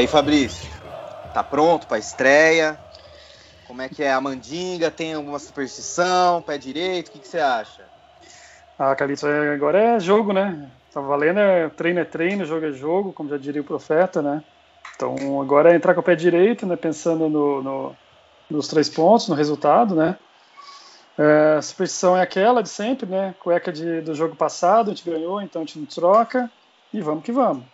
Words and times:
Aí, 0.00 0.06
Fabrício? 0.06 0.66
Tá 1.34 1.44
pronto 1.44 1.86
para 1.86 1.98
estreia? 1.98 2.78
Como 3.66 3.82
é 3.82 3.88
que 3.90 4.02
é 4.02 4.10
a 4.10 4.18
mandinga? 4.18 4.90
Tem 4.90 5.12
alguma 5.12 5.38
superstição? 5.38 6.40
Pé 6.40 6.56
direito? 6.56 7.08
O 7.08 7.10
que, 7.10 7.18
que 7.18 7.28
você 7.28 7.38
acha? 7.38 7.82
Ah, 8.78 8.96
Calito, 8.96 9.26
agora 9.26 9.78
é 9.78 10.00
jogo, 10.00 10.32
né? 10.32 10.70
Tá 10.90 11.02
valendo, 11.02 11.38
é, 11.38 11.68
treino 11.68 12.00
é 12.00 12.04
treino, 12.06 12.46
jogo 12.46 12.64
é 12.64 12.72
jogo, 12.72 13.12
como 13.12 13.28
já 13.28 13.36
diria 13.36 13.60
o 13.60 13.64
profeta, 13.64 14.22
né? 14.22 14.42
Então 14.96 15.38
agora 15.38 15.70
é 15.70 15.76
entrar 15.76 15.92
com 15.92 16.00
o 16.00 16.02
pé 16.02 16.16
direito, 16.16 16.64
né? 16.64 16.76
Pensando 16.76 17.28
no, 17.28 17.62
no 17.62 17.96
nos 18.48 18.68
três 18.68 18.88
pontos, 18.88 19.28
no 19.28 19.34
resultado, 19.34 19.94
né? 19.94 20.16
É, 21.18 21.56
a 21.58 21.62
superstição 21.62 22.16
é 22.16 22.22
aquela 22.22 22.62
de 22.62 22.70
sempre, 22.70 23.04
né? 23.04 23.34
Cueca 23.38 23.70
de, 23.70 24.00
do 24.00 24.14
jogo 24.14 24.34
passado, 24.34 24.90
a 24.90 24.94
gente 24.94 25.04
ganhou, 25.04 25.42
então 25.42 25.60
a 25.60 25.64
gente 25.66 25.78
não 25.78 25.84
troca 25.84 26.50
e 26.90 27.02
vamos 27.02 27.22
que 27.22 27.32
vamos. 27.32 27.64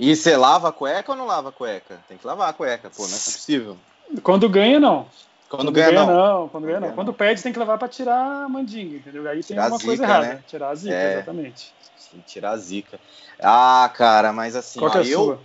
E 0.00 0.16
você 0.16 0.34
lava 0.34 0.70
a 0.70 0.72
cueca 0.72 1.12
ou 1.12 1.18
não 1.18 1.26
lava 1.26 1.50
a 1.50 1.52
cueca? 1.52 2.00
Tem 2.08 2.16
que 2.16 2.26
lavar 2.26 2.48
a 2.48 2.52
cueca, 2.54 2.88
pô, 2.88 3.02
não 3.02 3.14
é 3.14 3.20
possível. 3.20 3.76
Quando 4.22 4.48
ganha, 4.48 4.80
não. 4.80 5.06
Quando, 5.46 5.64
Quando 5.64 5.72
ganha, 5.72 5.90
ganha, 5.90 6.06
não. 6.06 6.40
não. 6.40 6.48
Quando 6.48 6.66
ganha, 6.66 6.80
não. 6.80 6.92
Quando 6.92 7.12
perde, 7.12 7.42
tem 7.42 7.52
que 7.52 7.58
levar 7.58 7.76
para 7.76 7.86
tirar 7.86 8.44
a 8.44 8.48
mandinga, 8.48 8.96
entendeu? 8.96 9.28
Aí 9.28 9.42
tirar 9.42 9.64
tem 9.64 9.64
alguma 9.64 9.84
coisa 9.84 10.02
errada. 10.02 10.26
Né? 10.26 10.44
Tirar 10.46 10.70
a 10.70 10.74
zica, 10.74 10.94
é, 10.94 11.12
exatamente. 11.12 11.74
Sim, 11.98 12.24
tirar 12.26 12.52
a 12.52 12.56
zica. 12.56 12.98
Ah, 13.38 13.90
cara, 13.94 14.32
mas 14.32 14.56
assim, 14.56 14.78
Qual 14.78 14.90
ó, 14.90 14.98
é 14.98 15.00
eu, 15.02 15.24
sua? 15.24 15.40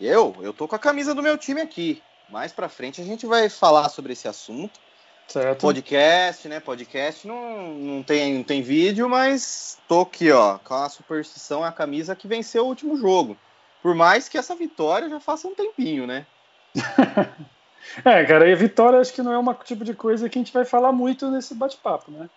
eu, 0.00 0.34
eu 0.40 0.52
tô 0.54 0.66
com 0.66 0.76
a 0.76 0.78
camisa 0.78 1.14
do 1.14 1.22
meu 1.22 1.36
time 1.36 1.60
aqui. 1.60 2.02
Mais 2.30 2.52
pra 2.52 2.70
frente 2.70 3.02
a 3.02 3.04
gente 3.04 3.26
vai 3.26 3.50
falar 3.50 3.90
sobre 3.90 4.14
esse 4.14 4.26
assunto. 4.26 4.80
Certo. 5.28 5.60
Podcast, 5.60 6.48
né? 6.48 6.58
Podcast 6.58 7.28
não, 7.28 7.74
não, 7.74 8.02
tem, 8.02 8.32
não 8.34 8.42
tem 8.42 8.62
vídeo, 8.62 9.10
mas 9.10 9.78
tô 9.86 10.00
aqui, 10.00 10.30
ó, 10.30 10.56
com 10.58 10.74
a 10.74 10.88
superstição, 10.88 11.62
a 11.62 11.70
camisa 11.70 12.16
que 12.16 12.26
venceu 12.26 12.64
o 12.64 12.68
último 12.68 12.96
jogo. 12.96 13.36
Por 13.82 13.94
mais 13.94 14.28
que 14.28 14.38
essa 14.38 14.54
vitória 14.54 15.08
já 15.08 15.20
faça 15.20 15.48
um 15.48 15.54
tempinho, 15.54 16.06
né? 16.06 16.26
é, 18.04 18.24
cara, 18.24 18.48
e 18.48 18.52
a 18.52 18.56
vitória 18.56 19.00
acho 19.00 19.12
que 19.12 19.22
não 19.22 19.32
é 19.32 19.38
um 19.38 19.54
tipo 19.54 19.84
de 19.84 19.94
coisa 19.94 20.28
que 20.28 20.38
a 20.38 20.42
gente 20.42 20.52
vai 20.52 20.64
falar 20.64 20.92
muito 20.92 21.30
nesse 21.30 21.54
bate-papo, 21.54 22.10
né? 22.10 22.28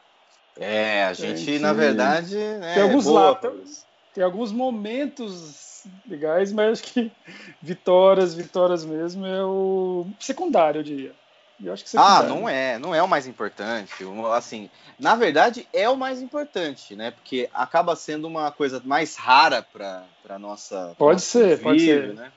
É, 0.59 1.05
a 1.05 1.13
gente, 1.13 1.33
a 1.33 1.35
gente, 1.35 1.59
na 1.59 1.73
verdade, 1.73 2.35
né, 2.35 2.75
tem 2.75 2.83
alguns 2.83 3.05
boa, 3.05 3.22
lados, 3.22 3.85
tem 4.13 4.23
alguns 4.23 4.52
momentos 4.52 5.83
legais, 6.08 6.53
mas 6.53 6.80
acho 6.80 6.94
que 6.94 7.11
vitórias, 7.61 8.35
vitórias 8.35 8.85
mesmo 8.85 9.25
é 9.25 9.44
o 9.44 10.05
secundário, 10.19 10.80
eu 10.80 10.83
diria. 10.83 11.22
Eu 11.64 11.73
acho 11.73 11.86
que 11.86 11.97
ah, 11.97 12.23
não 12.23 12.47
é, 12.47 12.78
não 12.78 12.94
é 12.94 13.02
o 13.02 13.08
mais 13.08 13.25
importante. 13.25 13.94
Assim, 14.36 14.69
na 15.00 15.16
verdade 15.16 15.67
é 15.72 15.89
o 15.89 15.95
mais 15.95 16.22
importante, 16.22 16.95
né? 16.95 17.11
Porque 17.11 17.50
acaba 17.53 17.95
sendo 17.95 18.28
uma 18.28 18.52
coisa 18.52 18.81
mais 18.83 19.16
rara 19.16 19.61
para 19.61 20.39
nossa. 20.39 20.94
Pode 20.97 21.22
ser, 21.22 21.61
pode 21.61 21.80
ser. 21.80 22.14
Né? 22.14 22.31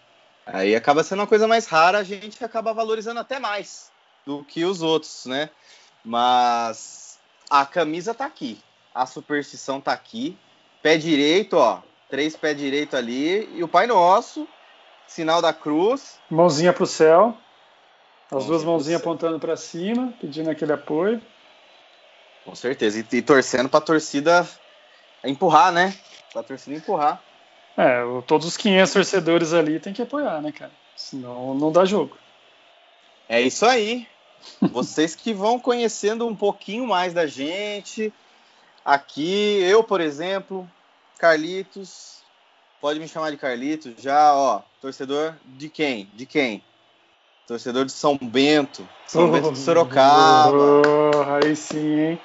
Aí 0.47 0.77
acaba 0.77 1.03
sendo 1.03 1.21
uma 1.21 1.27
coisa 1.27 1.49
mais 1.49 1.67
rara, 1.67 1.99
a 1.99 2.05
gente 2.05 2.43
acaba 2.45 2.73
valorizando 2.73 3.19
até 3.19 3.41
mais 3.41 3.91
do 4.25 4.45
que 4.45 4.65
os 4.65 4.81
outros, 4.81 5.27
né? 5.27 5.51
Mas 6.05 7.19
a 7.51 7.67
camisa 7.67 8.15
tá 8.15 8.27
aqui, 8.27 8.61
a 8.95 9.07
superstição 9.07 9.81
tá 9.81 9.93
aqui, 9.93 10.39
pé 10.83 10.97
direito, 10.97 11.57
ó, 11.57 11.81
três 12.09 12.37
pé 12.37 12.55
direito 12.55 12.97
ali 12.97 13.49
e 13.57 13.65
o 13.65 13.69
Pai 13.69 13.89
Nosso, 13.89 14.47
sinal 15.07 15.43
da 15.43 15.53
cruz, 15.53 16.21
mãozinha 16.31 16.73
pro 16.73 16.87
céu. 16.87 17.37
As 18.31 18.47
duas 18.47 18.65
mãozinhas 18.65 19.01
apontando 19.01 19.39
para 19.39 19.57
cima, 19.57 20.13
pedindo 20.21 20.51
aquele 20.51 20.73
apoio. 20.73 21.23
Com 22.45 22.55
certeza. 22.55 22.99
E, 22.99 23.17
e 23.17 23.23
torcendo 23.23 23.69
para 23.69 23.79
a 23.79 23.83
torcida 23.83 24.49
empurrar, 25.25 25.73
né? 25.73 25.97
Para 26.33 26.41
a 26.41 26.45
torcida 26.45 26.77
empurrar. 26.77 27.23
É, 27.77 28.03
todos 28.27 28.47
os 28.47 28.57
500 28.57 28.93
torcedores 28.93 29.53
ali 29.53 29.79
tem 29.79 29.93
que 29.93 30.03
apoiar, 30.03 30.41
né, 30.41 30.51
cara? 30.51 30.73
Senão 30.97 31.55
não 31.55 31.71
dá 31.71 31.85
jogo. 31.85 32.17
É 33.29 33.41
isso 33.41 33.67
aí. 33.67 34.07
Vocês 34.61 35.15
que 35.15 35.33
vão 35.33 35.59
conhecendo 35.59 36.27
um 36.27 36.35
pouquinho 36.35 36.87
mais 36.87 37.13
da 37.13 37.27
gente. 37.27 38.13
Aqui, 38.85 39.61
eu, 39.63 39.85
por 39.85 40.01
exemplo, 40.01 40.69
Carlitos. 41.19 42.17
Pode 42.81 43.01
me 43.01 43.09
chamar 43.09 43.31
de 43.31 43.37
Carlitos 43.37 43.95
já, 44.01 44.35
ó. 44.35 44.63
Torcedor 44.81 45.35
de 45.45 45.69
quem? 45.69 46.09
De 46.15 46.25
quem? 46.25 46.63
Torcedor 47.47 47.85
de 47.85 47.93
São 47.93 48.19
Bento. 48.21 48.87
São 49.07 49.29
oh, 49.29 49.33
Bento 49.33 49.53
de 49.53 49.59
Sorocaba. 49.59 50.51
Oh, 50.53 51.45
aí 51.45 51.55
sim, 51.55 52.01
hein? 52.01 52.21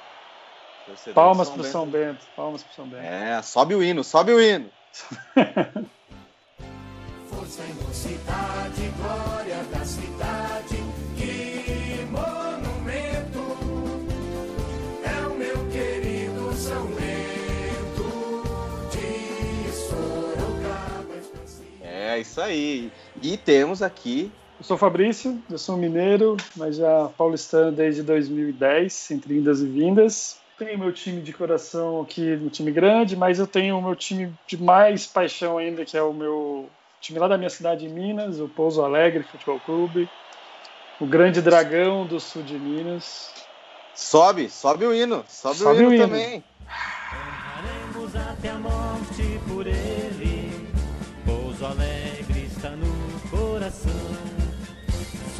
Torcedor 0.84 1.14
palmas 1.14 1.48
pro 1.48 1.62
Bento. 1.62 1.72
São 1.72 1.86
Bento. 1.86 2.26
Palmas 2.34 2.64
pro 2.64 2.74
São 2.74 2.88
Bento. 2.88 3.04
É, 3.04 3.40
sobe 3.40 3.76
o 3.76 3.82
hino, 3.82 4.02
sobe 4.02 4.32
o 4.32 4.40
hino. 4.40 4.68
Força 7.30 7.62
e 7.62 7.72
mocidade, 7.84 8.92
glória 8.98 9.62
da 9.72 9.84
cidade, 9.84 10.76
que 11.16 12.04
monumento 12.10 13.38
é 15.04 15.26
o 15.28 15.34
meu 15.34 15.68
querido 15.70 16.52
São 16.54 16.86
Bento 16.86 18.42
de 18.90 19.72
Sorocaba. 19.72 21.14
É, 21.80 22.18
isso 22.18 22.40
aí. 22.40 22.92
E 23.22 23.36
temos 23.36 23.82
aqui 23.82 24.32
eu 24.62 24.64
sou 24.64 24.78
Fabrício, 24.78 25.42
eu 25.50 25.58
sou 25.58 25.76
mineiro, 25.76 26.36
mas 26.56 26.76
já 26.76 27.08
paulistano 27.18 27.72
desde 27.72 28.00
2010, 28.04 29.10
entre 29.10 29.36
indas 29.36 29.60
e 29.60 29.66
vindas. 29.66 30.40
Tenho 30.56 30.78
meu 30.78 30.92
time 30.92 31.20
de 31.20 31.32
coração 31.32 32.00
aqui, 32.00 32.36
um 32.36 32.48
time 32.48 32.70
grande, 32.70 33.16
mas 33.16 33.40
eu 33.40 33.46
tenho 33.48 33.76
o 33.76 33.82
meu 33.82 33.96
time 33.96 34.32
de 34.46 34.62
mais 34.62 35.04
paixão 35.04 35.58
ainda, 35.58 35.84
que 35.84 35.96
é 35.96 36.02
o 36.02 36.12
meu 36.12 36.70
time 37.00 37.18
lá 37.18 37.26
da 37.26 37.36
minha 37.36 37.50
cidade, 37.50 37.86
em 37.86 37.92
Minas, 37.92 38.38
o 38.38 38.48
Pouso 38.48 38.84
Alegre 38.84 39.24
Futebol 39.24 39.58
Clube, 39.58 40.08
o 41.00 41.06
Grande 41.06 41.42
Dragão 41.42 42.06
do 42.06 42.20
sul 42.20 42.44
de 42.44 42.56
Minas. 42.56 43.34
Sobe, 43.92 44.48
sobe 44.48 44.86
o 44.86 44.94
hino, 44.94 45.24
sobe, 45.26 45.56
sobe 45.56 45.80
o, 45.80 45.80
hino 45.80 45.88
o 45.88 45.94
hino 45.94 46.06
também. 46.06 46.44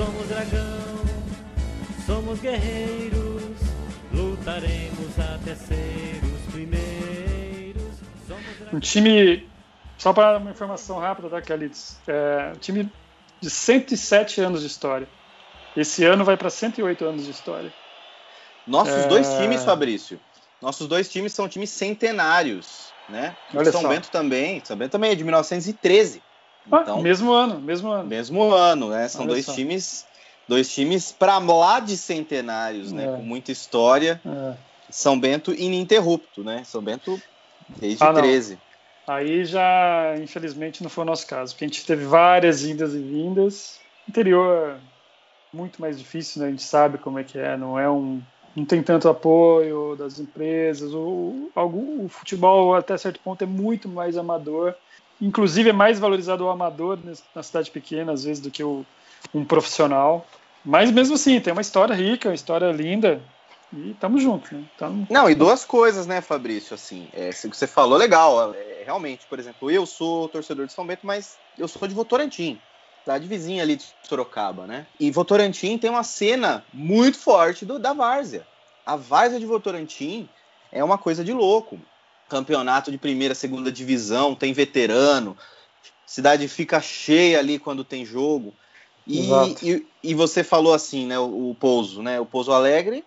Somos 0.04 0.26
dragão, 0.26 1.04
somos 2.04 2.40
guerreiros, 2.40 3.52
lutaremos 4.12 5.16
até 5.16 5.54
ser 5.54 6.20
os 6.24 6.52
primeiros. 6.52 8.00
Um 8.72 8.80
time, 8.80 9.48
só 9.96 10.12
para 10.12 10.38
uma 10.38 10.50
informação 10.50 10.98
rápida, 10.98 11.30
tá, 11.30 11.40
Calitos? 11.40 11.98
É 12.08 12.50
um 12.52 12.58
time 12.58 12.92
de 13.40 13.48
107 13.48 14.40
anos 14.40 14.62
de 14.62 14.66
história. 14.66 15.06
Esse 15.76 16.04
ano 16.04 16.24
vai 16.24 16.36
para 16.36 16.50
108 16.50 17.04
anos 17.04 17.24
de 17.24 17.30
história. 17.30 17.72
Nossos 18.66 19.04
é... 19.04 19.06
dois 19.06 19.28
times, 19.34 19.62
Fabrício, 19.62 20.18
nossos 20.60 20.88
dois 20.88 21.08
times 21.08 21.32
são 21.32 21.48
times 21.48 21.70
centenários, 21.70 22.92
né? 23.08 23.36
Olha 23.54 23.70
São 23.70 23.82
só. 23.82 23.88
Bento 23.88 24.10
também, 24.10 24.60
São 24.64 24.76
Bento 24.76 24.90
também 24.90 25.12
é 25.12 25.14
de 25.14 25.22
1913. 25.22 26.20
Ah, 26.70 26.80
então, 26.82 27.02
mesmo 27.02 27.32
ano, 27.32 27.60
mesmo 27.60 27.90
ano. 27.90 28.08
Mesmo 28.08 28.52
ano, 28.52 28.88
né? 28.90 29.08
São 29.08 29.22
Olha 29.22 29.30
dois 29.30 29.44
só. 29.46 29.54
times, 29.54 30.06
dois 30.48 30.72
times 30.72 31.12
para 31.12 31.38
lá 31.38 31.80
de 31.80 31.96
centenários, 31.96 32.92
né? 32.92 33.04
É. 33.04 33.16
Com 33.16 33.22
muita 33.22 33.50
história. 33.50 34.20
É. 34.24 34.54
São 34.90 35.18
Bento 35.18 35.52
ininterrupto, 35.54 36.44
né? 36.44 36.62
São 36.64 36.82
Bento 36.82 37.20
desde 37.78 38.04
ah, 38.04 38.12
13. 38.12 38.58
Aí 39.06 39.44
já, 39.44 40.14
infelizmente, 40.22 40.82
não 40.82 40.90
foi 40.90 41.02
o 41.02 41.06
nosso 41.06 41.26
caso, 41.26 41.52
porque 41.52 41.64
a 41.64 41.68
gente 41.68 41.84
teve 41.84 42.04
várias 42.04 42.64
indas 42.64 42.94
e 42.94 42.98
vindas. 42.98 43.80
Interior 44.08 44.78
muito 45.52 45.80
mais 45.80 45.98
difícil, 45.98 46.40
né? 46.40 46.48
A 46.48 46.50
gente 46.50 46.62
sabe 46.62 46.98
como 46.98 47.18
é 47.18 47.24
que 47.24 47.38
é, 47.38 47.56
não 47.56 47.78
é 47.78 47.90
um 47.90 48.22
não 48.54 48.66
tem 48.66 48.82
tanto 48.82 49.08
apoio 49.08 49.96
das 49.96 50.18
empresas, 50.18 50.92
o, 50.92 51.50
o, 51.54 52.04
o 52.04 52.08
futebol 52.08 52.74
até 52.74 52.96
certo 52.98 53.18
ponto 53.20 53.42
é 53.42 53.46
muito 53.46 53.88
mais 53.88 54.16
amador 54.16 54.74
Inclusive 55.22 55.70
é 55.70 55.72
mais 55.72 56.00
valorizado 56.00 56.44
o 56.44 56.50
amador 56.50 56.98
na 57.32 57.42
cidade 57.44 57.70
pequena, 57.70 58.10
às 58.10 58.24
vezes, 58.24 58.42
do 58.42 58.50
que 58.50 58.64
o, 58.64 58.84
um 59.32 59.44
profissional. 59.44 60.26
Mas 60.64 60.90
mesmo 60.90 61.14
assim, 61.14 61.38
tem 61.38 61.52
uma 61.52 61.62
história 61.62 61.94
rica, 61.94 62.28
uma 62.28 62.34
história 62.34 62.72
linda. 62.72 63.22
E 63.72 63.92
estamos 63.92 64.20
juntos, 64.20 64.50
né? 64.50 64.64
Tamo... 64.76 65.06
Não, 65.08 65.30
e 65.30 65.34
duas 65.36 65.64
coisas, 65.64 66.08
né, 66.08 66.20
Fabrício? 66.20 66.74
Assim, 66.74 67.08
é, 67.12 67.30
você 67.30 67.68
falou 67.68 67.96
legal. 67.96 68.52
É, 68.52 68.82
realmente, 68.84 69.24
por 69.26 69.38
exemplo, 69.38 69.70
eu 69.70 69.86
sou 69.86 70.28
torcedor 70.28 70.66
de 70.66 70.72
São 70.72 70.84
Bento, 70.84 71.06
mas 71.06 71.38
eu 71.56 71.68
sou 71.68 71.86
de 71.86 71.94
Votorantim, 71.94 72.60
cidade 73.04 73.28
vizinha 73.28 73.62
ali 73.62 73.76
de 73.76 73.84
Sorocaba, 74.02 74.66
né? 74.66 74.88
E 74.98 75.08
Votorantim 75.12 75.78
tem 75.78 75.88
uma 75.88 76.02
cena 76.02 76.64
muito 76.74 77.16
forte 77.16 77.64
do, 77.64 77.78
da 77.78 77.92
várzea. 77.92 78.44
A 78.84 78.96
várzea 78.96 79.38
de 79.38 79.46
Votorantim 79.46 80.28
é 80.72 80.82
uma 80.82 80.98
coisa 80.98 81.22
de 81.22 81.32
louco 81.32 81.78
campeonato 82.32 82.90
de 82.90 82.96
primeira, 82.96 83.34
segunda 83.34 83.70
divisão, 83.70 84.34
tem 84.34 84.54
veterano, 84.54 85.36
cidade 86.06 86.48
fica 86.48 86.80
cheia 86.80 87.38
ali 87.38 87.58
quando 87.58 87.84
tem 87.84 88.06
jogo. 88.06 88.54
E, 89.06 89.28
e, 89.62 89.86
e, 90.02 90.14
você 90.14 90.42
falou 90.42 90.72
assim, 90.72 91.06
né, 91.06 91.18
o, 91.18 91.50
o 91.50 91.54
Pouso, 91.54 92.02
né, 92.02 92.18
o 92.18 92.24
Pouso 92.24 92.52
Alegre 92.52 93.04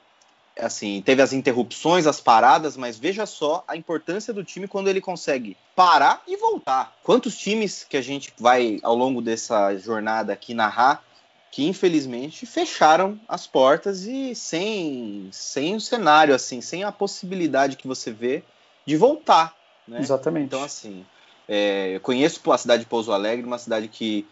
assim, 0.57 1.01
teve 1.01 1.21
as 1.21 1.33
interrupções, 1.33 2.07
as 2.07 2.21
paradas, 2.21 2.77
mas 2.77 2.97
veja 2.97 3.25
só 3.25 3.63
a 3.67 3.75
importância 3.75 4.33
do 4.33 4.43
time 4.43 4.69
quando 4.69 4.87
ele 4.87 5.01
consegue 5.01 5.57
parar 5.75 6.21
e 6.25 6.37
voltar. 6.37 6.95
Quantos 7.03 7.37
times 7.37 7.83
que 7.83 7.97
a 7.97 8.01
gente 8.01 8.31
vai 8.39 8.79
ao 8.81 8.95
longo 8.95 9.21
dessa 9.21 9.75
jornada 9.77 10.31
aqui 10.31 10.53
narrar 10.53 11.03
que 11.51 11.65
infelizmente 11.65 12.45
fecharam 12.45 13.19
as 13.27 13.47
portas 13.47 14.03
e 14.03 14.35
sem 14.35 15.29
sem 15.31 15.75
o 15.75 15.81
cenário 15.81 16.35
assim, 16.35 16.61
sem 16.61 16.83
a 16.83 16.91
possibilidade 16.91 17.77
que 17.77 17.87
você 17.87 18.11
vê 18.11 18.43
de 18.85 18.95
voltar, 18.97 19.55
né? 19.87 19.99
Exatamente. 19.99 20.45
Então 20.45 20.63
assim, 20.63 21.05
é, 21.47 21.95
eu 21.95 21.99
conheço 21.99 22.39
a 22.51 22.57
cidade 22.57 22.83
de 22.83 22.89
Pouso 22.89 23.11
Alegre, 23.11 23.45
uma 23.45 23.57
cidade 23.57 23.87
que 23.87 24.25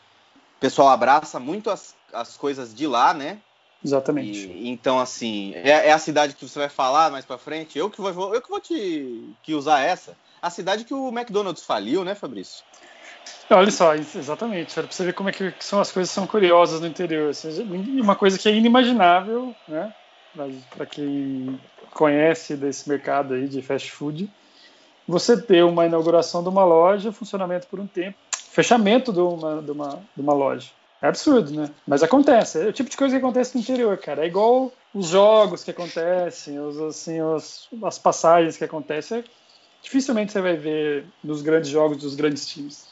o 0.57 0.59
pessoal 0.59 0.89
abraça 0.89 1.39
muito 1.39 1.69
as, 1.69 1.95
as 2.11 2.37
coisas 2.37 2.73
de 2.73 2.87
lá, 2.87 3.13
né? 3.13 3.39
Exatamente. 3.83 4.47
E, 4.47 4.69
então, 4.69 4.99
assim, 4.99 5.53
é, 5.55 5.89
é, 5.89 5.91
a 5.91 5.99
cidade 5.99 6.33
que 6.35 6.47
você 6.47 6.57
vai 6.57 6.69
falar 6.69 7.11
mais 7.11 7.25
pra 7.25 7.37
frente. 7.37 7.77
Eu 7.77 7.89
que 7.89 7.99
vou, 7.99 8.33
eu 8.33 8.41
que 8.41 8.49
vou 8.49 8.61
te 8.61 9.35
que 9.43 9.53
usar 9.53 9.81
essa. 9.81 10.15
A 10.41 10.49
cidade 10.49 10.85
que 10.85 10.93
o 10.93 11.09
McDonald's 11.09 11.63
faliu, 11.63 12.03
né, 12.03 12.15
Fabrício? 12.15 12.63
Olha 13.49 13.71
só, 13.71 13.93
exatamente. 13.93 14.73
Para 14.73 14.83
você 14.83 15.05
ver 15.05 15.13
como 15.13 15.29
é 15.29 15.31
que 15.31 15.53
são 15.59 15.79
as 15.79 15.91
coisas 15.91 16.11
são 16.11 16.25
curiosas 16.25 16.79
no 16.79 16.87
interior. 16.87 17.31
Uma 18.01 18.15
coisa 18.15 18.37
que 18.37 18.47
é 18.47 18.53
inimaginável, 18.53 19.53
né? 19.67 19.93
Para 20.75 20.85
quem 20.85 21.59
conhece 21.91 22.55
desse 22.55 22.89
mercado 22.89 23.33
aí 23.33 23.47
de 23.47 23.61
fast 23.61 23.91
food, 23.91 24.29
você 25.07 25.39
ter 25.39 25.63
uma 25.63 25.85
inauguração 25.85 26.41
de 26.41 26.49
uma 26.49 26.63
loja, 26.63 27.11
funcionamento 27.11 27.67
por 27.67 27.79
um 27.79 27.87
tempo, 27.87 28.17
fechamento 28.51 29.11
de 29.11 29.19
uma, 29.19 29.61
de 29.61 29.71
uma, 29.71 30.01
de 30.15 30.21
uma 30.21 30.33
loja. 30.33 30.69
É 31.01 31.07
absurdo, 31.07 31.51
né? 31.51 31.69
Mas 31.85 32.01
acontece. 32.01 32.61
É 32.61 32.67
o 32.67 32.73
tipo 32.73 32.89
de 32.89 32.95
coisa 32.95 33.13
que 33.13 33.23
acontece 33.23 33.55
no 33.55 33.61
interior, 33.61 33.97
cara. 33.97 34.23
É 34.23 34.27
igual 34.27 34.71
os 34.93 35.07
jogos 35.07 35.61
que 35.61 35.71
acontecem, 35.71 36.57
os, 36.59 36.79
assim, 36.79 37.21
os, 37.21 37.67
as 37.83 37.99
passagens 37.99 38.55
que 38.55 38.63
acontecem. 38.63 39.23
Dificilmente 39.81 40.31
você 40.31 40.39
vai 40.39 40.55
ver 40.55 41.05
nos 41.21 41.41
grandes 41.41 41.69
jogos 41.69 41.97
dos 41.97 42.15
grandes 42.15 42.47
times. 42.47 42.87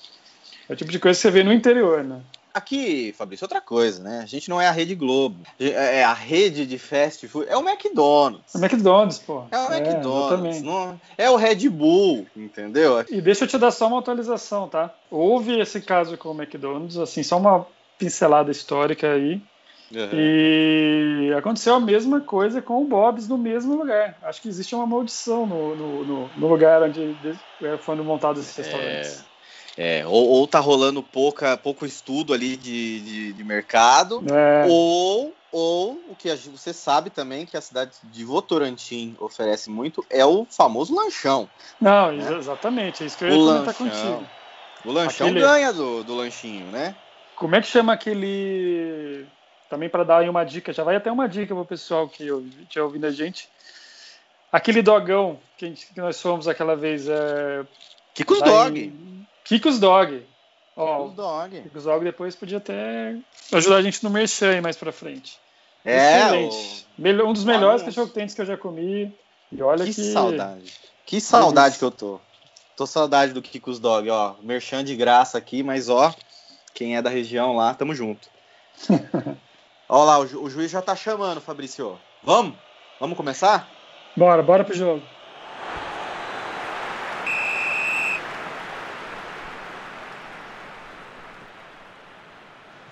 É 0.68 0.74
o 0.74 0.76
tipo 0.76 0.92
de 0.92 1.00
coisa 1.00 1.18
que 1.18 1.22
você 1.22 1.32
vê 1.32 1.42
no 1.42 1.54
interior, 1.54 2.04
né? 2.04 2.20
Aqui, 2.54 3.14
Fabrício, 3.18 3.46
outra 3.46 3.62
coisa, 3.62 4.04
né? 4.04 4.20
A 4.22 4.26
gente 4.26 4.50
não 4.50 4.60
é 4.60 4.68
a 4.68 4.72
Rede 4.72 4.96
Globo. 4.96 5.44
É 5.60 6.04
a 6.04 6.14
rede 6.14 6.66
de 6.66 6.78
fast 6.78 7.28
food. 7.28 7.48
É 7.50 7.56
o 7.56 7.68
McDonald's. 7.68 8.56
É 8.56 8.58
o 8.58 8.62
McDonald's, 8.62 9.20
pô. 9.20 9.44
É 9.52 9.58
o 9.58 9.72
é, 9.72 9.78
McDonald's. 9.78 10.62
Não, 10.62 11.00
é 11.18 11.30
o 11.30 11.36
Red 11.36 11.70
Bull, 11.70 12.28
entendeu? 12.36 13.06
E 13.10 13.22
deixa 13.22 13.46
eu 13.46 13.48
te 13.48 13.58
dar 13.58 13.72
só 13.72 13.88
uma 13.88 14.00
atualização, 14.00 14.68
tá? 14.68 14.94
Houve 15.10 15.60
esse 15.60 15.82
caso 15.82 16.18
com 16.18 16.30
o 16.30 16.42
McDonald's, 16.42 16.98
assim, 16.98 17.24
só 17.24 17.38
uma 17.38 17.66
pincelada 17.98 18.52
histórica 18.52 19.14
aí. 19.14 19.42
Uhum. 19.94 20.10
E 20.14 21.34
aconteceu 21.38 21.76
a 21.76 21.80
mesma 21.80 22.22
coisa 22.22 22.62
com 22.62 22.82
o 22.82 22.86
Bob's 22.86 23.28
no 23.28 23.38
mesmo 23.38 23.76
lugar. 23.76 24.18
Acho 24.24 24.42
que 24.42 24.48
existe 24.48 24.74
uma 24.74 24.88
maldição 24.88 25.46
no, 25.46 25.76
no, 25.76 26.06
no, 26.06 26.30
no 26.36 26.48
lugar 26.48 26.82
onde 26.84 27.16
foram 27.80 28.04
montados 28.04 28.42
esses 28.42 28.56
restaurantes. 28.56 29.20
É, 29.20 29.31
é 29.78 30.06
ou, 30.06 30.28
ou 30.30 30.48
tá 30.48 30.60
rolando 30.60 31.02
pouca, 31.02 31.58
pouco 31.58 31.86
estudo 31.86 32.34
ali 32.34 32.58
de, 32.58 33.02
de, 33.02 33.34
de 33.34 33.44
mercado, 33.44 34.24
é. 34.30 34.66
ou, 34.70 35.34
ou 35.52 35.94
o 36.10 36.16
que 36.16 36.34
você 36.36 36.74
sabe 36.74 37.10
também 37.10 37.46
que 37.46 37.56
a 37.56 37.62
cidade 37.62 37.92
de 38.04 38.24
Votorantim 38.24 39.16
oferece 39.20 39.70
muito 39.70 40.06
é 40.10 40.26
o 40.26 40.46
famoso 40.50 40.96
lanchão. 40.96 41.50
Não, 41.80 42.12
né? 42.12 42.38
exatamente, 42.38 43.04
é 43.04 43.06
isso 43.06 43.18
que 43.18 43.24
eu 43.24 43.30
ia 43.30 43.36
o 43.36 43.46
comentar 43.46 43.66
lanchão. 43.68 43.88
contigo. 43.88 44.30
O 44.84 44.92
lanchão 44.92 45.28
Aquele... 45.28 45.42
ganha 45.42 45.72
do, 45.72 46.04
do 46.04 46.16
lanchinho, 46.16 46.66
né? 46.68 46.96
Como 47.36 47.56
é 47.56 47.62
que 47.62 47.68
chama 47.68 47.94
aquele. 47.94 49.26
Também 49.70 49.90
para 49.90 50.04
dar 50.04 50.18
aí 50.18 50.30
uma 50.30 50.44
dica, 50.44 50.74
já 50.74 50.84
vai 50.84 50.96
até 50.96 51.12
uma 51.12 51.30
dica 51.30 51.54
para 51.54 51.62
o 51.62 51.66
pessoal 51.66 52.08
que 52.10 52.28
tinha 52.68 52.84
ouvindo 52.84 53.06
a 53.06 53.12
gente. 53.12 53.48
Aquele 54.52 54.82
dogão 54.82 55.40
que, 55.58 55.68
gente, 55.68 55.88
que 55.88 56.02
nós 56.02 56.22
fomos 56.22 56.48
aquela 56.48 56.76
vez. 56.76 57.08
É... 57.08 57.66
Kiko's 58.14 58.42
Dog. 58.42 58.80
Em... 58.80 59.26
Kiko's 59.44 59.80
Dog. 59.80 60.26
Ó, 60.76 60.98
Kiko's 60.98 61.16
Dog. 61.16 61.62
Kiko's 61.62 61.84
Dog 61.84 62.04
depois 62.04 62.36
podia 62.36 62.58
até 62.58 63.18
ajudar 63.52 63.78
a 63.78 63.82
gente 63.82 64.04
no 64.04 64.10
merchan 64.10 64.52
aí 64.52 64.62
mais 64.62 64.78
para 64.78 64.92
frente. 64.92 65.40
É, 65.84 66.20
Excelente. 66.20 66.88
O... 66.98 67.30
Um 67.30 67.34
dos 67.34 67.44
melhores 67.44 67.84
cachorro-quentes 67.84 68.36
que 68.36 68.42
eu 68.42 68.46
já 68.46 68.58
comi. 68.58 69.14
E 69.52 69.62
olha 69.62 69.84
que, 69.84 69.94
que... 69.94 70.14
saudade. 70.14 70.74
Que 71.06 71.20
saudade 71.20 71.78
que 71.78 71.84
eu 71.84 71.92
tô. 71.92 72.20
Tô 72.78 72.86
saudade 72.86 73.34
do 73.34 73.42
Kiko's 73.42 73.80
Dog, 73.80 74.10
ó. 74.10 74.36
Merchan 74.42 74.84
de 74.84 74.96
graça 74.96 75.38
aqui, 75.38 75.62
mas 75.62 75.90
ó, 75.90 76.14
quem 76.74 76.96
é 76.96 77.02
da 77.02 77.10
região 77.10 77.56
lá, 77.56 77.74
tamo 77.74 77.94
junto. 77.94 78.30
Olha 79.90 80.04
lá, 80.04 80.20
o, 80.20 80.26
ju 80.26 80.42
o, 80.42 80.50
juiz 80.50 80.72
já 80.72 80.82
tá 80.82 80.96
chamando, 80.96 81.42
Fabrício. 81.42 82.00
Vamos? 82.24 82.56
Vamos 82.98 83.18
começar? 83.18 83.70
Bora, 84.16 84.42
bora 84.42 84.64
pro 84.64 84.74
jogo. 84.74 85.04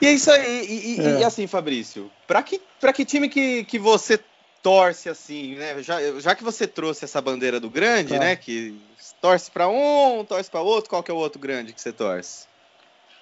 E 0.02 0.08
é 0.08 0.12
isso 0.12 0.32
aí. 0.32 0.66
E, 0.66 0.96
e, 0.96 1.00
é. 1.00 1.20
e 1.20 1.24
assim, 1.24 1.48
Fabrício, 1.48 2.10
para 2.28 2.42
que, 2.42 2.62
pra 2.80 2.94
que 2.94 3.06
time 3.06 3.30
que, 3.30 3.64
que 3.66 3.78
você 3.78 4.20
torce 4.62 5.10
assim, 5.10 5.56
né? 5.56 5.82
Já, 5.82 6.20
já 6.20 6.36
que 6.36 6.44
você 6.44 6.68
trouxe 6.68 7.06
essa 7.06 7.22
bandeira 7.22 7.60
do 7.60 7.70
grande, 7.70 8.14
tá. 8.14 8.20
né? 8.20 8.36
Que 8.36 8.76
torce 9.22 9.50
para 9.52 9.68
um, 9.68 10.24
torce 10.24 10.50
para 10.50 10.62
outro, 10.62 10.90
qual 10.90 11.04
que 11.04 11.12
é 11.12 11.14
o 11.14 11.18
outro 11.18 11.40
grande 11.40 11.74
que 11.74 11.82
você 11.82 11.92
torce? 11.92 12.48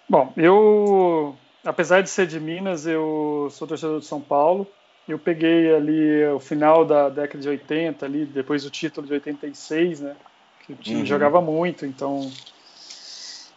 Bom, 0.10 0.32
eu, 0.38 1.36
apesar 1.66 2.02
de 2.02 2.10
ser 2.10 2.28
de 2.28 2.40
Minas, 2.40 2.86
eu 2.86 3.50
sou 3.52 3.68
torcedor 3.68 4.00
de 4.00 4.06
São 4.06 4.22
Paulo. 4.22 4.68
Eu 5.08 5.18
peguei 5.18 5.74
ali 5.74 6.26
o 6.28 6.40
final 6.40 6.84
da 6.86 7.10
década 7.10 7.42
de 7.42 7.48
80, 7.48 8.06
ali, 8.06 8.26
depois 8.26 8.64
do 8.64 8.70
título 8.70 9.08
de 9.08 9.14
86, 9.14 10.02
né? 10.02 10.16
Que 10.66 10.74
o 10.74 10.76
time 10.76 11.00
uhum. 11.00 11.06
jogava 11.06 11.42
muito, 11.42 11.86
então. 11.86 12.30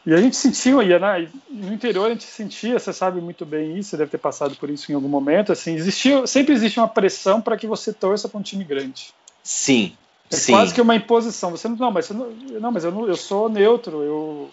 E 0.07 0.15
a 0.15 0.17
gente 0.17 0.35
sentiu, 0.35 0.83
ia 0.83 0.99
na, 0.99 1.19
no 1.49 1.73
interior 1.73 2.07
a 2.07 2.11
gente 2.11 2.25
sentia, 2.25 2.79
você 2.79 2.93
sabe 2.93 3.21
muito 3.21 3.45
bem 3.45 3.77
isso, 3.77 3.91
você 3.91 3.97
deve 3.99 4.11
ter 4.11 4.19
passado 4.19 4.57
por 4.57 4.71
isso 4.71 4.91
em 4.91 4.95
algum 4.95 5.09
momento, 5.09 5.53
assim, 5.53 5.75
existia, 5.75 6.27
sempre 6.27 6.55
existe 6.55 6.81
uma 6.81 6.89
pressão 6.89 7.41
para 7.41 7.57
que 7.57 7.67
você 7.67 7.93
torça 7.93 8.29
para 8.29 8.41
um 8.41 8.43
time 8.43 8.65
grande. 8.65 9.13
Sim. 9.43 9.93
É 10.31 10.37
sim. 10.37 10.53
quase 10.53 10.73
que 10.73 10.81
uma 10.81 10.95
imposição. 10.95 11.51
Você 11.51 11.69
não, 11.69 11.77
não 11.77 11.91
mas, 11.91 12.09
não, 12.11 12.31
não, 12.31 12.71
mas 12.71 12.85
eu, 12.85 12.93
não, 12.93 13.07
eu 13.07 13.17
sou 13.17 13.49
neutro, 13.49 14.03
eu, 14.03 14.51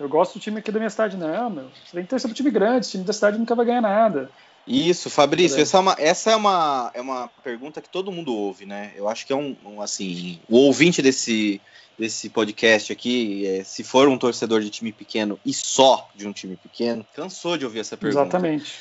eu 0.00 0.08
gosto 0.08 0.34
do 0.34 0.40
time 0.40 0.58
aqui 0.58 0.72
da 0.72 0.78
minha 0.78 0.90
cidade. 0.90 1.16
Não, 1.16 1.48
meu. 1.48 1.64
Você 1.84 1.92
tem 1.92 2.02
que 2.02 2.10
torcer 2.10 2.28
pro 2.28 2.36
time 2.36 2.50
grande. 2.50 2.86
O 2.86 2.90
time 2.90 3.04
da 3.04 3.12
cidade 3.12 3.38
nunca 3.38 3.54
vai 3.54 3.64
ganhar 3.64 3.80
nada. 3.80 4.30
Isso, 4.66 5.08
Fabrício, 5.08 5.60
essa, 5.60 5.76
é 5.76 5.80
uma, 5.80 5.96
essa 5.98 6.32
é, 6.32 6.36
uma, 6.36 6.90
é 6.92 7.00
uma 7.00 7.28
pergunta 7.44 7.80
que 7.80 7.88
todo 7.88 8.10
mundo 8.10 8.34
ouve, 8.34 8.66
né? 8.66 8.92
Eu 8.96 9.08
acho 9.08 9.24
que 9.24 9.32
é 9.32 9.36
um, 9.36 9.56
um 9.64 9.80
assim, 9.80 10.40
o 10.48 10.56
ouvinte 10.56 11.00
desse, 11.00 11.60
desse 11.96 12.28
podcast 12.28 12.92
aqui, 12.92 13.46
é, 13.46 13.62
se 13.62 13.84
for 13.84 14.08
um 14.08 14.18
torcedor 14.18 14.60
de 14.60 14.70
time 14.70 14.90
pequeno 14.90 15.38
e 15.46 15.54
só 15.54 16.08
de 16.16 16.26
um 16.26 16.32
time 16.32 16.56
pequeno, 16.56 17.06
cansou 17.14 17.56
de 17.56 17.64
ouvir 17.64 17.80
essa 17.80 17.96
pergunta. 17.96 18.22
Exatamente. 18.22 18.74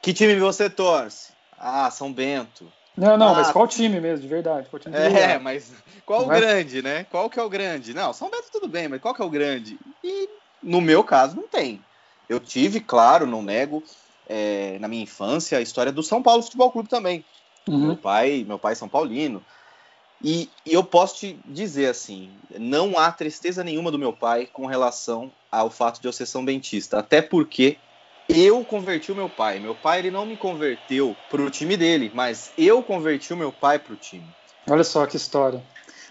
Que 0.00 0.12
time 0.12 0.34
você 0.40 0.68
torce? 0.68 1.32
Ah, 1.56 1.88
São 1.90 2.12
Bento. 2.12 2.70
Não, 2.96 3.16
não, 3.16 3.28
ah, 3.28 3.34
mas 3.34 3.52
qual 3.52 3.68
time 3.68 4.00
mesmo, 4.00 4.22
de 4.22 4.28
verdade? 4.28 4.68
Qual 4.68 4.80
time 4.80 4.94
de 4.94 5.00
é, 5.00 5.38
mas 5.38 5.72
qual 6.04 6.26
mas... 6.26 6.36
o 6.36 6.40
grande, 6.40 6.82
né? 6.82 7.04
Qual 7.04 7.30
que 7.30 7.38
é 7.38 7.42
o 7.42 7.48
grande? 7.48 7.94
Não, 7.94 8.12
São 8.12 8.28
Bento 8.28 8.48
tudo 8.50 8.66
bem, 8.66 8.88
mas 8.88 9.00
qual 9.00 9.14
que 9.14 9.22
é 9.22 9.24
o 9.24 9.30
grande? 9.30 9.78
E 10.02 10.28
no 10.62 10.80
meu 10.80 11.04
caso, 11.04 11.36
não 11.36 11.46
tem. 11.46 11.82
Eu 12.28 12.38
tive, 12.40 12.80
claro, 12.80 13.26
não 13.26 13.42
nego, 13.42 13.82
é, 14.26 14.78
na 14.78 14.88
minha 14.88 15.02
infância, 15.02 15.58
a 15.58 15.62
história 15.62 15.92
do 15.92 16.02
São 16.02 16.22
Paulo 16.22 16.42
Futebol 16.42 16.70
Clube 16.70 16.88
também. 16.88 17.24
Uhum. 17.68 17.86
Meu 17.86 17.96
pai, 17.96 18.44
meu 18.46 18.58
pai 18.58 18.72
é 18.72 18.76
São 18.76 18.88
Paulino. 18.88 19.44
E, 20.22 20.50
e, 20.64 20.72
eu 20.72 20.84
posso 20.84 21.16
te 21.16 21.40
dizer 21.44 21.86
assim, 21.86 22.38
não 22.58 22.96
há 22.96 23.10
tristeza 23.10 23.64
nenhuma 23.64 23.90
do 23.90 23.98
meu 23.98 24.12
pai 24.12 24.46
com 24.46 24.66
relação 24.66 25.32
ao 25.50 25.68
fato 25.68 26.00
de 26.00 26.06
eu 26.06 26.12
ser 26.12 26.26
São 26.26 26.44
Bentista, 26.44 26.98
até 26.98 27.20
porque 27.20 27.78
eu 28.28 28.64
converti 28.64 29.10
o 29.10 29.16
meu 29.16 29.28
pai. 29.28 29.58
Meu 29.58 29.74
pai 29.74 29.98
ele 29.98 30.10
não 30.10 30.24
me 30.24 30.36
converteu 30.36 31.16
para 31.28 31.42
o 31.42 31.50
time 31.50 31.76
dele, 31.76 32.10
mas 32.14 32.52
eu 32.56 32.82
converti 32.82 33.32
o 33.32 33.36
meu 33.36 33.52
pai 33.52 33.78
para 33.78 33.94
o 33.94 33.96
time. 33.96 34.28
Olha 34.70 34.84
só 34.84 35.04
que 35.06 35.16
história. 35.16 35.62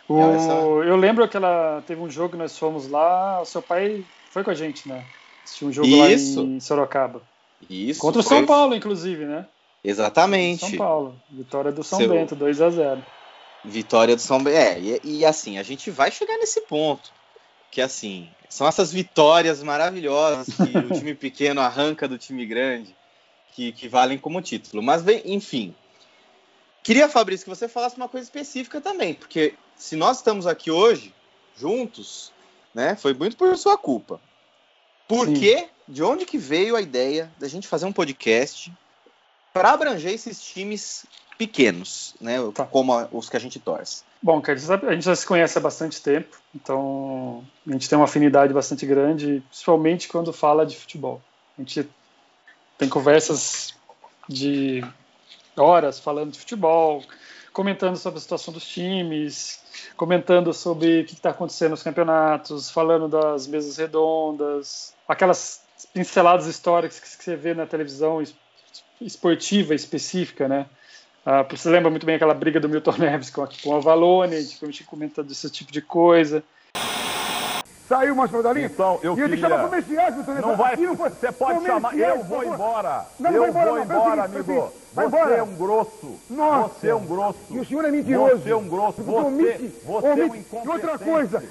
O, 0.07 0.83
eu 0.83 0.97
lembro 0.97 1.27
que 1.27 1.37
ela 1.37 1.81
teve 1.83 2.01
um 2.01 2.09
jogo 2.09 2.35
nós 2.35 2.57
fomos 2.57 2.89
lá, 2.89 3.41
o 3.41 3.45
seu 3.45 3.61
pai 3.61 4.05
foi 4.29 4.43
com 4.43 4.51
a 4.51 4.53
gente, 4.53 4.87
né? 4.89 5.05
Assistiu 5.43 5.69
um 5.69 5.71
jogo 5.71 5.87
Isso. 5.87 6.41
lá 6.41 6.47
em 6.47 6.59
Sorocaba. 6.59 7.21
Isso. 7.69 7.99
Contra 7.99 8.21
o 8.21 8.23
São 8.23 8.45
Paulo, 8.45 8.75
inclusive, 8.75 9.25
né? 9.25 9.45
Exatamente. 9.83 10.69
São 10.69 10.77
Paulo. 10.77 11.15
Vitória 11.29 11.71
do 11.71 11.83
São 11.83 11.99
Seu... 11.99 12.09
Bento, 12.09 12.35
2 12.35 12.61
a 12.61 12.69
0 12.69 13.05
Vitória 13.63 14.15
do 14.15 14.21
São 14.21 14.43
Bento. 14.43 14.57
É, 14.57 14.79
e, 14.79 15.01
e, 15.03 15.25
assim, 15.25 15.57
a 15.57 15.63
gente 15.63 15.89
vai 15.91 16.11
chegar 16.11 16.37
nesse 16.37 16.61
ponto. 16.61 17.11
Que 17.69 17.81
assim, 17.81 18.29
são 18.49 18.67
essas 18.67 18.91
vitórias 18.91 19.63
maravilhosas 19.63 20.47
que 20.47 20.77
o 20.77 20.93
time 20.93 21.15
pequeno 21.15 21.61
arranca 21.61 22.07
do 22.07 22.17
time 22.17 22.45
grande, 22.45 22.95
que, 23.53 23.71
que 23.71 23.87
valem 23.87 24.17
como 24.17 24.41
título. 24.41 24.83
Mas, 24.83 25.03
enfim. 25.25 25.73
Queria, 26.83 27.07
Fabrício, 27.07 27.45
que 27.45 27.49
você 27.49 27.67
falasse 27.67 27.95
uma 27.95 28.09
coisa 28.09 28.25
específica 28.25 28.81
também, 28.81 29.13
porque 29.13 29.53
se 29.75 29.95
nós 29.95 30.17
estamos 30.17 30.47
aqui 30.47 30.71
hoje, 30.71 31.13
juntos, 31.55 32.33
né? 32.73 32.95
Foi 32.95 33.13
muito 33.13 33.37
por 33.37 33.55
sua 33.57 33.77
culpa. 33.77 34.19
Por 35.07 35.31
quê? 35.33 35.67
De 35.91 36.01
onde 36.01 36.25
que 36.25 36.37
veio 36.37 36.77
a 36.77 36.81
ideia 36.81 37.29
da 37.37 37.47
gente 37.49 37.67
fazer 37.67 37.85
um 37.85 37.91
podcast 37.91 38.71
para 39.53 39.71
abranger 39.71 40.13
esses 40.13 40.41
times 40.41 41.05
pequenos, 41.37 42.15
né? 42.21 42.37
Tá. 42.55 42.65
Como 42.65 42.93
a- 42.93 43.09
os 43.11 43.27
que 43.29 43.35
a 43.35 43.39
gente 43.39 43.59
torce. 43.59 44.03
Bom, 44.21 44.39
cara, 44.41 44.57
a 44.57 44.93
gente 44.93 45.03
já 45.03 45.15
se 45.15 45.25
conhece 45.25 45.57
há 45.57 45.61
bastante 45.61 46.01
tempo, 46.01 46.37
então 46.55 47.43
a 47.67 47.71
gente 47.73 47.89
tem 47.89 47.97
uma 47.97 48.05
afinidade 48.05 48.53
bastante 48.53 48.85
grande, 48.85 49.43
principalmente 49.49 50.07
quando 50.07 50.31
fala 50.31 50.65
de 50.65 50.77
futebol. 50.77 51.21
A 51.57 51.61
gente 51.61 51.89
tem 52.77 52.87
conversas 52.87 53.73
de 54.29 54.81
horas 55.57 55.99
falando 55.99 56.31
de 56.31 56.39
futebol, 56.39 57.03
comentando 57.51 57.97
sobre 57.97 58.19
a 58.19 58.21
situação 58.21 58.53
dos 58.53 58.65
times, 58.65 59.61
comentando 59.97 60.53
sobre 60.53 61.01
o 61.01 61.05
que 61.05 61.15
está 61.15 61.31
acontecendo 61.31 61.71
nos 61.71 61.83
campeonatos, 61.83 62.71
falando 62.71 63.09
das 63.09 63.45
mesas 63.45 63.75
redondas, 63.75 64.93
aquelas 65.07 65.61
pinceladas 65.85 66.45
históricas 66.47 66.99
que 66.99 67.23
você 67.23 67.35
vê 67.35 67.53
na 67.53 67.65
televisão 67.65 68.21
es- 68.21 68.35
esportiva 68.99 69.73
específica, 69.75 70.47
né? 70.47 70.65
Ah, 71.25 71.43
você 71.43 71.69
lembra 71.69 71.89
muito 71.89 72.05
bem 72.05 72.15
aquela 72.15 72.33
briga 72.33 72.59
do 72.59 72.67
Milton 72.69 72.95
Neves 72.97 73.29
com 73.29 73.43
a, 73.43 73.47
com 73.63 73.75
a 73.75 73.79
Valone, 73.79 74.35
a 74.35 74.41
gente, 74.41 74.57
a 74.63 74.65
gente 74.65 74.83
comenta 74.85 75.23
desse 75.23 75.49
tipo 75.49 75.71
de 75.71 75.81
coisa. 75.81 76.43
Saiu 77.87 78.15
mais 78.15 78.31
pedalinho? 78.31 78.67
Então, 78.67 78.99
eu 79.03 79.13
e 79.13 79.15
queria- 79.17 79.37
chamar 79.37 79.63
comerciais, 79.65 80.15
doutor 80.15 80.35
Não 80.41 80.55
vai, 80.55 80.77
não 80.77 80.95
foi- 80.95 81.09
você 81.09 81.29
pode 81.31 81.65
chamar, 81.65 81.97
eu 81.97 82.23
vou 82.23 82.41
embora. 82.45 83.05
Não, 83.19 83.31
não 83.31 83.35
eu 83.35 83.41
vai 83.41 83.49
embora, 83.49 83.65
vou 83.65 83.75
não. 83.75 83.83
embora, 83.83 84.15
Faz 84.15 84.29
o 84.29 84.33
seguinte, 84.37 84.49
amigo. 84.51 84.73
vai 84.93 85.05
você 85.09 85.15
embora. 85.17 85.35
é 85.35 85.43
um 85.43 85.55
grosso. 85.55 86.19
Nossa. 86.29 86.73
Você 86.79 86.87
é 86.87 86.95
um 86.95 87.05
grosso. 87.05 87.39
E 87.49 87.59
o 87.59 87.65
senhor 87.65 87.83
é 87.85 87.91
mentiroso. 87.91 88.37
Você 88.43 88.49
é 88.49 88.55
um 88.55 88.67
grosso. 88.69 89.03
Você, 89.03 89.11
omite- 89.25 89.73
você 89.83 90.07
é 90.07 90.09
um 90.09 90.13
omite. 90.13 90.37
incompetente. 90.37 90.65
E 90.65 90.69
outra 90.69 90.97
coisa, 90.99 91.43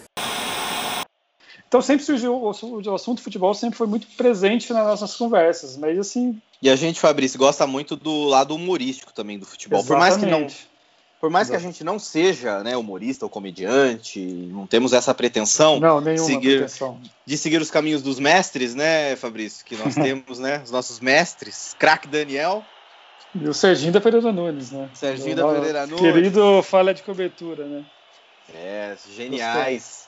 Então 1.71 1.81
sempre 1.81 2.05
surgiu 2.05 2.35
o, 2.35 2.95
assunto 2.95 3.23
futebol 3.23 3.55
sempre 3.55 3.79
foi 3.79 3.87
muito 3.87 4.09
presente 4.17 4.73
nas 4.73 4.85
nossas 4.85 5.15
conversas, 5.15 5.77
mas 5.77 5.97
assim 6.01 6.37
E 6.61 6.69
a 6.69 6.75
gente, 6.75 6.99
Fabrício, 6.99 7.39
gosta 7.39 7.65
muito 7.65 7.95
do 7.95 8.25
lado 8.25 8.57
humorístico 8.57 9.13
também 9.13 9.39
do 9.39 9.47
futebol. 9.47 9.85
Por 9.85 9.97
mais 9.97 10.17
que 10.17 10.23
não, 10.27 10.39
exatamente. 10.41 10.69
por 11.21 11.31
mais 11.31 11.49
que 11.49 11.55
a 11.55 11.61
gente 11.61 11.85
não 11.85 11.97
seja, 11.97 12.65
né, 12.65 12.77
humorista 12.77 13.25
ou 13.25 13.31
comediante, 13.31 14.19
não 14.19 14.67
temos 14.67 14.93
essa 14.93 15.15
pretensão 15.15 15.79
não 15.79 16.17
seguir- 16.19 16.59
pretensão. 16.59 17.01
de 17.25 17.39
seguir 17.39 17.61
os 17.63 17.71
caminhos 17.71 18.03
dos 18.03 18.19
mestres, 18.19 18.75
né, 18.75 19.15
Fabrício? 19.15 19.65
Que 19.65 19.77
nós 19.77 19.95
temos, 19.95 20.41
né, 20.41 20.61
os 20.65 20.73
nossos 20.73 20.99
mestres, 20.99 21.77
craque 21.79 22.09
Daniel, 22.09 22.65
E 23.33 23.49
o 23.49 23.55
Serginho 23.55 23.93
da 23.93 24.01
Pereira 24.01 24.33
Nunes, 24.33 24.73
né? 24.73 24.89
Serginho 24.93 25.35
O- 25.35 25.37
da 25.37 25.47
Pereira 25.61 25.87
Nunes. 25.87 26.01
Querido 26.01 26.65
falha 26.65 26.93
de 26.93 27.05
cobertura, 27.05 27.65
né? 27.65 27.85
é, 28.53 28.97
geniais. 29.15 30.00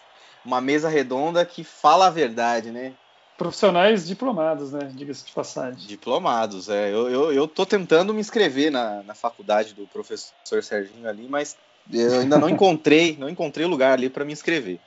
Uma 0.45 0.61
mesa 0.61 0.89
redonda 0.89 1.45
que 1.45 1.63
fala 1.63 2.07
a 2.07 2.11
verdade, 2.11 2.71
né? 2.71 2.97
Profissionais 3.37 4.07
diplomados, 4.07 4.73
né? 4.73 4.91
Diga-se 4.95 5.25
de 5.25 5.33
passagem. 5.33 5.87
Diplomados, 5.87 6.69
é. 6.69 6.93
Eu, 6.93 7.09
eu, 7.09 7.33
eu 7.33 7.49
tô 7.49 7.65
tentando 7.65 8.13
me 8.13 8.21
inscrever 8.21 8.71
na, 8.71 9.03
na 9.03 9.15
faculdade 9.15 9.75
do 9.75 9.87
professor 9.87 10.63
Serginho 10.63 11.09
ali, 11.09 11.29
mas 11.29 11.57
eu 11.91 12.21
ainda 12.21 12.39
não 12.39 12.49
encontrei, 12.51 13.17
não 13.17 13.29
encontrei 13.29 13.67
lugar 13.67 13.93
ali 13.93 14.11
para 14.11 14.25
me 14.25 14.33
inscrever. 14.33 14.81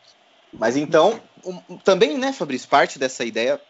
Mas 0.54 0.78
então, 0.78 1.20
um- 1.44 1.78
também, 1.80 2.18
né, 2.18 2.32
Fabrício, 2.32 2.70
parte 2.70 2.98
dessa 2.98 3.26
ideia 3.26 3.62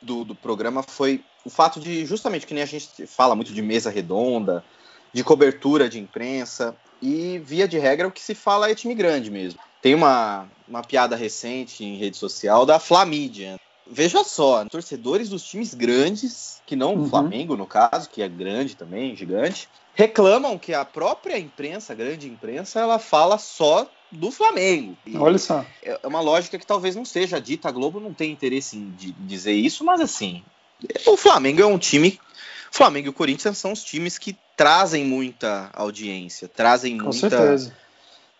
do, 0.00 0.24
do 0.24 0.34
programa 0.34 0.82
foi 0.82 1.24
o 1.44 1.50
fato 1.50 1.80
de, 1.80 2.06
justamente, 2.06 2.46
que 2.46 2.54
nem 2.54 2.62
a 2.62 2.66
gente 2.66 3.06
fala 3.06 3.34
muito 3.34 3.52
de 3.52 3.62
mesa 3.62 3.90
redonda, 3.90 4.64
de 5.12 5.24
cobertura 5.24 5.88
de 5.88 5.98
imprensa, 5.98 6.76
e 7.00 7.38
via 7.40 7.66
de 7.66 7.78
regra 7.78 8.06
o 8.08 8.12
que 8.12 8.22
se 8.22 8.34
fala 8.34 8.70
é 8.70 8.74
time 8.74 8.94
grande 8.94 9.30
mesmo. 9.30 9.60
Tem 9.80 9.94
uma, 9.94 10.48
uma 10.68 10.82
piada 10.82 11.16
recente 11.16 11.84
em 11.84 11.96
rede 11.96 12.16
social 12.16 12.66
da 12.66 12.78
Flamídia. 12.78 13.56
Veja 13.86 14.22
só, 14.22 14.64
torcedores 14.66 15.28
dos 15.28 15.42
times 15.42 15.74
grandes, 15.74 16.62
que 16.64 16.76
não 16.76 16.94
o 16.94 16.98
Uhum. 16.98 17.08
Flamengo, 17.08 17.56
no 17.56 17.66
caso, 17.66 18.08
que 18.08 18.22
é 18.22 18.28
grande 18.28 18.76
também, 18.76 19.16
gigante, 19.16 19.68
reclamam 19.94 20.58
que 20.58 20.72
a 20.72 20.84
própria 20.84 21.38
imprensa, 21.38 21.92
a 21.92 21.96
grande 21.96 22.28
imprensa, 22.28 22.78
ela 22.78 22.98
fala 22.98 23.36
só 23.38 23.90
do 24.12 24.30
Flamengo. 24.30 24.96
E 25.06 25.16
Olha 25.16 25.38
só. 25.38 25.64
é 25.82 25.98
uma 26.06 26.20
lógica 26.20 26.58
que 26.58 26.66
talvez 26.66 26.94
não 26.94 27.04
seja 27.04 27.40
dita. 27.40 27.68
A 27.68 27.72
Globo 27.72 27.98
não 27.98 28.14
tem 28.14 28.30
interesse 28.30 28.76
em 28.76 28.90
di- 28.90 29.12
dizer 29.12 29.52
isso, 29.52 29.84
mas 29.84 30.00
assim, 30.00 30.44
o 31.06 31.16
Flamengo 31.16 31.62
é 31.62 31.66
um 31.66 31.78
time. 31.78 32.20
Flamengo 32.70 33.08
e 33.08 33.10
o 33.10 33.14
Corinthians 33.14 33.58
são 33.58 33.72
os 33.72 33.82
times 33.82 34.18
que 34.18 34.36
trazem 34.56 35.04
muita 35.04 35.70
audiência, 35.72 36.48
trazem 36.48 36.96
Com 36.98 37.04
muita, 37.06 37.28
certeza. 37.28 37.72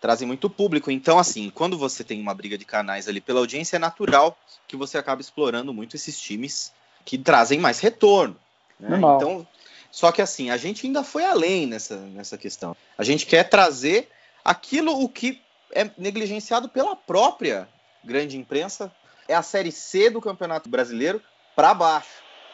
Trazem 0.01 0.27
muito 0.27 0.49
público. 0.49 0.91
Então, 0.91 1.17
assim, 1.19 1.49
quando 1.49 1.77
você 1.77 2.03
tem 2.03 2.19
uma 2.19 2.33
briga 2.33 2.57
de 2.57 2.65
canais 2.65 3.07
ali 3.07 3.21
pela 3.21 3.39
audiência, 3.39 3.75
é 3.77 3.79
natural 3.79 4.37
que 4.67 4.75
você 4.75 4.97
acabe 4.97 5.21
explorando 5.21 5.73
muito 5.73 5.95
esses 5.95 6.19
times 6.19 6.73
que 7.05 7.17
trazem 7.17 7.59
mais 7.59 7.79
retorno. 7.79 8.35
né? 8.79 8.89
Normal. 8.89 9.17
Então, 9.17 9.47
só 9.91 10.11
que 10.11 10.21
assim, 10.21 10.49
a 10.49 10.57
gente 10.57 10.85
ainda 10.87 11.03
foi 11.03 11.23
além 11.23 11.67
nessa, 11.67 11.97
nessa 11.97 12.37
questão. 12.37 12.75
A 12.97 13.03
gente 13.03 13.25
quer 13.25 13.43
trazer 13.47 14.09
aquilo 14.43 15.01
o 15.03 15.07
que 15.07 15.39
é 15.73 15.89
negligenciado 15.97 16.67
pela 16.67 16.95
própria 16.95 17.69
grande 18.03 18.37
imprensa. 18.37 18.91
É 19.27 19.35
a 19.35 19.41
série 19.43 19.71
C 19.71 20.09
do 20.09 20.19
Campeonato 20.19 20.67
Brasileiro 20.67 21.21
para 21.55 21.73
baixo. 21.73 22.09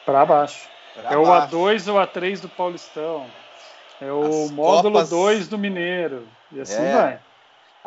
Para 0.05 0.25
baixo. 0.25 0.67
pra 0.93 1.13
É 1.13 1.17
o 1.17 1.25
baixo. 1.25 1.55
A2 1.55 1.87
ou 1.93 1.97
A3 1.99 2.39
do 2.41 2.49
Paulistão. 2.49 3.25
É 4.01 4.11
o 4.11 4.43
As 4.45 4.51
módulo 4.51 4.93
Copas- 4.95 5.09
2 5.09 5.47
do 5.47 5.57
Mineiro. 5.57 6.27
E 6.51 6.59
assim 6.61 6.73
É. 6.81 6.93
vai. 6.93 7.19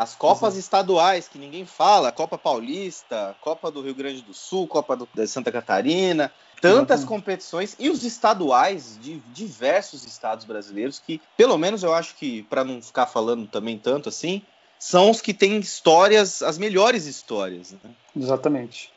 As 0.01 0.15
Copas 0.15 0.57
estaduais, 0.57 1.29
que 1.29 1.39
ninguém 1.39 1.67
fala, 1.67 2.11
Copa 2.11 2.39
Paulista, 2.39 3.37
Copa 3.39 3.71
do 3.71 3.83
Rio 3.83 3.95
Grande 3.95 4.23
do 4.23 4.33
Sul, 4.33 4.67
Copa 4.67 4.97
do, 4.97 5.07
da 5.13 5.27
Santa 5.27 5.53
Catarina, 5.53 6.33
tantas 6.59 7.05
competições, 7.05 7.77
e 7.79 7.91
os 7.91 8.03
estaduais 8.03 8.99
de 8.99 9.19
diversos 9.35 10.07
estados 10.07 10.47
brasileiros, 10.47 10.99
que, 10.99 11.21
pelo 11.37 11.59
menos 11.59 11.83
eu 11.83 11.93
acho 11.93 12.15
que, 12.15 12.45
para 12.45 12.65
não 12.65 12.81
ficar 12.81 13.09
falando 13.09 13.47
também 13.47 13.77
tanto 13.77 14.09
assim, 14.09 14.41
são 14.79 15.11
os 15.11 15.21
que 15.21 15.35
têm 15.35 15.59
histórias, 15.59 16.41
as 16.41 16.57
melhores 16.57 17.05
histórias. 17.05 17.73
Né? 17.73 17.91
Exatamente. 18.17 18.91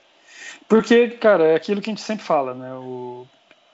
Porque, 0.69 1.09
cara, 1.09 1.47
é 1.47 1.55
aquilo 1.55 1.81
que 1.81 1.89
a 1.89 1.93
gente 1.93 2.01
sempre 2.01 2.23
fala, 2.23 2.53
né? 2.53 2.73
O, 2.75 3.27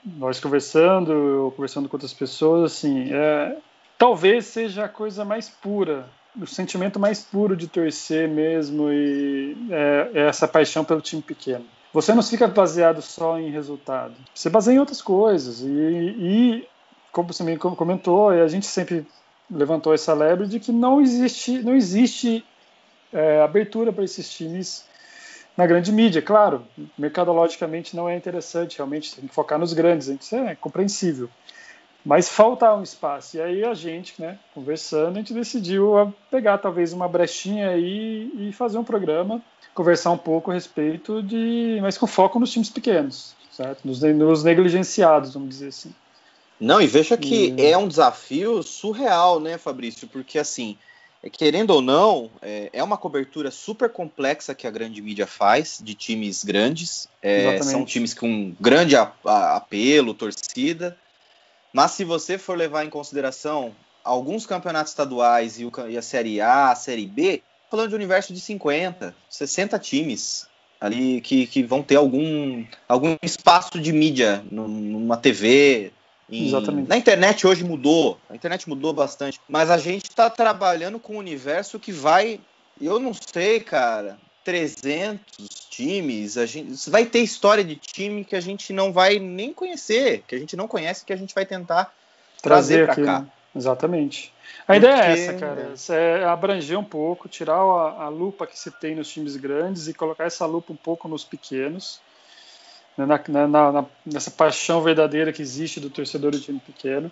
nós 0.03 0.39
conversando, 0.39 1.12
eu 1.12 1.53
conversando 1.55 1.88
com 1.88 1.95
outras 1.95 2.12
pessoas, 2.12 2.71
assim, 2.71 3.13
é, 3.13 3.55
talvez 4.00 4.48
seja 4.48 4.86
a 4.86 4.89
coisa 4.89 5.24
mais 5.24 5.48
pura, 5.48 6.09
o 6.39 6.45
sentimento 6.45 7.00
mais 7.00 7.21
puro 7.21 7.55
de 7.55 7.67
torcer 7.67 8.27
mesmo 8.27 8.91
e 8.91 9.55
é, 9.69 10.12
é 10.13 10.27
essa 10.27 10.48
paixão 10.48 10.83
pelo 10.83 11.01
time 11.01 11.21
pequeno. 11.21 11.65
Você 11.91 12.13
não 12.13 12.21
fica 12.21 12.48
baseado 12.48 13.01
só 13.01 13.39
em 13.39 13.50
resultado, 13.50 14.13
você 14.33 14.50
baseia 14.50 14.75
em 14.75 14.79
outras 14.79 15.01
coisas. 15.01 15.62
E, 15.62 15.65
e 15.67 16.67
como 17.12 17.33
você 17.33 17.43
me 17.43 17.57
comentou, 17.57 18.33
e 18.33 18.41
a 18.41 18.48
gente 18.48 18.67
sempre 18.67 19.05
levantou 19.50 19.93
essa 19.93 20.13
lebre 20.13 20.48
de 20.48 20.59
que 20.59 20.71
não 20.71 21.01
existe, 21.01 21.63
não 21.63 21.75
existe 21.75 22.45
é, 23.12 23.41
abertura 23.41 23.91
para 23.91 24.03
esses 24.03 24.29
times 24.29 24.88
na 25.57 25.65
grande 25.65 25.91
mídia, 25.91 26.21
claro, 26.21 26.65
mercadologicamente 26.98 27.93
não 27.93 28.07
é 28.07 28.15
interessante, 28.15 28.77
realmente 28.77 29.13
tem 29.13 29.27
que 29.27 29.33
focar 29.33 29.59
nos 29.59 29.74
grandes, 29.74 30.07
isso 30.07 30.36
é 30.36 30.55
compreensível. 30.55 31.29
Mas 32.05 32.29
falta 32.29 32.73
um 32.73 32.83
espaço. 32.83 33.37
E 33.37 33.41
aí 33.41 33.63
a 33.63 33.73
gente, 33.73 34.15
né, 34.19 34.39
conversando, 34.53 35.17
a 35.17 35.19
gente 35.19 35.33
decidiu 35.33 36.13
pegar 36.31 36.57
talvez 36.57 36.93
uma 36.93 37.07
brechinha 37.07 37.69
aí 37.69 38.31
e 38.37 38.53
fazer 38.53 38.77
um 38.77 38.83
programa, 38.83 39.41
conversar 39.73 40.11
um 40.11 40.17
pouco 40.17 40.51
a 40.51 40.53
respeito 40.53 41.21
de, 41.21 41.77
mas 41.81 41.97
com 41.97 42.07
foco 42.07 42.39
nos 42.39 42.51
times 42.51 42.69
pequenos, 42.69 43.35
certo? 43.51 43.85
Nos, 43.85 44.01
nos 44.01 44.43
negligenciados, 44.43 45.33
vamos 45.33 45.49
dizer 45.49 45.67
assim. 45.67 45.93
Não, 46.59 46.81
e 46.81 46.87
veja 46.87 47.15
que 47.15 47.51
Hum. 47.51 47.55
é 47.57 47.77
um 47.77 47.87
desafio 47.87 48.61
surreal, 48.63 49.39
né, 49.39 49.57
Fabrício? 49.57 50.07
Porque, 50.07 50.37
assim, 50.37 50.77
querendo 51.31 51.71
ou 51.71 51.81
não, 51.81 52.29
é, 52.41 52.69
é 52.73 52.83
uma 52.83 52.97
cobertura 52.97 53.49
super 53.51 53.89
complexa 53.89 54.53
que 54.53 54.67
a 54.67 54.71
grande 54.71 55.01
mídia 55.01 55.25
faz 55.25 55.79
de 55.81 55.93
times 55.93 56.43
grandes. 56.43 57.07
É, 57.21 57.41
Exatamente. 57.41 57.65
são 57.65 57.85
times 57.85 58.13
com 58.13 58.53
grande 58.59 58.95
apelo, 58.95 60.13
torcida. 60.13 60.97
Mas 61.73 61.91
se 61.91 62.03
você 62.03 62.38
for 62.38 62.57
levar 62.57 62.85
em 62.85 62.89
consideração 62.89 63.75
alguns 64.03 64.45
campeonatos 64.45 64.91
estaduais 64.91 65.59
e, 65.59 65.65
o 65.65 65.71
e 65.88 65.97
a 65.97 66.01
Série 66.01 66.41
A, 66.41 66.71
a 66.71 66.75
Série 66.75 67.05
B, 67.05 67.43
falando 67.69 67.89
de 67.89 67.95
universo 67.95 68.33
de 68.33 68.39
50, 68.39 69.15
60 69.29 69.77
times 69.77 70.47
ali 70.81 71.21
que, 71.21 71.45
que 71.45 71.61
vão 71.61 71.83
ter 71.83 71.97
algum, 71.97 72.65
algum 72.88 73.15
espaço 73.21 73.79
de 73.79 73.91
mídia 73.91 74.43
num- 74.49 74.67
numa 74.67 75.17
TV, 75.17 75.91
em- 76.29 76.47
Exatamente. 76.47 76.88
Na 76.88 76.97
internet 76.97 77.45
hoje 77.45 77.63
mudou, 77.63 78.17
a 78.29 78.35
internet 78.35 78.67
mudou 78.69 78.93
bastante, 78.93 79.39
mas 79.47 79.69
a 79.69 79.77
gente 79.77 80.05
está 80.09 80.29
trabalhando 80.29 80.99
com 80.99 81.15
um 81.15 81.19
universo 81.19 81.79
que 81.79 81.91
vai, 81.91 82.39
eu 82.79 82.99
não 82.99 83.13
sei, 83.13 83.59
cara, 83.59 84.17
300 84.43 85.50
times, 85.69 86.38
a 86.38 86.46
gente 86.46 86.89
vai 86.89 87.05
ter 87.05 87.19
história 87.19 87.63
de 87.63 87.75
time 87.75 88.24
que 88.25 88.36
a 88.36 88.41
gente 88.41 88.74
não 88.74 88.91
vai 88.91 89.19
nem 89.19 89.53
conhecer, 89.53 90.24
que 90.27 90.36
a 90.36 90.39
gente 90.39 90.55
não 90.55 90.67
conhece, 90.67 91.05
que 91.05 91.13
a 91.13 91.17
gente 91.17 91.34
vai 91.36 91.46
tentar 91.46 91.93
trazer 92.41 92.86
para 92.86 92.93
aqui, 92.93 93.03
cá. 93.03 93.19
né? 93.19 93.27
Exatamente. 93.55 94.34
A 94.67 94.77
ideia 94.77 94.91
é 94.93 94.98
Porque, 94.98 95.12
essa, 95.12 95.34
cara. 95.34 95.74
É 95.89 96.24
abranger 96.25 96.77
um 96.77 96.84
pouco, 96.84 97.27
tirar 97.27 97.55
a, 97.58 98.03
a 98.05 98.10
lupa 98.10 98.46
que 98.46 98.58
se 98.58 98.72
tem 98.72 98.96
nos 98.96 99.10
times 99.10 99.36
grandes 99.36 99.88
e 99.88 99.93
colocar 99.93 100.25
essa 100.25 100.46
lupa 100.46 100.72
um 100.74 100.77
pouco 100.77 101.08
nos 101.08 101.24
pequenos. 101.24 102.00
né, 102.98 103.05
na- 103.05 103.24
na- 103.29 103.48
na- 103.48 103.72
na- 103.72 103.86
nessa 104.05 104.29
paixão 104.29 104.81
verdadeira 104.81 105.31
que 105.31 105.41
existe 105.41 105.79
do 105.79 105.89
torcedor 105.89 106.31
do 106.31 106.39
time 106.39 106.60
pequeno. 106.60 107.10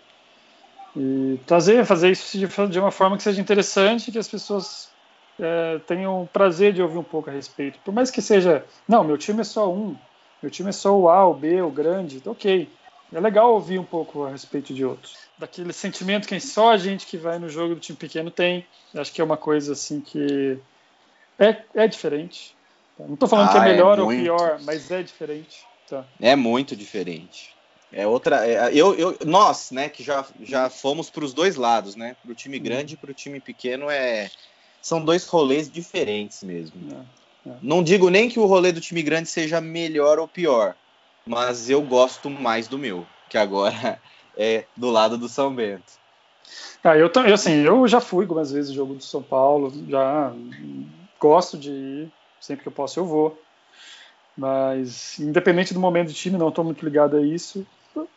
E 0.96 1.38
trazer, 1.46 1.86
fazer 1.86 2.12
isso 2.12 2.38
de, 2.38 2.46
de 2.70 2.80
uma 2.80 2.92
forma 2.92 3.16
que 3.16 3.24
seja 3.24 3.40
interessante, 3.40 4.12
que 4.12 4.18
as 4.18 4.28
pessoas 4.28 4.90
é, 5.40 5.80
tenham 5.80 6.28
prazer 6.32 6.74
de 6.74 6.82
ouvir 6.82 6.98
um 6.98 7.04
pouco 7.04 7.30
a 7.30 7.34
respeito. 7.34 7.80
Por 7.82 7.94
mais 7.94 8.10
que 8.10 8.22
seja, 8.22 8.66
não, 8.88 9.04
meu 9.04 9.18
time 9.18 9.42
é 9.42 9.44
só 9.44 9.72
um, 9.74 9.98
meu 10.42 10.52
time 10.52 10.70
é 10.70 10.74
só 10.74 10.98
o 10.98 11.10
A, 11.10 11.28
o 11.28 11.34
B, 11.34 11.62
o 11.62 11.72
grande, 11.72 12.22
ok. 12.26 12.76
É 13.14 13.20
legal 13.20 13.54
ouvir 13.54 13.80
um 13.80 13.86
pouco 13.86 14.24
a 14.24 14.32
respeito 14.32 14.74
de 14.74 14.84
outros. 14.84 15.14
Daquele 15.38 15.72
sentimento 15.72 16.28
que 16.28 16.40
só 16.40 16.72
a 16.72 16.78
gente 16.78 17.06
que 17.06 17.18
vai 17.18 17.40
no 17.40 17.48
jogo 17.48 17.76
do 17.76 17.80
time 17.80 17.98
pequeno 17.98 18.30
tem. 18.30 18.68
Acho 18.96 19.14
que 19.14 19.22
é 19.22 19.24
uma 19.24 19.38
coisa 19.38 19.74
assim 19.74 20.02
que 20.02 20.60
é, 21.40 21.64
é 21.74 21.88
diferente. 21.88 22.58
Não 23.00 23.14
estou 23.14 23.30
falando 23.30 23.50
Ah, 23.50 23.52
que 23.52 23.58
é 23.60 23.62
é 23.62 23.74
melhor 23.74 24.00
ou 24.00 24.06
muito. 24.06 24.22
pior, 24.22 24.60
mas 24.64 24.92
é 24.92 25.02
diferente. 25.04 25.66
Tá. 25.88 26.06
É 26.20 26.36
muito 26.36 26.76
diferente. 26.76 27.56
É 27.92 28.06
outra. 28.06 28.46
é- 28.46 28.74
eu, 28.74 28.94
eu, 28.96 29.18
nós, 29.26 29.72
né, 29.72 29.88
que 29.88 30.04
já, 30.04 30.26
já 30.42 30.70
fomos 30.70 31.10
para 31.10 31.24
os 31.24 31.34
dois 31.34 31.56
lados, 31.56 31.96
né? 31.96 32.16
Para 32.22 32.32
o 32.32 32.36
time 32.36 32.60
grande 32.60 32.96
e 32.96 32.98
para 32.98 33.12
o 33.12 33.14
time 33.14 33.40
pequeno 33.40 33.90
é 33.90 34.30
são 34.82 35.04
dois 35.04 35.26
rolês 35.28 35.70
diferentes 35.70 36.44
mesmo. 36.44 36.74
É. 37.46 37.52
Não 37.62 37.84
digo 37.84 38.10
nem 38.10 38.30
que 38.30 38.40
o 38.40 38.46
rolê 38.46 38.72
do 38.72 38.82
time 38.82 39.02
grande 39.02 39.30
seja 39.30 39.62
melhor 39.62 40.20
ou 40.20 40.28
pior, 40.28 40.76
mas 41.26 41.70
eu 41.70 41.82
gosto 41.82 42.30
mais 42.30 42.68
do 42.68 42.78
meu, 42.78 43.06
que 43.30 43.38
agora 43.38 44.02
é 44.38 44.66
do 44.76 44.90
lado 44.90 45.18
do 45.18 45.30
São 45.30 45.54
Bento. 45.54 45.94
Ah, 46.84 46.96
eu 46.98 47.12
assim, 47.34 47.64
eu 47.64 47.88
já 47.88 48.00
fui 48.00 48.24
algumas 48.24 48.52
vezes 48.52 48.70
no 48.70 48.76
jogo 48.76 48.96
do 48.96 49.04
São 49.04 49.22
Paulo, 49.22 49.74
já 49.90 50.32
gosto 51.20 51.58
de 51.58 51.72
ir, 51.72 52.12
sempre 52.40 52.64
que 52.64 52.70
eu 52.70 52.74
posso 52.74 53.00
eu 53.00 53.06
vou. 53.06 53.42
Mas, 54.38 55.18
independente 55.20 55.74
do 55.74 55.80
momento 55.80 56.10
do 56.10 56.14
time, 56.14 56.38
não 56.38 56.50
estou 56.50 56.64
muito 56.64 56.86
ligado 56.86 57.18
a 57.18 57.22
isso. 57.22 57.66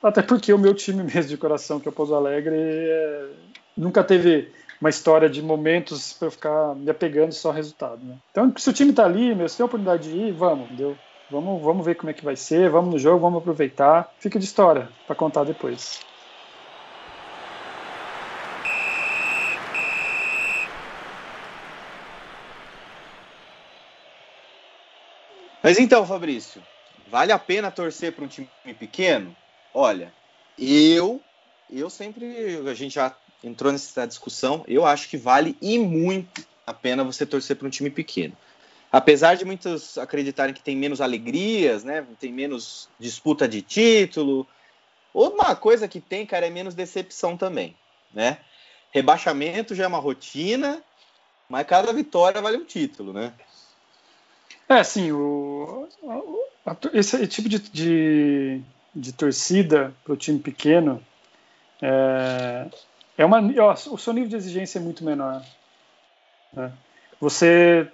Até 0.02 0.22
porque 0.22 0.52
o 0.52 0.58
meu 0.58 0.74
time 0.74 1.02
mesmo 1.04 1.24
de 1.30 1.36
coração, 1.36 1.80
que 1.80 1.88
é 1.88 1.90
o 1.90 1.94
Pouso 1.94 2.14
Alegre, 2.14 2.54
é, 2.54 3.28
nunca 3.76 4.04
teve 4.04 4.52
uma 4.80 4.88
história 4.88 5.28
de 5.28 5.42
momentos 5.42 6.14
para 6.14 6.28
eu 6.28 6.32
ficar 6.32 6.74
me 6.74 6.90
apegando 6.90 7.32
só 7.32 7.48
ao 7.48 7.54
resultado. 7.54 8.02
Né? 8.02 8.16
Então, 8.30 8.52
se 8.56 8.70
o 8.70 8.72
time 8.72 8.90
está 8.90 9.04
ali, 9.04 9.34
meu, 9.34 9.48
se 9.48 9.56
tem 9.56 9.64
a 9.64 9.66
oportunidade 9.66 10.10
de 10.10 10.16
ir, 10.16 10.32
vamos, 10.32 10.66
entendeu? 10.66 10.96
Vamos, 11.30 11.62
vamos 11.62 11.84
ver 11.84 11.94
como 11.94 12.10
é 12.10 12.14
que 12.14 12.24
vai 12.24 12.34
ser, 12.34 12.70
vamos 12.70 12.90
no 12.90 12.98
jogo, 12.98 13.20
vamos 13.20 13.40
aproveitar. 13.40 14.10
Fica 14.18 14.38
de 14.38 14.44
história 14.44 14.88
para 15.06 15.14
contar 15.14 15.44
depois. 15.44 16.00
Mas 25.62 25.78
então, 25.78 26.06
Fabrício, 26.06 26.60
vale 27.08 27.32
a 27.32 27.38
pena 27.38 27.70
torcer 27.70 28.12
para 28.12 28.24
um 28.24 28.28
time 28.28 28.48
pequeno? 28.78 29.36
Olha, 29.74 30.12
eu, 30.58 31.20
eu 31.70 31.90
sempre, 31.90 32.56
a 32.66 32.74
gente 32.74 32.94
já 32.94 33.14
entrou 33.42 33.72
nessa 33.72 34.06
discussão, 34.06 34.64
eu 34.68 34.84
acho 34.84 35.08
que 35.08 35.16
vale 35.16 35.56
e 35.60 35.78
muito 35.78 36.44
a 36.66 36.74
pena 36.74 37.04
você 37.04 37.26
torcer 37.26 37.56
para 37.56 37.66
um 37.66 37.70
time 37.70 37.90
pequeno. 37.90 38.36
Apesar 38.92 39.36
de 39.36 39.44
muitos 39.44 39.96
acreditarem 39.98 40.54
que 40.54 40.62
tem 40.62 40.76
menos 40.76 41.00
alegrias, 41.00 41.84
né? 41.84 42.04
Tem 42.18 42.32
menos 42.32 42.88
disputa 42.98 43.46
de 43.46 43.62
título. 43.62 44.46
Uma 45.14 45.54
coisa 45.54 45.86
que 45.86 46.00
tem, 46.00 46.26
cara, 46.26 46.46
é 46.46 46.50
menos 46.50 46.74
decepção 46.74 47.36
também, 47.36 47.76
né? 48.12 48.38
Rebaixamento 48.92 49.74
já 49.74 49.84
é 49.84 49.86
uma 49.86 49.98
rotina, 49.98 50.82
mas 51.48 51.66
cada 51.66 51.92
vitória 51.92 52.40
vale 52.42 52.56
um 52.56 52.64
título, 52.64 53.12
né? 53.12 53.32
É, 54.68 54.82
sim, 54.82 55.12
o, 55.12 55.88
esse 56.92 57.26
tipo 57.26 57.48
de, 57.48 57.58
de, 57.58 58.60
de 58.94 59.12
torcida 59.12 59.94
para 60.04 60.12
o 60.12 60.16
time 60.16 60.38
pequeno 60.38 61.04
é, 61.82 62.66
é 63.22 63.24
uma. 63.24 63.40
ó, 63.58 63.72
o 63.72 63.98
seu 63.98 64.12
nível 64.12 64.28
de 64.30 64.36
exigência 64.36 64.78
é 64.78 64.82
muito 64.82 65.04
menor. 65.04 65.42
né? 66.52 66.72
Você 67.20 67.90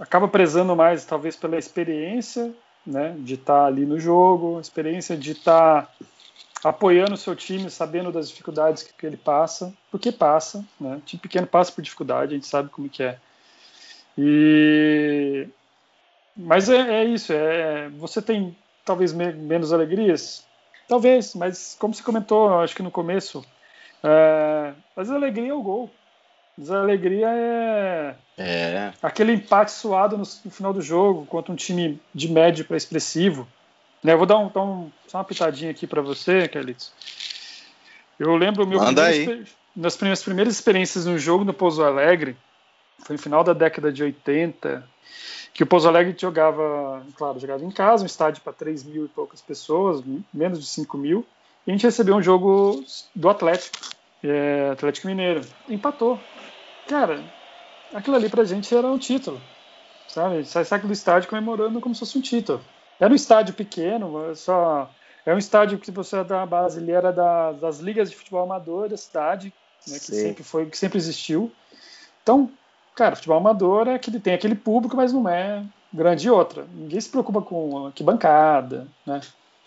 acaba 0.00 0.28
prezando 0.28 0.74
mais, 0.74 1.04
talvez, 1.04 1.36
pela 1.36 1.58
experiência 1.58 2.54
né, 2.86 3.14
de 3.18 3.34
estar 3.34 3.66
ali 3.66 3.84
no 3.84 3.98
jogo, 3.98 4.60
experiência 4.60 5.16
de 5.16 5.32
estar 5.32 5.92
apoiando 6.64 7.14
o 7.14 7.18
seu 7.18 7.34
time, 7.36 7.70
sabendo 7.70 8.10
das 8.10 8.28
dificuldades 8.28 8.82
que, 8.82 8.92
que 8.94 9.06
ele 9.06 9.16
passa, 9.16 9.72
porque 9.90 10.10
passa, 10.10 10.64
né? 10.80 11.00
Time 11.04 11.20
pequeno 11.20 11.46
passa 11.46 11.70
por 11.72 11.82
dificuldade, 11.82 12.32
a 12.32 12.34
gente 12.36 12.46
sabe 12.46 12.70
como 12.70 12.88
que 12.88 13.02
é. 13.02 13.18
E 14.16 15.48
mas 16.36 16.68
é, 16.68 17.02
é 17.02 17.04
isso, 17.04 17.32
é 17.32 17.88
você 17.90 18.20
tem 18.22 18.56
talvez 18.84 19.12
me- 19.12 19.32
menos 19.32 19.72
alegrias, 19.72 20.46
talvez, 20.88 21.34
mas 21.34 21.76
como 21.78 21.94
você 21.94 22.02
comentou, 22.02 22.60
acho 22.60 22.74
que 22.74 22.82
no 22.82 22.90
começo, 22.90 23.44
é, 24.06 24.72
mas 24.94 25.10
a 25.10 25.14
alegria 25.14 25.50
é 25.50 25.54
o 25.54 25.62
gol. 25.62 25.90
Mas 26.56 26.70
a 26.70 26.80
alegria 26.80 27.28
é 27.28 28.14
É. 28.38 28.92
aquele 29.02 29.32
empate 29.32 29.70
suado 29.72 30.16
no, 30.16 30.22
no 30.44 30.50
final 30.50 30.72
do 30.72 30.80
jogo 30.80 31.26
contra 31.26 31.52
um 31.52 31.56
time 31.56 32.00
de 32.14 32.28
médio 32.30 32.64
para 32.64 32.76
expressivo. 32.76 33.46
Né, 34.02 34.12
eu 34.12 34.18
vou 34.18 34.26
dar, 34.26 34.38
um, 34.38 34.48
dar 34.48 34.62
um- 34.62 34.90
só 35.06 35.18
uma 35.18 35.24
pitadinha 35.24 35.70
aqui 35.70 35.86
para 35.86 36.00
você, 36.00 36.48
Carlitos. 36.48 36.92
Eu 38.18 38.34
lembro 38.36 38.66
meu 38.66 38.78
Manda 38.78 39.02
primeiro 39.04 39.32
aí. 39.32 39.46
nas 39.74 39.96
primeiras, 39.96 40.22
primeiras 40.22 40.54
experiências 40.54 41.04
no 41.04 41.18
jogo 41.18 41.44
no 41.44 41.52
Pouso 41.52 41.82
Alegre, 41.84 42.36
foi 43.00 43.16
no 43.16 43.22
final 43.22 43.44
da 43.44 43.52
década 43.52 43.92
de 43.92 44.02
80, 44.02 44.88
que 45.52 45.62
o 45.62 45.66
Pouso 45.66 45.86
Alegre 45.88 46.14
jogava, 46.18 47.04
claro, 47.16 47.38
jogava 47.38 47.62
em 47.64 47.70
casa, 47.70 48.02
um 48.02 48.06
estádio 48.06 48.42
para 48.42 48.52
3 48.54 48.84
mil 48.84 49.04
e 49.04 49.08
poucas 49.08 49.42
pessoas, 49.42 50.02
menos 50.32 50.58
de 50.60 50.66
5 50.66 50.96
mil, 50.96 51.26
e 51.66 51.70
a 51.70 51.74
gente 51.74 51.84
recebeu 51.84 52.16
um 52.16 52.22
jogo 52.22 52.82
do 53.14 53.28
Atlético, 53.28 53.76
é, 54.22 54.70
Atlético 54.70 55.06
Mineiro. 55.06 55.40
Empatou. 55.68 56.24
Cara, 56.86 57.24
aquilo 57.92 58.16
ali 58.16 58.28
pra 58.28 58.44
gente 58.44 58.74
era 58.74 58.86
um 58.90 58.98
título, 58.98 59.42
sabe? 60.06 60.44
Sai 60.44 60.64
sai 60.64 60.80
do 60.80 60.92
estádio 60.92 61.28
comemorando 61.28 61.80
como 61.80 61.94
se 61.94 62.00
fosse 62.00 62.18
um 62.18 62.22
título. 62.22 62.64
Era 62.98 63.12
um 63.12 63.16
estádio 63.16 63.54
pequeno, 63.54 64.34
só 64.34 64.94
é 65.24 65.34
um 65.34 65.38
estádio 65.38 65.78
que 65.78 65.90
você 65.90 66.18
é 66.18 66.24
da 66.24 66.46
base, 66.46 66.80
ele 66.80 66.92
era 66.92 67.12
da- 67.12 67.52
das 67.52 67.78
ligas 67.78 68.10
de 68.10 68.16
futebol 68.16 68.42
amador 68.44 68.88
da 68.88 68.96
cidade, 68.96 69.52
né, 69.86 69.98
que 69.98 70.04
sempre 70.14 70.42
foi, 70.44 70.66
que 70.70 70.78
sempre 70.78 70.98
existiu. 70.98 71.54
Então, 72.22 72.52
cara, 72.94 73.16
futebol 73.16 73.36
amador 73.38 73.88
é 73.88 73.98
que 73.98 74.10
ele 74.10 74.20
tem 74.20 74.34
aquele 74.34 74.54
público, 74.54 74.96
mas 74.96 75.12
não 75.12 75.28
é 75.28 75.64
grande 75.92 76.30
outra. 76.30 76.66
Ninguém 76.72 77.00
se 77.00 77.10
preocupa 77.10 77.42
com 77.42 77.86
arquibancada, 77.86 78.88
né? 79.04 79.20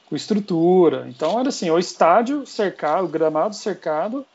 Com 0.05 0.15
estrutura. 0.15 1.07
Então 1.07 1.39
era 1.39 1.49
assim, 1.49 1.69
o 1.69 1.77
estádio 1.77 2.45
cercado, 2.45 3.05
o 3.05 3.09
gramado 3.09 3.55
cercado 3.55 4.25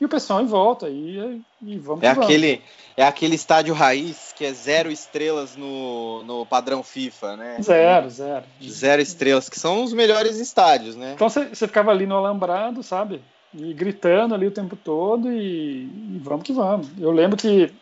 e 0.00 0.04
o 0.04 0.08
pessoal 0.08 0.40
em 0.42 0.46
volta 0.46 0.88
e, 0.88 1.40
e 1.62 1.78
vamos 1.78 2.02
É 2.02 2.12
vamos. 2.12 2.24
aquele, 2.24 2.62
é 2.96 3.04
aquele 3.04 3.34
estádio 3.34 3.74
raiz 3.74 4.32
que 4.36 4.44
é 4.44 4.52
zero 4.52 4.90
estrelas 4.90 5.56
no, 5.56 6.22
no 6.24 6.46
padrão 6.46 6.82
FIFA, 6.82 7.36
né? 7.36 7.56
Zero, 7.62 8.10
zero. 8.10 8.44
Zero 8.62 9.00
estrelas, 9.00 9.48
que 9.48 9.58
são 9.58 9.82
os 9.82 9.92
melhores 9.92 10.38
estádios, 10.38 10.96
né? 10.96 11.12
Então 11.14 11.28
você 11.28 11.54
ficava 11.54 11.90
ali 11.90 12.06
no 12.06 12.16
alambrado, 12.16 12.82
sabe? 12.82 13.22
E 13.54 13.72
gritando 13.72 14.34
ali 14.34 14.46
o 14.46 14.50
tempo 14.50 14.76
todo 14.76 15.32
e, 15.32 15.84
e 15.84 16.20
vamos 16.22 16.44
que 16.44 16.52
vamos. 16.52 16.88
Eu 16.98 17.10
lembro 17.10 17.36
que 17.38 17.72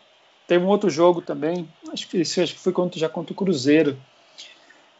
teve 0.47 0.63
um 0.63 0.69
outro 0.69 0.89
jogo 0.89 1.21
também, 1.21 1.67
acho 1.91 2.07
que 2.07 2.17
esse 2.19 2.41
acho 2.41 2.53
que 2.53 2.59
foi 2.59 2.71
contra, 2.71 2.99
já 2.99 3.09
contra 3.09 3.33
o 3.33 3.35
Cruzeiro. 3.35 3.97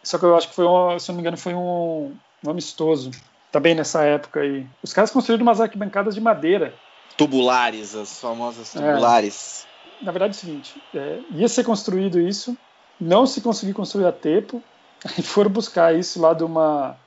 Só 0.03 0.17
que 0.19 0.25
eu 0.25 0.35
acho 0.35 0.49
que 0.49 0.55
foi, 0.55 0.65
um, 0.65 0.99
se 0.99 1.07
não 1.09 1.15
me 1.15 1.21
engano, 1.21 1.37
foi 1.37 1.53
um, 1.53 2.13
um 2.45 2.49
amistoso. 2.49 3.11
Também 3.51 3.73
nessa 3.73 4.03
época 4.03 4.41
aí. 4.41 4.67
Os 4.83 4.91
caras 4.91 5.09
construíram 5.09 5.43
umas 5.43 5.61
arquibancadas 5.61 6.13
de 6.13 6.21
madeira. 6.21 6.73
Tubulares, 7.17 7.95
as 7.95 8.19
famosas 8.19 8.75
É. 8.75 8.79
tubulares. 8.79 9.67
Na 10.01 10.11
verdade 10.11 10.35
é 10.35 10.37
o 10.37 10.39
seguinte, 10.39 10.83
é, 10.93 11.21
ia 11.31 11.47
ser 11.47 11.63
construído 11.63 12.19
isso, 12.19 12.57
não 12.99 13.25
se 13.25 13.41
conseguiu 13.41 13.73
construir 13.73 14.05
a 14.05 14.11
tempo, 14.11 14.63
aí 15.05 15.23
foram 15.23 15.49
buscar 15.49 15.97
isso 15.97 16.19
lá 16.19 16.33
de 16.33 16.43
uma 16.43 16.99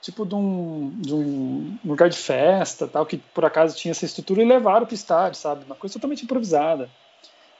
tipo 0.00 0.24
de 0.24 0.34
um, 0.34 0.96
de 0.98 1.14
um 1.14 1.78
lugar 1.84 2.08
de 2.08 2.16
festa, 2.16 2.88
tal, 2.88 3.04
que 3.04 3.18
por 3.18 3.44
acaso 3.44 3.76
tinha 3.76 3.92
essa 3.92 4.04
estrutura 4.06 4.42
e 4.42 4.46
levaram 4.46 4.86
para 4.86 4.92
o 4.92 4.94
estádio, 4.94 5.38
sabe? 5.38 5.64
Uma 5.64 5.74
coisa 5.74 5.94
totalmente 5.94 6.24
improvisada. 6.24 6.90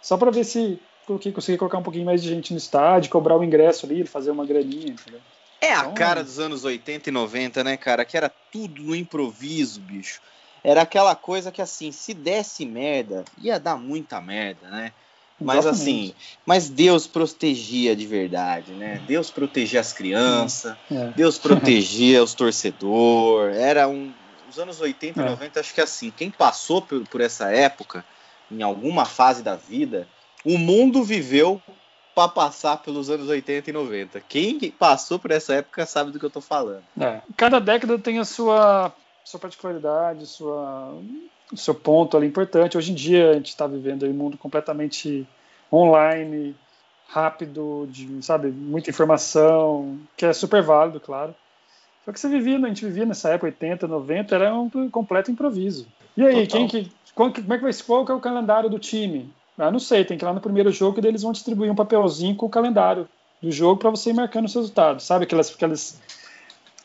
Só 0.00 0.16
para 0.16 0.30
ver 0.30 0.44
se 0.44 0.80
coloquei, 1.06 1.32
consegui 1.32 1.58
colocar 1.58 1.78
um 1.78 1.82
pouquinho 1.82 2.06
mais 2.06 2.22
de 2.22 2.28
gente 2.28 2.52
no 2.52 2.58
estádio, 2.58 3.10
cobrar 3.10 3.36
o 3.36 3.44
ingresso 3.44 3.84
ali, 3.84 4.06
fazer 4.06 4.30
uma 4.30 4.46
graninha, 4.46 4.92
entendeu? 4.92 5.20
É 5.60 5.74
a 5.74 5.80
Então, 5.80 5.94
cara 5.94 6.24
dos 6.24 6.38
anos 6.38 6.64
80 6.64 7.10
e 7.10 7.12
90, 7.12 7.62
né, 7.62 7.76
cara? 7.76 8.04
Que 8.04 8.16
era 8.16 8.32
tudo 8.50 8.82
no 8.82 8.96
improviso, 8.96 9.82
bicho. 9.82 10.20
Era 10.62 10.82
aquela 10.82 11.14
coisa 11.14 11.50
que, 11.50 11.62
assim, 11.62 11.90
se 11.92 12.12
desse 12.14 12.64
merda, 12.66 13.24
ia 13.38 13.58
dar 13.58 13.76
muita 13.76 14.20
merda, 14.20 14.68
né? 14.68 14.92
Mas 15.40 15.64
Exatamente. 15.64 15.82
assim, 15.82 16.14
mas 16.44 16.68
Deus 16.68 17.06
protegia 17.06 17.96
de 17.96 18.06
verdade, 18.06 18.72
né? 18.72 19.00
Deus 19.06 19.30
protegia 19.30 19.80
as 19.80 19.92
crianças, 19.92 20.76
É. 20.90 21.12
Deus 21.16 21.38
protegia 21.40 22.22
os 22.22 22.34
torcedores. 22.34 23.56
Era 23.56 23.88
um. 23.88 24.12
Os 24.50 24.58
anos 24.58 24.80
80 24.80 25.20
e 25.20 25.22
É. 25.22 25.30
90, 25.30 25.60
acho 25.60 25.72
que 25.72 25.80
assim, 25.80 26.10
quem 26.10 26.30
passou 26.30 26.82
por, 26.82 27.06
por 27.06 27.20
essa 27.20 27.50
época, 27.50 28.04
em 28.50 28.62
alguma 28.62 29.04
fase 29.04 29.42
da 29.44 29.54
vida, 29.54 30.08
o 30.44 30.58
mundo 30.58 31.04
viveu 31.04 31.62
para 32.14 32.28
passar 32.28 32.78
pelos 32.78 33.08
anos 33.08 33.28
80 33.28 33.70
e 33.70 33.72
90. 33.72 34.20
Quem 34.20 34.58
passou 34.72 35.18
por 35.18 35.30
essa 35.30 35.54
época 35.54 35.86
sabe 35.86 36.10
do 36.10 36.18
que 36.18 36.26
eu 36.26 36.30
tô 36.30 36.40
falando. 36.40 36.82
É. 36.98 37.20
Cada 37.36 37.60
década 37.60 37.96
tem 37.98 38.18
a 38.18 38.24
sua 38.24 38.92
sua 39.24 39.40
particularidade, 39.40 40.26
sua, 40.26 40.94
o 41.52 41.56
seu 41.56 41.74
ponto 41.74 42.16
ali 42.16 42.26
importante. 42.26 42.76
Hoje 42.76 42.92
em 42.92 42.94
dia 42.94 43.30
a 43.30 43.34
gente 43.34 43.48
está 43.48 43.66
vivendo 43.66 44.06
um 44.06 44.12
mundo 44.12 44.38
completamente 44.38 45.26
online, 45.72 46.54
rápido, 47.08 47.86
de, 47.90 48.22
sabe, 48.22 48.48
muita 48.48 48.90
informação, 48.90 49.98
que 50.16 50.24
é 50.24 50.32
super 50.32 50.62
válido, 50.62 51.00
claro. 51.00 51.34
Só 52.04 52.12
que 52.12 52.20
você 52.20 52.28
vivia, 52.28 52.56
a 52.56 52.68
gente 52.68 52.84
vivia 52.84 53.04
nessa 53.04 53.30
época, 53.30 53.46
80, 53.46 53.86
90, 53.86 54.34
era 54.34 54.54
um 54.54 54.90
completo 54.90 55.30
improviso. 55.30 55.86
E 56.16 56.24
aí, 56.24 56.46
quem 56.46 56.66
que, 56.66 56.90
qual, 57.14 57.32
como 57.32 57.52
é 57.52 57.56
que 57.56 57.62
vai 57.62 57.72
qual 57.86 58.06
que 58.06 58.12
é 58.12 58.14
o 58.14 58.20
calendário 58.20 58.70
do 58.70 58.78
time? 58.78 59.32
Ah, 59.58 59.70
não 59.70 59.78
sei, 59.78 60.04
tem 60.04 60.16
que 60.16 60.24
ir 60.24 60.26
lá 60.26 60.32
no 60.32 60.40
primeiro 60.40 60.72
jogo 60.72 61.00
e 61.00 61.06
eles 61.06 61.22
vão 61.22 61.32
distribuir 61.32 61.70
um 61.70 61.74
papelzinho 61.74 62.34
com 62.34 62.46
o 62.46 62.50
calendário 62.50 63.06
do 63.42 63.50
jogo 63.50 63.78
para 63.78 63.90
você 63.90 64.10
ir 64.10 64.14
marcando 64.14 64.46
os 64.46 64.54
resultados. 64.54 65.04
Sabe 65.04 65.24
aquelas, 65.24 65.54
aquelas 65.54 66.00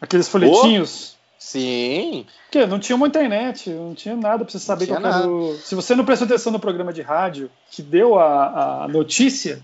aqueles 0.01 0.27
folhetinhos? 0.27 1.13
Oh, 1.13 1.14
sim. 1.45 2.25
Porque 2.45 2.65
não 2.65 2.79
tinha 2.79 2.95
uma 2.95 3.07
internet, 3.07 3.69
não 3.69 3.93
tinha 3.93 4.15
nada 4.15 4.43
para 4.43 4.51
você 4.51 4.59
saber 4.59 4.87
qual 4.87 4.99
era 4.99 5.27
o... 5.27 5.55
Se 5.57 5.75
você 5.75 5.93
não 5.93 6.03
prestou 6.03 6.25
atenção 6.25 6.51
no 6.51 6.59
programa 6.59 6.91
de 6.91 7.01
rádio 7.01 7.51
que 7.69 7.81
deu 7.81 8.17
a, 8.17 8.83
a 8.83 8.87
notícia, 8.87 9.61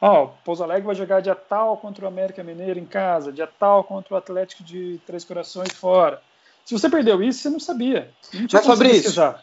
ó, 0.00 0.24
oh, 0.24 0.28
Pouso 0.44 0.62
Alegre 0.62 0.86
vai 0.86 0.94
jogar 0.94 1.20
dia 1.20 1.34
tal 1.34 1.76
contra 1.76 2.04
o 2.04 2.08
América 2.08 2.42
Mineiro 2.42 2.78
em 2.78 2.86
casa, 2.86 3.30
dia 3.32 3.46
tal 3.46 3.84
contra 3.84 4.14
o 4.14 4.16
Atlético 4.16 4.64
de 4.64 4.98
Três 5.06 5.24
Corações 5.24 5.72
fora. 5.72 6.22
Se 6.64 6.72
você 6.72 6.88
perdeu 6.88 7.22
isso, 7.22 7.40
você 7.40 7.50
não 7.50 7.60
sabia. 7.60 8.10
Não 8.32 8.46
Mas, 8.52 8.66
Fabrício, 8.66 9.34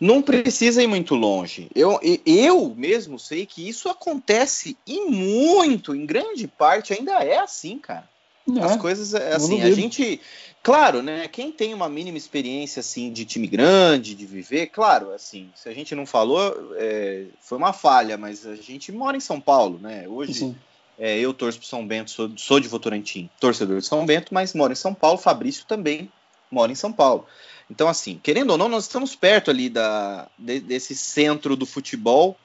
não 0.00 0.22
precisa 0.22 0.82
ir 0.82 0.86
muito 0.86 1.14
longe. 1.14 1.68
Eu, 1.74 1.98
eu 2.24 2.74
mesmo 2.76 3.18
sei 3.18 3.44
que 3.44 3.68
isso 3.68 3.88
acontece 3.88 4.76
e 4.86 5.06
muito, 5.06 5.94
em 5.94 6.06
grande 6.06 6.46
parte, 6.46 6.92
ainda 6.92 7.12
é 7.22 7.38
assim, 7.38 7.78
cara. 7.78 8.08
É, 8.56 8.62
As 8.62 8.76
coisas, 8.76 9.14
assim, 9.14 9.62
a 9.62 9.70
gente. 9.70 10.20
Claro, 10.62 11.02
né? 11.02 11.28
Quem 11.28 11.52
tem 11.52 11.72
uma 11.72 11.88
mínima 11.88 12.18
experiência, 12.18 12.80
assim, 12.80 13.12
de 13.12 13.24
time 13.24 13.46
grande, 13.46 14.14
de 14.14 14.26
viver, 14.26 14.66
claro, 14.66 15.12
assim, 15.12 15.50
se 15.54 15.68
a 15.68 15.72
gente 15.72 15.94
não 15.94 16.04
falou, 16.04 16.74
é, 16.76 17.26
foi 17.40 17.58
uma 17.58 17.72
falha, 17.72 18.18
mas 18.18 18.46
a 18.46 18.56
gente 18.56 18.90
mora 18.90 19.16
em 19.16 19.20
São 19.20 19.40
Paulo, 19.40 19.78
né? 19.80 20.06
Hoje. 20.08 20.54
É, 21.00 21.16
eu 21.16 21.32
torço 21.32 21.60
para 21.60 21.68
São 21.68 21.86
Bento, 21.86 22.10
sou, 22.10 22.28
sou 22.36 22.58
de 22.58 22.66
Votorantim, 22.66 23.30
torcedor 23.38 23.78
de 23.78 23.86
São 23.86 24.04
Bento, 24.04 24.34
mas 24.34 24.52
moro 24.52 24.72
em 24.72 24.76
São 24.76 24.92
Paulo. 24.92 25.16
Fabrício 25.16 25.64
também 25.64 26.10
mora 26.50 26.72
em 26.72 26.74
São 26.74 26.92
Paulo. 26.92 27.24
Então, 27.70 27.88
assim, 27.88 28.18
querendo 28.20 28.50
ou 28.50 28.58
não, 28.58 28.68
nós 28.68 28.84
estamos 28.84 29.14
perto 29.14 29.50
ali 29.50 29.68
da, 29.68 30.28
de, 30.36 30.58
desse 30.58 30.96
centro 30.96 31.54
do 31.54 31.66
futebol 31.66 32.36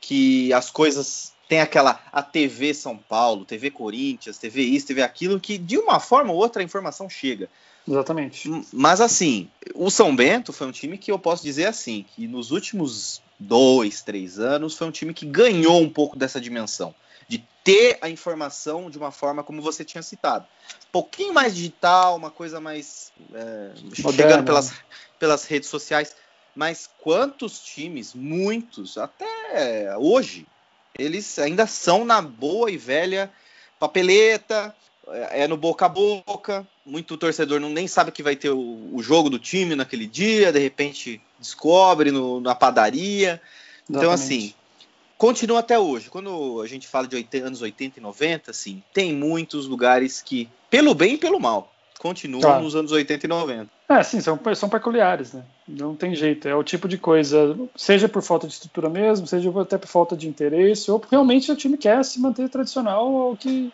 que 0.00 0.52
as 0.52 0.70
coisas 0.70 1.32
tem 1.50 1.60
aquela 1.60 2.00
a 2.12 2.22
TV 2.22 2.72
São 2.72 2.96
Paulo, 2.96 3.44
TV 3.44 3.72
Corinthians, 3.72 4.38
TV 4.38 4.62
isso, 4.62 4.86
TV 4.86 5.02
aquilo, 5.02 5.40
que 5.40 5.58
de 5.58 5.76
uma 5.76 5.98
forma 5.98 6.32
ou 6.32 6.38
outra 6.38 6.62
a 6.62 6.64
informação 6.64 7.10
chega. 7.10 7.50
Exatamente. 7.88 8.48
Mas 8.72 9.00
assim, 9.00 9.50
o 9.74 9.90
São 9.90 10.14
Bento 10.14 10.52
foi 10.52 10.68
um 10.68 10.70
time 10.70 10.96
que 10.96 11.10
eu 11.10 11.18
posso 11.18 11.42
dizer 11.42 11.66
assim, 11.66 12.06
que 12.14 12.28
nos 12.28 12.52
últimos 12.52 13.20
dois, 13.36 14.00
três 14.00 14.38
anos 14.38 14.76
foi 14.78 14.86
um 14.86 14.92
time 14.92 15.12
que 15.12 15.26
ganhou 15.26 15.82
um 15.82 15.90
pouco 15.90 16.16
dessa 16.16 16.40
dimensão 16.40 16.94
de 17.26 17.44
ter 17.64 17.98
a 18.00 18.08
informação 18.08 18.88
de 18.88 18.96
uma 18.96 19.10
forma 19.10 19.42
como 19.42 19.60
você 19.60 19.84
tinha 19.84 20.02
citado. 20.02 20.46
Um 20.86 20.92
pouquinho 20.92 21.34
mais 21.34 21.52
digital, 21.52 22.14
uma 22.14 22.30
coisa 22.30 22.60
mais 22.60 23.12
é, 23.34 23.72
chegando 24.12 24.44
pelas, 24.44 24.72
pelas 25.18 25.44
redes 25.46 25.68
sociais. 25.68 26.14
Mas 26.54 26.88
quantos 27.00 27.60
times, 27.60 28.14
muitos, 28.14 28.96
até 28.96 29.96
hoje, 29.96 30.46
eles 30.98 31.38
ainda 31.38 31.66
são 31.66 32.04
na 32.04 32.20
boa 32.20 32.70
e 32.70 32.76
velha 32.76 33.30
papeleta, 33.78 34.74
é, 35.08 35.42
é 35.42 35.48
no 35.48 35.56
boca 35.56 35.86
a 35.86 35.88
boca. 35.88 36.66
Muito 36.84 37.16
torcedor 37.16 37.58
não 37.58 37.70
nem 37.70 37.88
sabe 37.88 38.12
que 38.12 38.22
vai 38.22 38.36
ter 38.36 38.50
o, 38.50 38.90
o 38.92 39.02
jogo 39.02 39.30
do 39.30 39.38
time 39.38 39.74
naquele 39.74 40.06
dia, 40.06 40.52
de 40.52 40.58
repente 40.58 41.20
descobre 41.38 42.10
no, 42.10 42.40
na 42.40 42.54
padaria. 42.54 43.40
Então, 43.88 44.12
Exatamente. 44.12 44.34
assim, 44.34 44.54
continua 45.16 45.60
até 45.60 45.78
hoje. 45.78 46.10
Quando 46.10 46.60
a 46.60 46.66
gente 46.66 46.86
fala 46.86 47.08
de 47.08 47.16
80, 47.16 47.46
anos 47.46 47.62
80 47.62 47.98
e 47.98 48.02
90, 48.02 48.50
assim, 48.50 48.82
tem 48.92 49.12
muitos 49.14 49.66
lugares 49.66 50.20
que, 50.20 50.48
pelo 50.68 50.94
bem 50.94 51.14
e 51.14 51.18
pelo 51.18 51.40
mal, 51.40 51.72
continuam 52.00 52.40
claro. 52.40 52.64
nos 52.64 52.74
anos 52.74 52.90
80 52.90 53.26
e 53.26 53.28
90. 53.28 53.70
É, 53.86 54.02
sim, 54.02 54.20
são, 54.22 54.40
são 54.54 54.68
peculiares, 54.70 55.34
né? 55.34 55.44
Não 55.68 55.94
tem 55.94 56.14
jeito. 56.14 56.48
É 56.48 56.54
o 56.54 56.64
tipo 56.64 56.88
de 56.88 56.96
coisa, 56.96 57.56
seja 57.76 58.08
por 58.08 58.22
falta 58.22 58.46
de 58.46 58.54
estrutura 58.54 58.88
mesmo, 58.88 59.26
seja 59.26 59.52
até 59.60 59.76
por 59.76 59.86
falta 59.86 60.16
de 60.16 60.26
interesse, 60.26 60.90
ou 60.90 61.02
realmente 61.10 61.52
o 61.52 61.56
time 61.56 61.76
quer 61.76 62.02
se 62.02 62.18
manter 62.18 62.48
tradicional 62.48 63.14
ao 63.14 63.36
que 63.36 63.70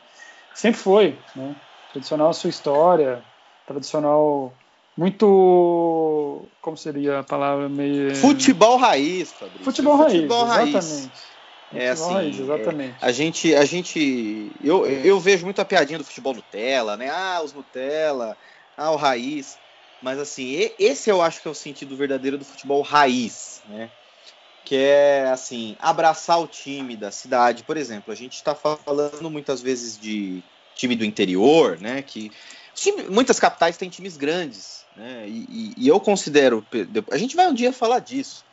sempre 0.52 0.80
foi, 0.80 1.16
né? 1.36 1.54
Tradicional 1.92 2.30
a 2.30 2.32
sua 2.32 2.50
história, 2.50 3.22
tradicional 3.64 4.52
muito 4.96 6.42
como 6.60 6.76
seria 6.76 7.20
a 7.20 7.22
palavra 7.22 7.68
meio 7.68 8.14
futebol 8.16 8.76
raiz 8.78 9.30
Fabrício. 9.30 9.64
futebol 9.64 9.96
raiz 9.96 10.12
futebol 10.14 10.44
raiz 10.44 10.74
exatamente 10.74 11.36
é 11.72 11.90
assim, 11.90 12.12
raiz, 12.12 12.38
exatamente. 12.38 12.96
É, 13.02 13.07
a 13.07 13.12
gente, 13.12 13.55
a 13.55 13.64
gente, 13.64 14.55
eu, 14.61 14.87
eu 14.87 15.18
vejo 15.18 15.44
muito 15.44 15.61
a 15.61 15.64
piadinha 15.64 15.98
do 15.98 16.05
futebol 16.05 16.35
Nutella, 16.35 16.96
né? 16.96 17.09
Ah, 17.11 17.40
os 17.42 17.52
Nutella, 17.52 18.37
ah, 18.76 18.92
o 18.92 18.96
raiz. 18.96 19.59
Mas 20.00 20.18
assim, 20.18 20.70
esse 20.79 21.11
eu 21.11 21.20
acho 21.20 21.40
que 21.40 21.48
é 21.48 21.50
o 21.50 21.55
sentido 21.55 21.96
verdadeiro 21.96 22.38
do 22.38 22.44
futebol 22.44 22.83
raiz, 22.83 23.62
né? 23.64 23.90
Que 24.64 24.76
é 24.76 25.29
assim, 25.29 25.76
abraçar 25.79 26.40
o 26.40 26.46
time 26.46 26.96
da 26.96 27.11
cidade. 27.11 27.64
Por 27.64 27.76
exemplo, 27.76 28.12
a 28.12 28.16
gente 28.16 28.35
está 28.35 28.55
falando 28.55 29.31
muitas 29.31 29.61
vezes 29.61 29.98
de 29.98 30.44
time 30.74 30.94
do 30.94 31.05
interior, 31.05 31.81
né? 31.81 32.02
Que 32.02 32.31
time, 32.74 33.05
muitas 33.05 33.40
capitais 33.40 33.76
têm 33.76 33.88
times 33.88 34.16
grandes, 34.16 34.87
né? 34.94 35.29
E, 35.29 35.46
e, 35.48 35.74
e 35.79 35.88
eu 35.88 35.98
considero, 35.98 36.64
a 37.11 37.16
gente 37.16 37.35
vai 37.35 37.48
um 37.48 37.55
dia 37.55 37.72
falar 37.72 37.98
disso 37.98 38.45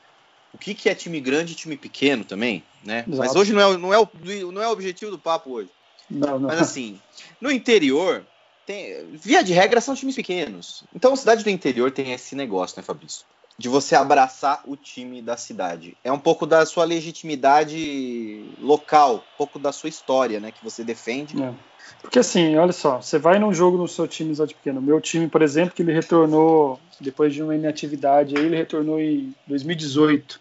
o 0.53 0.57
que, 0.57 0.73
que 0.73 0.87
é 0.87 0.95
time 0.95 1.19
grande 1.19 1.53
e 1.53 1.55
time 1.55 1.75
pequeno 1.75 2.23
também, 2.23 2.63
né? 2.83 3.03
Exato. 3.07 3.17
Mas 3.17 3.35
hoje 3.35 3.53
não 3.53 3.61
é, 3.61 3.77
não, 3.77 3.93
é 3.93 3.99
o, 3.99 4.07
não 4.51 4.61
é 4.61 4.67
o 4.67 4.71
objetivo 4.71 5.11
do 5.11 5.17
papo 5.17 5.51
hoje. 5.51 5.69
Não, 6.09 6.39
não. 6.39 6.49
Mas 6.49 6.61
assim, 6.61 6.99
no 7.41 7.51
interior, 7.51 8.23
tem, 8.65 9.07
via 9.11 9.43
de 9.43 9.51
regra 9.51 9.81
são 9.81 9.95
times 9.95 10.15
pequenos. 10.15 10.83
Então 10.95 11.13
a 11.13 11.17
cidade 11.17 11.43
do 11.43 11.49
interior 11.49 11.91
tem 11.91 12.13
esse 12.13 12.35
negócio, 12.35 12.77
né, 12.77 12.83
Fabrício? 12.83 13.25
De 13.57 13.69
você 13.69 13.95
abraçar 13.95 14.61
o 14.65 14.75
time 14.75 15.21
da 15.21 15.37
cidade. 15.37 15.95
É 16.03 16.11
um 16.11 16.19
pouco 16.19 16.45
da 16.45 16.65
sua 16.65 16.83
legitimidade 16.85 18.45
local, 18.59 19.17
um 19.17 19.37
pouco 19.37 19.59
da 19.59 19.71
sua 19.71 19.89
história, 19.89 20.39
né, 20.39 20.51
que 20.51 20.63
você 20.63 20.83
defende. 20.83 21.41
É. 21.41 21.53
Porque 22.01 22.19
assim, 22.19 22.55
olha 22.57 22.73
só, 22.73 23.01
você 23.01 23.17
vai 23.17 23.39
num 23.39 23.53
jogo 23.53 23.77
no 23.77 23.87
seu 23.87 24.07
time 24.07 24.33
cidade 24.35 24.53
pequeno. 24.53 24.81
Meu 24.81 24.99
time, 24.99 25.27
por 25.27 25.41
exemplo, 25.41 25.73
que 25.73 25.81
ele 25.81 25.93
retornou 25.93 26.79
depois 26.99 27.33
de 27.33 27.41
uma 27.41 27.55
inatividade 27.55 28.37
aí, 28.37 28.45
ele 28.45 28.57
retornou 28.57 28.99
em 28.99 29.33
2018. 29.47 30.39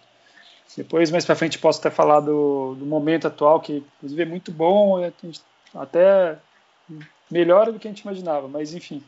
Depois, 0.77 1.11
mais 1.11 1.25
para 1.25 1.35
frente, 1.35 1.59
posso 1.59 1.81
até 1.81 1.91
falar 1.91 2.21
do, 2.21 2.75
do, 2.75 2.87
momento 2.87 3.27
atual, 3.27 3.61
que 3.61 3.85
inclusive 3.97 4.23
é 4.23 4.27
muito 4.27 4.51
bom, 4.51 4.99
é, 4.99 5.13
até 5.75 6.39
melhor 7.31 7.71
do 7.71 7.79
que 7.79 7.87
a 7.87 7.91
gente 7.91 8.01
imaginava, 8.01 8.49
mas 8.49 8.75
enfim. 8.75 9.03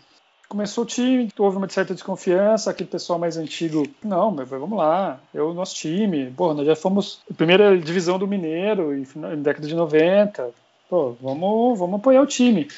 Começou 0.47 0.85
o 0.85 0.87
time, 0.87 1.31
houve 1.39 1.57
uma 1.57 1.69
certa 1.69 1.95
desconfiança, 1.95 2.71
aquele 2.71 2.89
pessoal 2.89 3.19
mais 3.19 3.37
antigo, 3.37 3.83
não, 4.05 4.31
mas 4.31 4.49
vamos 4.49 4.79
lá, 4.79 5.19
é 5.35 5.41
o 5.41 5.55
nosso 5.55 5.75
time, 5.75 6.31
pô, 6.37 6.53
nós 6.53 6.67
já 6.67 6.77
fomos 6.77 7.23
primeira 7.37 7.77
divisão 7.79 8.19
do 8.19 8.29
Mineiro, 8.29 8.95
em 8.95 9.43
década 9.43 9.67
de 9.67 9.75
90, 9.75 10.53
pô, 10.89 11.13
vamos, 11.21 11.79
vamos 11.79 11.97
apoiar 12.01 12.23
o 12.23 12.27
time. 12.27 12.69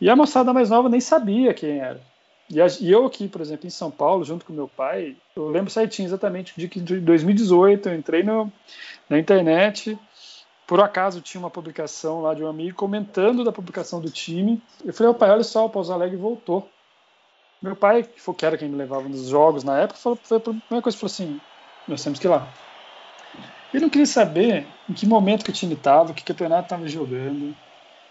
E 0.00 0.08
a 0.08 0.16
moçada 0.16 0.52
mais 0.52 0.70
nova 0.70 0.88
nem 0.88 1.00
sabia 1.00 1.52
quem 1.52 1.78
era. 1.78 2.00
E, 2.50 2.60
a, 2.60 2.66
e, 2.80 2.90
eu 2.90 3.04
aqui, 3.04 3.28
por 3.28 3.40
exemplo, 3.40 3.66
em 3.66 3.70
São 3.70 3.90
Paulo, 3.90 4.24
junto 4.24 4.44
com 4.44 4.52
meu 4.52 4.68
pai, 4.68 5.16
eu 5.36 5.48
lembro 5.48 5.70
certinho 5.70 6.06
exatamente 6.06 6.54
de 6.56 6.68
que 6.68 6.78
em 6.78 6.82
2018 6.82 7.88
eu 7.88 7.94
entrei 7.94 8.22
no, 8.22 8.50
na 9.08 9.18
internet, 9.18 9.98
por 10.66 10.80
acaso 10.80 11.20
tinha 11.20 11.40
uma 11.40 11.50
publicação 11.50 12.22
lá 12.22 12.32
de 12.34 12.42
um 12.42 12.48
amigo 12.48 12.76
comentando 12.76 13.44
da 13.44 13.52
publicação 13.52 14.00
do 14.00 14.10
time. 14.10 14.62
Eu 14.84 14.94
falei, 14.94 15.12
pai, 15.14 15.30
olha 15.30 15.44
só, 15.44 15.66
o 15.66 15.70
Pouso 15.70 15.92
Alegre 15.92 16.16
voltou. 16.16 16.68
Meu 17.60 17.74
pai, 17.74 18.04
que, 18.04 18.46
era 18.46 18.56
quem 18.56 18.68
me 18.68 18.76
levava 18.76 19.08
nos 19.08 19.28
jogos 19.28 19.64
na 19.64 19.80
época, 19.80 19.98
falou, 19.98 20.18
foi 20.22 20.36
a 20.36 20.40
primeira 20.40 20.82
coisa, 20.82 20.96
falou 20.96 21.10
assim, 21.10 21.40
nós 21.88 22.02
temos 22.02 22.18
que 22.18 22.26
ir 22.26 22.30
lá. 22.30 22.48
Ele 23.72 23.82
não 23.82 23.90
queria 23.90 24.06
saber 24.06 24.66
em 24.88 24.92
que 24.92 25.06
momento 25.06 25.44
que 25.44 25.50
o 25.50 25.54
time 25.54 25.74
estava, 25.74 26.12
que 26.14 26.24
campeonato 26.24 26.64
estava 26.64 26.88
jogando, 26.88 27.54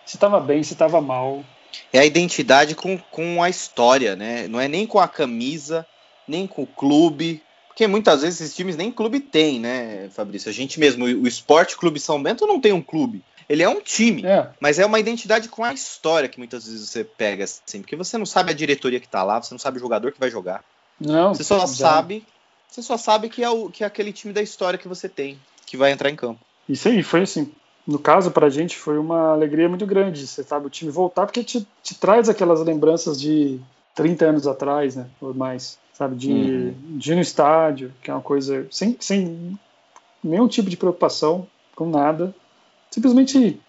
se 0.06 0.16
estava 0.16 0.40
bem, 0.40 0.64
se 0.64 0.74
estava 0.74 1.02
mal 1.02 1.44
é 1.92 2.00
a 2.00 2.06
identidade 2.06 2.76
com, 2.76 2.98
com 2.98 3.44
a 3.44 3.50
história, 3.50 4.16
né? 4.16 4.48
Não 4.48 4.60
é 4.60 4.68
nem 4.68 4.86
com 4.86 5.00
a 5.00 5.08
camisa, 5.08 5.86
nem 6.28 6.48
com 6.48 6.64
o 6.64 6.68
clube, 6.68 7.44
porque 7.68 7.88
muitas 7.88 8.22
vezes 8.22 8.42
esses 8.42 8.56
times 8.56 8.76
nem 8.76 8.92
clube 8.92 9.20
tem, 9.20 9.60
né, 9.60 10.10
Fabrício? 10.10 10.50
A 10.50 10.54
gente 10.54 10.80
mesmo, 10.80 11.06
o 11.06 11.28
Esporte 11.28 11.78
Clube 11.78 12.00
São 12.00 12.22
Bento 12.22 12.46
não 12.46 12.60
tem 12.60 12.74
um 12.74 12.82
clube. 12.82 13.24
Ele 13.48 13.64
é 13.64 13.70
um 13.70 13.80
time, 13.80 14.26
é. 14.26 14.50
mas 14.60 14.78
é 14.78 14.86
uma 14.86 15.00
identidade 15.00 15.48
com 15.48 15.64
a 15.64 15.74
história 15.74 16.28
que 16.28 16.38
muitas 16.38 16.66
vezes 16.66 16.90
você 16.90 17.04
pega, 17.04 17.46
assim, 17.46 17.80
porque 17.80 17.96
você 17.96 18.18
não 18.18 18.26
sabe 18.26 18.52
a 18.52 18.56
diretoria 18.56 19.00
que 19.00 19.08
tá 19.08 19.24
lá, 19.24 19.42
você 19.42 19.54
não 19.54 19.60
sabe 19.60 19.78
o 19.78 19.80
jogador 19.80 20.12
que 20.12 20.20
vai 20.20 20.30
jogar. 20.30 20.64
Não. 21.00 21.34
Você 21.34 21.46
só 21.46 21.60
já. 21.60 21.68
sabe, 21.68 22.26
você 22.70 22.82
só 22.82 22.98
sabe 22.98 23.30
que 23.30 23.44
é, 23.44 23.50
o, 23.50 23.70
que 23.70 23.84
é 23.84 23.88
aquele 23.88 24.14
time 24.14 24.34
da 24.34 24.42
história 24.42 24.78
que 24.78 24.88
você 24.88 25.08
tem, 25.08 25.40
que 25.66 25.78
vai 25.78 25.92
entrar 25.92 26.10
em 26.10 26.16
campo. 26.16 26.40
Isso 26.68 26.88
aí, 26.88 27.02
foi 27.02 27.22
assim, 27.22 27.52
no 27.88 27.98
caso, 27.98 28.32
para 28.32 28.48
a 28.48 28.50
gente, 28.50 28.78
foi 28.78 28.98
uma 28.98 29.32
alegria 29.32 29.70
muito 29.70 29.86
grande, 29.86 30.28
você 30.28 30.44
sabe, 30.44 30.68
o 30.68 30.70
time 30.70 30.92
voltar, 30.92 31.26
porque 31.26 31.44
te, 31.44 31.66
te 31.82 31.96
traz 31.96 32.28
aquelas 32.28 32.60
lembranças 32.62 33.20
de 33.20 33.60
30 33.96 34.26
anos 34.26 34.46
atrás, 34.46 34.96
né? 34.96 35.08
Ou 35.22 35.34
mais, 35.34 35.80
sabe? 35.94 36.16
De, 36.16 36.30
Uhum. 36.30 36.76
de 36.98 37.12
ir 37.14 37.16
no 37.16 37.22
estádio, 37.22 37.94
que 38.02 38.12
é 38.12 38.14
uma 38.14 38.22
coisa 38.22 38.68
sem, 38.70 38.98
sem 39.00 39.58
nenhum 40.24 40.48
tipo 40.48 40.70
de 40.70 40.78
preocupação, 40.78 41.48
com 41.76 41.90
nada. 41.90 42.36
Simplesmente 42.92 43.60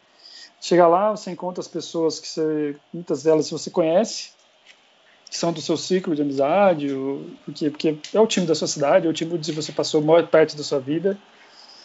chegar 0.60 0.88
lá, 0.88 1.12
você 1.12 1.30
encontra 1.30 1.60
as 1.60 1.68
pessoas 1.68 2.18
que 2.18 2.26
você, 2.26 2.76
muitas 2.92 3.22
delas 3.22 3.48
você 3.48 3.70
conhece, 3.70 4.32
que 5.28 5.36
são 5.36 5.52
do 5.52 5.60
seu 5.60 5.76
ciclo 5.76 6.14
de 6.14 6.22
amizade, 6.22 6.88
porque, 7.44 7.70
porque 7.70 7.96
é 8.14 8.20
o 8.20 8.26
time 8.26 8.46
da 8.46 8.54
sua 8.54 8.66
cidade, 8.66 9.06
é 9.06 9.10
o 9.10 9.12
time 9.12 9.34
onde 9.34 9.52
você 9.52 9.72
passou 9.72 10.00
a 10.00 10.04
maior 10.04 10.26
parte 10.26 10.56
da 10.56 10.62
sua 10.62 10.80
vida. 10.80 11.18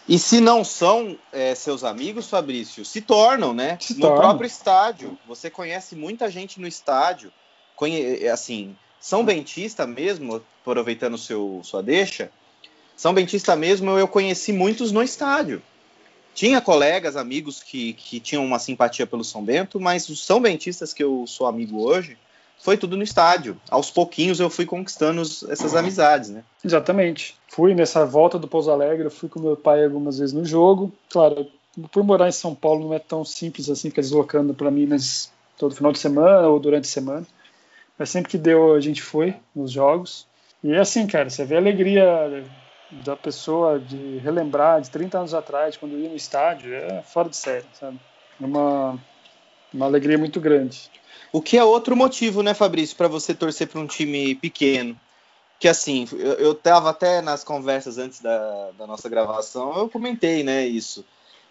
E 0.08 0.20
se 0.20 0.42
não 0.42 0.64
são 0.64 1.18
é, 1.32 1.56
seus 1.56 1.84
amigos, 1.84 2.30
Fabrício, 2.30 2.84
se 2.84 3.02
tornam, 3.02 3.54
né? 3.54 3.78
Se 3.80 3.94
no 3.94 4.02
tornam. 4.02 4.18
próprio 4.18 4.48
estádio. 4.48 5.18
Você 5.28 5.50
conhece 5.50 5.96
muita 5.96 6.30
gente 6.30 6.60
no 6.60 6.68
estádio. 6.68 7.32
Conhe 7.76 8.28
assim, 8.28 8.76
São 9.00 9.24
Bentista 9.24 9.86
mesmo, 9.88 10.42
aproveitando 10.62 11.18
seu, 11.18 11.62
sua 11.64 11.82
deixa, 11.82 12.32
São 12.96 13.14
Bentista 13.14 13.56
mesmo 13.56 13.92
eu 13.92 14.08
conheci 14.08 14.54
muitos 14.54 14.92
no 14.92 15.02
estádio. 15.02 15.62
Tinha 16.34 16.60
colegas, 16.60 17.16
amigos 17.16 17.62
que, 17.62 17.94
que 17.94 18.20
tinham 18.20 18.44
uma 18.44 18.60
simpatia 18.60 19.06
pelo 19.06 19.24
São 19.24 19.44
Bento, 19.44 19.80
mas 19.80 20.10
os 20.10 20.24
São 20.26 20.42
Bentistas 20.42 20.94
que 20.94 21.04
eu 21.04 21.26
sou 21.28 21.48
amigo 21.48 21.82
hoje, 21.82 22.18
foi 22.60 22.78
tudo 22.78 22.96
no 22.96 23.04
estádio. 23.04 23.58
Aos 23.70 23.92
pouquinhos 23.92 24.40
eu 24.40 24.50
fui 24.50 24.66
conquistando 24.66 25.22
essas 25.22 25.76
amizades, 25.76 26.30
né? 26.30 26.44
Exatamente. 26.64 27.36
Fui 27.50 27.76
nessa 27.76 28.06
volta 28.06 28.40
do 28.40 28.48
Pouso 28.48 28.72
Alegre, 28.72 29.10
fui 29.10 29.28
com 29.28 29.40
meu 29.40 29.58
pai 29.58 29.84
algumas 29.84 30.18
vezes 30.18 30.34
no 30.34 30.46
jogo. 30.46 30.92
Claro, 31.10 31.48
por 31.92 32.04
morar 32.04 32.30
em 32.30 32.32
São 32.32 32.56
Paulo 32.56 32.88
não 32.88 32.94
é 32.94 33.00
tão 33.00 33.26
simples 33.26 33.70
assim, 33.70 33.90
ficar 33.90 34.02
deslocando 34.02 34.54
para 34.54 34.72
Minas 34.72 35.32
todo 35.58 35.76
final 35.76 35.92
de 35.92 36.00
semana 36.00 36.48
ou 36.48 36.60
durante 36.60 36.86
a 36.86 36.92
semana. 36.92 37.26
Mas 37.98 38.10
sempre 38.10 38.32
que 38.32 38.38
deu, 38.38 38.74
a 38.74 38.80
gente 38.80 39.02
foi 39.02 39.36
nos 39.56 39.72
jogos. 39.72 40.26
E 40.64 40.72
é 40.72 40.80
assim, 40.80 41.06
cara, 41.06 41.30
você 41.30 41.44
vê 41.46 41.56
a 41.56 41.60
alegria 41.60 42.46
da 43.04 43.16
pessoa 43.16 43.80
de 43.80 44.18
relembrar 44.20 44.82
de 44.82 44.90
30 44.90 45.18
anos 45.18 45.34
atrás, 45.34 45.78
quando 45.78 45.98
ia 45.98 46.10
no 46.10 46.16
estádio, 46.16 46.74
é 46.74 47.02
fora 47.02 47.30
de 47.30 47.36
série, 47.36 47.66
sabe? 47.74 48.00
É 48.42 48.46
uma, 48.46 49.00
uma 49.74 49.86
alegria 49.86 50.18
muito 50.18 50.40
grande. 50.40 50.90
O 51.32 51.42
que 51.42 51.58
é 51.58 51.64
outro 51.64 51.96
motivo, 51.96 52.44
né, 52.44 52.54
Fabrício, 52.54 52.96
para 52.96 53.08
você 53.08 53.34
torcer 53.34 53.68
para 53.68 53.80
um 53.80 53.88
time 53.88 54.36
pequeno. 54.36 55.00
Que 55.60 55.68
assim, 55.68 56.08
eu, 56.12 56.34
eu 56.34 56.54
tava 56.54 56.90
até 56.90 57.22
nas 57.22 57.44
conversas 57.44 57.98
antes 57.98 58.20
da, 58.20 58.72
da 58.78 58.86
nossa 58.86 59.10
gravação, 59.10 59.78
eu 59.78 59.90
comentei, 59.90 60.44
né, 60.44 60.66
isso. 60.66 61.06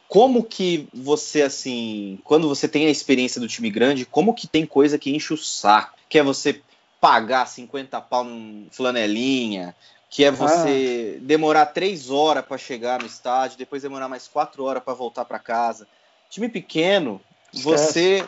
Como 0.07 0.45
que 0.45 0.87
você, 0.93 1.43
assim, 1.43 2.19
quando 2.23 2.47
você 2.47 2.69
tem 2.69 2.87
a 2.87 2.91
experiência 2.91 3.41
do 3.41 3.49
time 3.49 3.71
grande, 3.71 4.05
como 4.05 4.35
que 4.35 4.47
tem 4.47 4.67
coisa 4.67 4.99
que 4.99 5.15
enche 5.15 5.33
o 5.33 5.39
saco? 5.39 5.99
Que 6.09 6.19
é 6.19 6.23
você 6.23 6.61
pagar 7.01 7.47
50 7.47 8.01
pau 8.03 8.23
num 8.23 8.67
flanelinha, 8.71 9.75
que 10.09 10.23
é 10.23 10.31
você 10.31 11.19
demorar 11.23 11.67
três 11.67 12.11
horas 12.11 12.45
para 12.45 12.59
chegar 12.59 13.01
no 13.01 13.07
estádio, 13.07 13.57
depois 13.57 13.83
demorar 13.83 14.09
mais 14.09 14.29
quatro 14.29 14.63
horas 14.63 14.83
para 14.85 14.93
voltar 14.93 15.25
para 15.25 15.39
casa. 15.39 15.89
Time 16.29 16.51
pequeno. 16.51 17.19
Você 17.55 18.27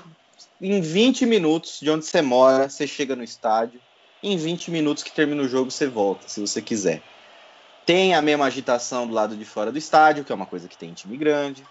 em 0.60 0.80
20 0.80 1.26
minutos 1.26 1.78
de 1.80 1.90
onde 1.90 2.04
você 2.04 2.22
mora, 2.22 2.68
você 2.68 2.86
chega 2.86 3.14
no 3.16 3.22
estádio. 3.22 3.80
Em 4.22 4.36
20 4.36 4.70
minutos 4.70 5.02
que 5.02 5.12
termina 5.12 5.42
o 5.42 5.48
jogo, 5.48 5.70
você 5.70 5.86
volta, 5.86 6.28
se 6.28 6.40
você 6.40 6.62
quiser. 6.62 7.02
Tem 7.84 8.14
a 8.14 8.22
mesma 8.22 8.46
agitação 8.46 9.06
do 9.06 9.12
lado 9.12 9.36
de 9.36 9.44
fora 9.44 9.70
do 9.70 9.76
estádio, 9.76 10.24
que 10.24 10.32
é 10.32 10.34
uma 10.34 10.46
coisa 10.46 10.66
que 10.66 10.78
tem 10.78 10.90
em 10.90 10.94
time 10.94 11.18
grande. 11.18 11.62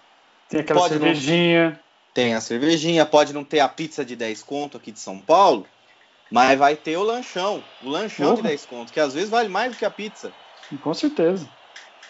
Tem 0.48 0.60
aquela 0.60 0.80
Pode 0.80 0.94
não- 0.94 1.00
cervejinha. 1.00 1.80
Tem 2.12 2.34
a 2.34 2.40
cervejinha, 2.40 3.04
pode 3.04 3.32
não 3.32 3.44
ter 3.44 3.58
a 3.58 3.68
pizza 3.68 4.04
de 4.04 4.14
10 4.14 4.40
conto 4.40 4.76
aqui 4.76 4.92
de 4.92 5.00
São 5.00 5.18
Paulo, 5.18 5.66
mas 6.30 6.56
vai 6.56 6.76
ter 6.76 6.96
o 6.96 7.02
lanchão. 7.02 7.64
O 7.82 7.88
lanchão 7.90 8.34
de 8.34 8.36
Porra. 8.36 8.50
10 8.50 8.66
conto, 8.66 8.92
que 8.92 9.00
às 9.00 9.14
vezes 9.14 9.30
vale 9.30 9.48
mais 9.48 9.72
do 9.72 9.78
que 9.78 9.84
a 9.84 9.90
pizza. 9.90 10.32
Com 10.80 10.94
certeza. 10.94 11.48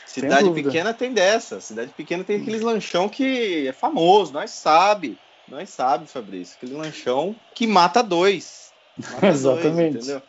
Cidade 0.06 0.50
pequena 0.50 0.92
tem 0.92 1.14
dessa. 1.14 1.60
Cidade 1.60 1.92
pequena 1.94 2.22
tem 2.22 2.40
aqueles 2.40 2.60
lanchão 2.60 3.08
que 3.08 3.66
é 3.66 3.72
famoso, 3.72 4.34
nós 4.34 4.50
sabe. 4.50 5.18
Nós 5.48 5.70
sabe, 5.70 6.10
Fabrício. 6.10 6.56
Aquele 6.56 6.74
lanchão 6.74 7.36
que 7.54 7.66
mata 7.66 8.02
dois. 8.02 8.72
Mata 9.12 9.28
Exatamente. 9.28 9.92
Dois, 9.92 10.08
entendeu? 10.08 10.22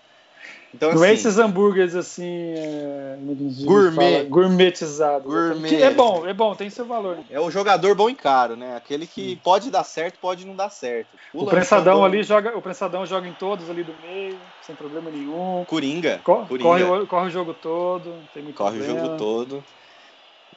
Então, 0.74 0.94
Não 0.94 1.04
é 1.06 1.12
assim, 1.12 1.20
esses 1.20 1.38
hambúrgueres 1.38 1.96
assim. 1.96 2.26
É, 2.26 3.18
é 3.18 3.66
Gourmet. 3.66 3.96
fala? 3.96 4.24
Gourmetizados. 4.26 5.26
Gourmet. 5.26 5.70
Que 5.70 5.82
é 5.82 5.90
bom, 5.90 6.28
é 6.28 6.34
bom, 6.34 6.54
tem 6.54 6.70
seu 6.70 6.86
valor. 6.86 7.24
é 7.30 7.40
o 7.40 7.50
jogador 7.50 7.96
bom 7.96 8.10
e 8.10 8.16
caro, 8.16 8.58
né? 8.58 8.76
Aquele 8.76 9.08
que 9.08 9.38
pode 9.38 9.72
dar 9.72 9.86
certo, 9.86 10.20
pode 10.20 10.46
não 10.46 10.54
dar 10.54 10.70
certo. 10.70 11.16
O, 11.34 11.40
lanchão 11.40 11.50
prensadão 11.52 12.04
ali 12.04 12.24
joga, 12.24 12.58
o 12.58 12.62
prensadão 12.62 13.06
joga 13.06 13.28
em 13.28 13.34
todos 13.34 13.70
ali 13.70 13.84
do 13.84 13.94
meio, 14.02 14.38
sem 14.62 14.76
problema 14.76 15.10
nenhum. 15.10 15.64
Coringa. 15.66 16.20
Co- 16.24 16.46
Coringa. 16.46 16.70
corre, 16.70 16.84
o, 16.84 17.08
corre 17.08 17.28
o 17.28 17.32
jogo 17.32 17.54
todo, 17.54 18.10
não 18.10 18.26
tem 18.34 18.44
muito 18.44 18.58
Corre 18.58 18.80
o 18.80 18.84
problema. 18.84 19.06
jogo 19.08 19.18
todo. 19.18 19.64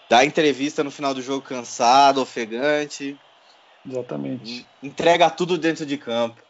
Dá 0.09 0.25
entrevista 0.25 0.83
no 0.83 0.91
final 0.91 1.15
do 1.15 1.23
jogo 1.23 1.43
cansado, 1.43 2.21
ofegante. 2.21 3.17
Exatamente. 3.89 4.67
Entrega 4.83 5.31
tudo 5.31 5.57
dentro 5.57 5.87
de 5.87 5.97
campo. 5.97 6.43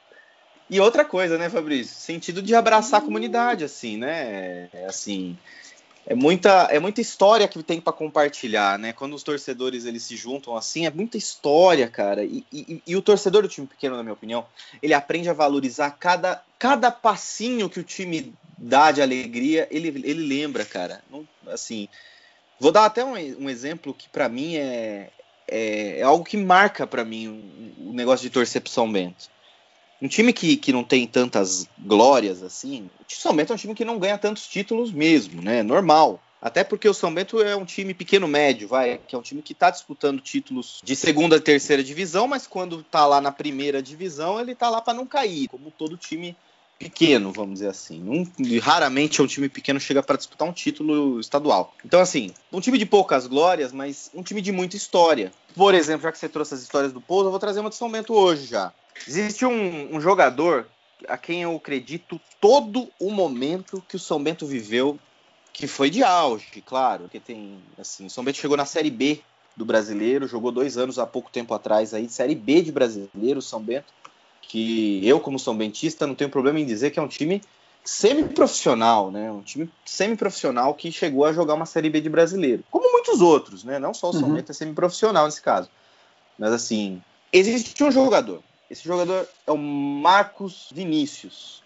E 0.71 0.81
outra 0.81 1.05
coisa, 1.05 1.39
né, 1.39 1.49
Fabrício? 1.49 1.97
Sentido 1.97 2.43
de 2.43 2.55
abraçar 2.55 3.01
a 3.01 3.05
comunidade, 3.05 3.65
assim, 3.65 3.97
né? 3.97 4.69
É, 4.73 4.85
assim, 4.87 5.39
é 6.07 6.15
muita, 6.15 6.69
é 6.71 6.79
muita 6.79 7.01
história 7.01 7.49
que 7.49 7.63
tem 7.63 7.81
para 7.81 7.93
compartilhar, 7.93 8.79
né? 8.79 8.93
Quando 8.93 9.15
os 9.15 9.23
torcedores 9.23 9.87
eles 9.87 10.03
se 10.03 10.15
juntam 10.17 10.57
assim, 10.57 10.85
é 10.85 10.91
muita 10.91 11.17
história, 11.17 11.89
cara. 11.89 12.23
E, 12.25 12.45
e- 12.53 12.83
e 12.87 12.97
o 12.97 13.03
torcedor 13.03 13.43
do 13.43 13.49
time 13.49 13.67
pequeno, 13.67 13.97
na 13.97 14.03
minha 14.03 14.13
opinião, 14.13 14.47
ele 14.83 14.93
aprende 14.93 15.31
a 15.31 15.35
valorizar 15.35 15.91
cada, 15.93 16.43
cada 16.59 16.91
passinho 16.91 17.71
que 17.71 17.81
o 17.81 17.85
time 17.85 18.35
dá 18.59 18.91
de 18.91 19.01
alegria, 19.01 19.67
ele, 19.71 19.89
ele 19.89 20.27
lembra, 20.27 20.67
cara. 20.67 21.03
Não- 21.11 21.27
assim, 21.47 21.89
vou 22.59 22.73
dar 22.73 22.85
até 22.85 23.03
um, 23.05 23.13
um 23.13 23.49
exemplo 23.49 23.95
que 23.95 24.09
para 24.11 24.29
mim 24.29 24.57
é, 24.57 25.13
é, 25.49 26.01
é 26.01 26.03
algo 26.03 26.25
que 26.25 26.37
marca 26.37 26.87
para 26.87 27.05
mim 27.05 27.29
o, 27.79 27.91
o 27.91 27.93
negócio 27.93 28.23
de 28.23 28.31
torcer 28.31 28.61
pro 28.63 28.71
São 28.71 28.91
Bento. 28.91 29.29
Um 30.01 30.07
time 30.07 30.33
que, 30.33 30.57
que 30.57 30.73
não 30.73 30.85
tem 30.85 31.07
tantas 31.07 31.69
glórias 31.79 32.43
assim, 32.43 32.89
o 33.01 33.13
São 33.13 33.35
Bento 33.35 33.53
é 33.53 33.55
um 33.55 33.59
time 33.59 33.75
que 33.75 33.85
não 33.85 33.99
ganha 33.99 34.17
tantos 34.17 34.47
títulos 34.47 34.93
mesmo, 34.93 35.43
né? 35.43 35.63
Normal. 35.63 36.21
Até 36.41 36.63
porque 36.63 36.89
o 36.89 36.95
São 36.95 37.13
Bento 37.13 37.43
é 37.43 37.57
um 37.57 37.65
time 37.65 37.93
pequeno-médio, 37.93 38.69
vai, 38.69 39.01
que 39.09 39.17
é 39.17 39.19
um 39.19 39.23
time 39.23 39.43
que 39.43 39.53
está 39.53 39.71
disputando 39.71 40.21
títulos 40.21 40.81
de 40.85 40.95
segunda 40.95 41.35
e 41.35 41.41
terceira 41.41 41.83
divisão, 41.83 42.29
mas 42.29 42.47
quando 42.47 42.85
tá 42.85 43.05
lá 43.07 43.21
na 43.21 43.33
primeira 43.33 43.83
divisão, 43.83 44.39
ele 44.39 44.55
tá 44.55 44.71
lá 44.71 44.81
para 44.81 44.95
não 44.95 45.05
cair, 45.05 45.49
como 45.49 45.73
todo 45.73 45.97
time 45.97 46.37
pequeno, 46.79 47.33
vamos 47.33 47.55
dizer 47.55 47.69
assim. 47.69 48.01
Não- 48.01 48.61
raramente 48.61 49.21
um 49.21 49.27
time 49.27 49.49
pequeno 49.49 49.81
chega 49.81 50.03
para 50.03 50.17
disputar 50.17 50.47
um 50.47 50.53
título 50.53 51.19
estadual. 51.19 51.75
Então, 51.85 52.01
assim, 52.01 52.33
um 52.53 52.61
time 52.61 52.79
de 52.79 52.87
poucas 52.87 53.27
glórias, 53.27 53.73
mas 53.73 54.11
um 54.15 54.23
time 54.23 54.41
de 54.41 54.53
muita 54.53 54.77
história. 54.77 55.33
Por 55.55 55.75
exemplo, 55.75 56.03
já 56.03 56.13
que 56.13 56.19
você 56.19 56.29
trouxe 56.29 56.55
as 56.55 56.63
histórias 56.63 56.93
do 56.93 57.01
Pouso, 57.01 57.27
eu 57.27 57.31
vou 57.31 57.41
trazer 57.41 57.61
uma 57.61 57.71
de 57.71 57.77
São 57.77 57.91
Bento 57.91 58.15
hoje 58.15 58.47
já. 58.47 58.73
Existe 59.07 59.45
um, 59.45 59.97
um 59.97 60.01
jogador 60.01 60.69
a 61.09 61.17
quem 61.17 61.43
eu 61.43 61.55
acredito 61.55 62.21
todo 62.41 62.89
o 62.99 63.11
momento 63.11 63.83
que 63.89 63.97
o 63.97 64.01
São 64.01 64.23
Bento 64.23 64.47
viveu, 64.47 64.99
que 65.53 65.67
foi 65.67 65.91
de 65.91 66.03
auge, 66.03 66.63
claro, 66.65 67.03
porque 67.03 67.21
tem, 67.21 67.59
assim, 67.79 68.07
o 68.07 68.11
São 68.11 68.25
Bento 68.25 68.39
chegou 68.39 68.57
na 68.57 68.65
Série 68.65 68.91
B 68.91 69.21
do 69.57 69.65
Brasileiro, 69.65 70.29
jogou 70.29 70.53
dois 70.53 70.79
anos 70.79 70.99
há 70.99 71.07
pouco 71.07 71.31
tempo 71.31 71.53
atrás 71.53 71.93
aí, 71.93 72.09
Série 72.09 72.35
B 72.35 72.63
de 72.63 72.71
Brasileiro, 72.71 73.43
São 73.43 73.61
Bento, 73.61 73.93
que 74.49 75.07
eu, 75.07 75.21
como 75.21 75.39
São 75.39 75.57
Bentista, 75.57 76.07
não 76.07 76.15
tenho 76.15 76.31
problema 76.31 76.59
em 76.59 76.65
dizer 76.65 76.91
que 76.91 76.99
é 76.99 77.03
um 77.03 77.09
time 77.09 77.43
semi-profissional, 77.85 79.11
né? 79.11 79.31
Um 79.31 79.43
time 79.43 79.71
semi-profissional 79.85 80.75
que 80.75 80.91
chegou 80.91 81.25
a 81.25 81.33
jogar 81.33 81.55
uma 81.55 81.67
Série 81.67 81.91
B 81.91 82.01
de 82.01 82.09
Brasileiro. 82.09 82.65
Como 82.71 82.91
muitos 82.91 83.21
outros, 83.21 83.63
né? 83.63 83.79
Não 83.79 83.95
só 83.95 84.11
o 84.11 84.13
São 84.13 84.29
Uhum. 84.29 84.35
Bento 84.35 84.51
é 84.51 84.55
semi-profissional 84.55 85.27
nesse 85.27 85.43
caso. 85.43 85.71
Mas 86.39 86.53
assim, 86.53 87.03
existe 87.33 87.83
um 87.85 87.91
jogador. 87.91 88.43
Esse 88.71 88.85
jogador 88.85 89.29
é 89.47 89.53
o 89.53 89.59
Marcos 89.59 90.69
Vinícius. 90.73 91.63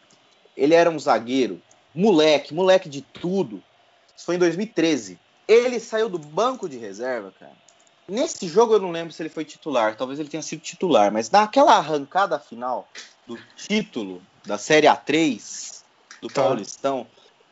Ele 0.57 0.75
era 0.75 0.90
um 0.90 0.99
zagueiro, 0.99 1.61
moleque, 1.95 2.55
moleque 2.55 2.88
de 2.88 3.01
tudo. 3.03 3.62
Isso 4.16 4.27
foi 4.27 4.37
em 4.37 4.38
2013. 4.38 5.18
Ele 5.49 5.81
saiu 5.81 6.09
do 6.09 6.18
banco 6.18 6.68
de 6.68 6.79
reserva, 6.79 7.33
cara. 7.38 7.57
Nesse 8.08 8.48
jogo 8.48 8.74
eu 8.74 8.80
não 8.80 8.90
lembro 8.90 9.12
se 9.12 9.22
ele 9.22 9.28
foi 9.28 9.44
titular, 9.44 9.96
talvez 9.96 10.18
ele 10.18 10.28
tenha 10.28 10.42
sido 10.42 10.60
titular, 10.60 11.12
mas 11.12 11.30
naquela 11.30 11.76
arrancada 11.76 12.38
final 12.38 12.88
do 13.26 13.38
título 13.56 14.20
da 14.44 14.58
Série 14.58 14.86
A3 14.86 15.80
do 16.20 16.28
Tá. 16.28 16.42
Paulistão, 16.42 17.06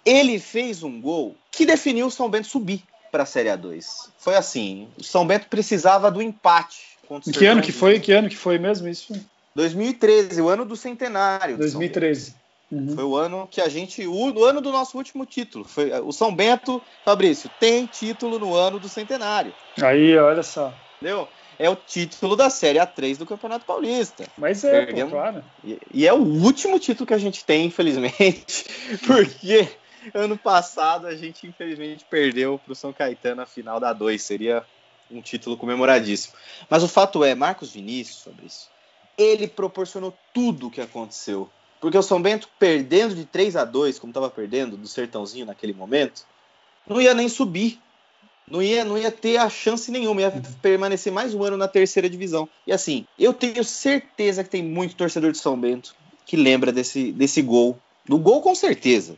ele 0.04 0.38
fez 0.38 0.82
um 0.82 1.00
gol 1.00 1.36
que 1.50 1.64
definiu 1.64 2.06
o 2.06 2.10
São 2.10 2.28
Bento 2.28 2.46
subir 2.48 2.82
para 3.10 3.22
a 3.22 3.26
Série 3.26 3.48
A2. 3.48 4.08
Foi 4.18 4.34
assim, 4.36 4.88
o 4.98 5.04
São 5.04 5.26
Bento 5.26 5.46
precisava 5.48 6.10
do 6.10 6.20
empate 6.22 6.98
contra 7.06 7.30
o 7.30 7.32
Que 7.34 7.46
ano 7.46 7.62
que 7.62 7.72
foi? 7.72 7.98
Que 8.00 8.12
ano 8.12 8.28
que 8.28 8.36
foi 8.36 8.58
mesmo 8.58 8.88
isso? 8.88 9.12
2013, 9.54 10.40
o 10.40 10.48
ano 10.48 10.64
do 10.64 10.76
centenário. 10.76 11.56
do 11.56 11.68
São 11.68 11.80
Bento. 11.80 12.00
2013. 12.00 12.34
Uhum. 12.70 12.94
Foi 12.94 13.04
o 13.04 13.16
ano 13.16 13.48
que 13.50 13.60
a 13.60 13.68
gente. 13.68 14.06
O, 14.06 14.32
o 14.32 14.44
ano 14.44 14.60
do 14.60 14.70
nosso 14.70 14.96
último 14.96 15.26
título. 15.26 15.64
Foi 15.64 15.90
o 16.00 16.12
São 16.12 16.34
Bento, 16.34 16.80
Fabrício, 17.04 17.50
tem 17.58 17.86
título 17.86 18.38
no 18.38 18.54
ano 18.54 18.78
do 18.78 18.88
centenário. 18.88 19.52
Aí, 19.82 20.16
olha 20.16 20.42
só. 20.42 20.72
Entendeu? 21.00 21.28
é 21.60 21.68
o 21.68 21.76
título 21.76 22.36
da 22.36 22.48
Série 22.48 22.78
A3 22.78 23.18
do 23.18 23.26
Campeonato 23.26 23.66
Paulista. 23.66 24.24
Mas 24.38 24.64
é, 24.64 24.86
pô, 24.86 25.08
claro. 25.08 25.44
E, 25.62 25.78
e 25.92 26.06
é 26.08 26.12
o 26.12 26.16
último 26.16 26.78
título 26.78 27.06
que 27.06 27.12
a 27.12 27.18
gente 27.18 27.44
tem, 27.44 27.66
infelizmente, 27.66 28.64
porque 29.06 29.68
ano 30.14 30.38
passado 30.38 31.06
a 31.06 31.14
gente 31.14 31.46
infelizmente 31.46 32.06
perdeu 32.08 32.58
para 32.58 32.72
o 32.72 32.74
São 32.74 32.94
Caetano 32.94 33.42
a 33.42 33.46
final 33.46 33.78
da 33.78 33.92
2. 33.92 34.22
Seria 34.22 34.64
um 35.10 35.20
título 35.20 35.54
comemoradíssimo. 35.54 36.34
Mas 36.68 36.82
o 36.82 36.88
fato 36.88 37.22
é, 37.22 37.34
Marcos 37.34 37.72
Vinícius, 37.72 38.22
Fabrício, 38.22 38.68
ele 39.18 39.46
proporcionou 39.46 40.16
tudo 40.32 40.68
o 40.68 40.70
que 40.70 40.80
aconteceu. 40.80 41.46
Porque 41.80 41.96
o 41.96 42.02
São 42.02 42.20
Bento 42.20 42.48
perdendo 42.58 43.14
de 43.14 43.24
3 43.24 43.56
a 43.56 43.64
2 43.64 43.98
como 43.98 44.10
estava 44.10 44.28
perdendo 44.28 44.76
do 44.76 44.86
Sertãozinho 44.86 45.46
naquele 45.46 45.72
momento, 45.72 46.24
não 46.86 47.00
ia 47.00 47.14
nem 47.14 47.28
subir. 47.28 47.80
Não 48.46 48.60
ia, 48.60 48.84
não 48.84 48.98
ia 48.98 49.12
ter 49.12 49.36
a 49.36 49.48
chance 49.48 49.92
nenhuma, 49.92 50.22
ia 50.22 50.42
permanecer 50.60 51.12
mais 51.12 51.32
um 51.32 51.44
ano 51.44 51.56
na 51.56 51.68
terceira 51.68 52.10
divisão. 52.10 52.48
E 52.66 52.72
assim, 52.72 53.06
eu 53.16 53.32
tenho 53.32 53.62
certeza 53.62 54.42
que 54.42 54.50
tem 54.50 54.62
muito 54.62 54.96
torcedor 54.96 55.30
de 55.30 55.38
São 55.38 55.58
Bento 55.58 55.94
que 56.26 56.36
lembra 56.36 56.72
desse, 56.72 57.12
desse 57.12 57.42
gol. 57.42 57.78
Do 58.04 58.18
gol, 58.18 58.42
com 58.42 58.54
certeza. 58.54 59.16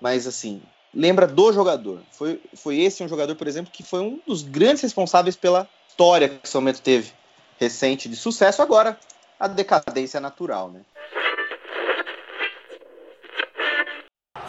Mas 0.00 0.26
assim, 0.26 0.62
lembra 0.94 1.26
do 1.26 1.52
jogador. 1.52 2.00
Foi, 2.10 2.40
foi 2.54 2.80
esse 2.80 3.02
um 3.02 3.08
jogador, 3.08 3.36
por 3.36 3.46
exemplo, 3.46 3.70
que 3.70 3.82
foi 3.82 4.00
um 4.00 4.18
dos 4.26 4.42
grandes 4.42 4.82
responsáveis 4.82 5.36
pela 5.36 5.68
história 5.88 6.30
que 6.30 6.46
o 6.46 6.48
São 6.48 6.64
Bento 6.64 6.80
teve 6.80 7.12
recente 7.58 8.08
de 8.08 8.16
sucesso. 8.16 8.62
Agora, 8.62 8.98
a 9.38 9.46
decadência 9.46 10.20
natural, 10.20 10.70
né? 10.70 10.80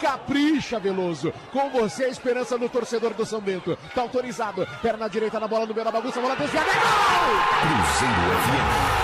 Capricha, 0.02 0.80
Veloso. 0.80 1.32
Com 1.52 1.70
você, 1.70 2.06
a 2.06 2.08
esperança 2.08 2.58
no 2.58 2.68
torcedor 2.68 3.14
do 3.14 3.24
São 3.24 3.40
Bento. 3.40 3.78
Tá 3.94 4.02
autorizado. 4.02 4.66
Perna 4.82 5.08
direita 5.08 5.38
na 5.38 5.46
bola 5.46 5.64
no 5.64 5.72
meio 5.72 5.84
da 5.84 5.92
bagunça. 5.92 6.20
Bola 6.20 6.34
desviada. 6.34 6.68
É 6.68 6.74
gol! 6.74 6.82
Cruzeiro. 7.62 9.01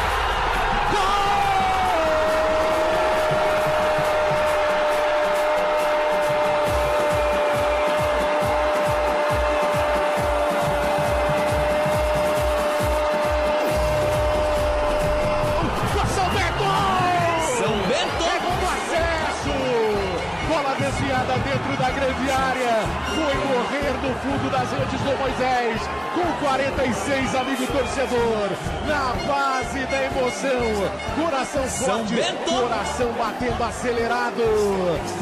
96, 26.78 27.34
amigo 27.34 27.66
torcedor. 27.66 28.50
Na 28.86 29.12
base 29.26 29.84
da 29.86 30.04
emoção. 30.04 31.24
Coração 31.24 31.64
forte, 31.64 32.14
coração 32.48 33.12
batendo 33.14 33.64
acelerado. 33.64 34.42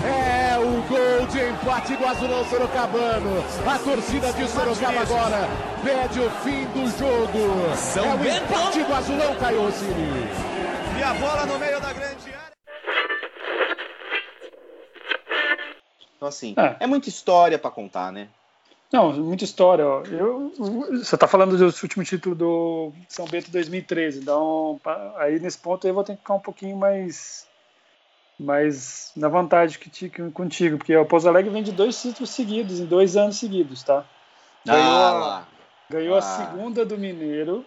É 0.04 0.58
o 0.58 0.82
gol 0.82 1.26
de 1.28 1.48
empate 1.48 1.96
do 1.96 2.06
Azulão 2.06 2.44
Sorocabano. 2.44 3.42
A 3.66 3.78
torcida 3.78 4.32
de 4.34 4.46
Sorocaba 4.48 5.00
agora 5.00 5.48
pede 5.82 6.20
o 6.20 6.30
fim 6.42 6.66
do 6.66 6.86
jogo. 6.98 7.74
São 7.74 8.04
é 8.04 8.14
o 8.14 8.18
Bento. 8.18 8.44
empate 8.44 8.82
do 8.82 8.94
Azulão, 8.94 9.34
Caio 9.36 9.72
Cine. 9.72 10.28
E 10.98 11.02
a 11.02 11.14
bola 11.14 11.46
no 11.46 11.58
meio 11.58 11.80
da 11.80 11.92
grande 11.94 12.34
área. 12.34 12.52
Então, 16.16 16.28
assim, 16.28 16.54
ah. 16.58 16.76
é 16.78 16.86
muita 16.86 17.08
história 17.08 17.58
para 17.58 17.70
contar, 17.70 18.12
né? 18.12 18.28
Não, 18.92 19.12
muita 19.12 19.44
história. 19.44 19.84
Ó. 19.86 20.02
Eu, 20.04 20.52
você 20.56 21.14
está 21.16 21.26
falando 21.26 21.56
do 21.56 21.64
último 21.64 22.04
título 22.04 22.34
do 22.34 22.92
São 23.08 23.26
Bento 23.26 23.50
2013. 23.50 24.20
Então, 24.20 24.80
aí 25.16 25.38
nesse 25.40 25.58
ponto 25.58 25.86
eu 25.86 25.94
vou 25.94 26.04
ter 26.04 26.12
que 26.14 26.20
ficar 26.20 26.34
um 26.34 26.40
pouquinho 26.40 26.76
mais, 26.76 27.46
mais 28.38 29.12
na 29.16 29.28
vantagem 29.28 29.78
que, 29.78 29.90
que 30.08 30.30
contigo, 30.30 30.78
porque 30.78 30.96
o 30.96 31.04
Pouso 31.04 31.28
Alegre 31.28 31.50
vem 31.50 31.62
de 31.62 31.72
dois 31.72 32.00
títulos 32.00 32.30
seguidos, 32.30 32.78
em 32.80 32.86
dois 32.86 33.16
anos 33.16 33.36
seguidos, 33.36 33.82
tá? 33.82 34.04
Ganhou, 34.64 34.80
Ah, 35.04 35.38
a- 35.38 35.44
ganhou 35.90 36.14
Ah. 36.14 36.18
a 36.18 36.22
segunda 36.22 36.84
do 36.84 36.96
Mineiro. 36.96 37.64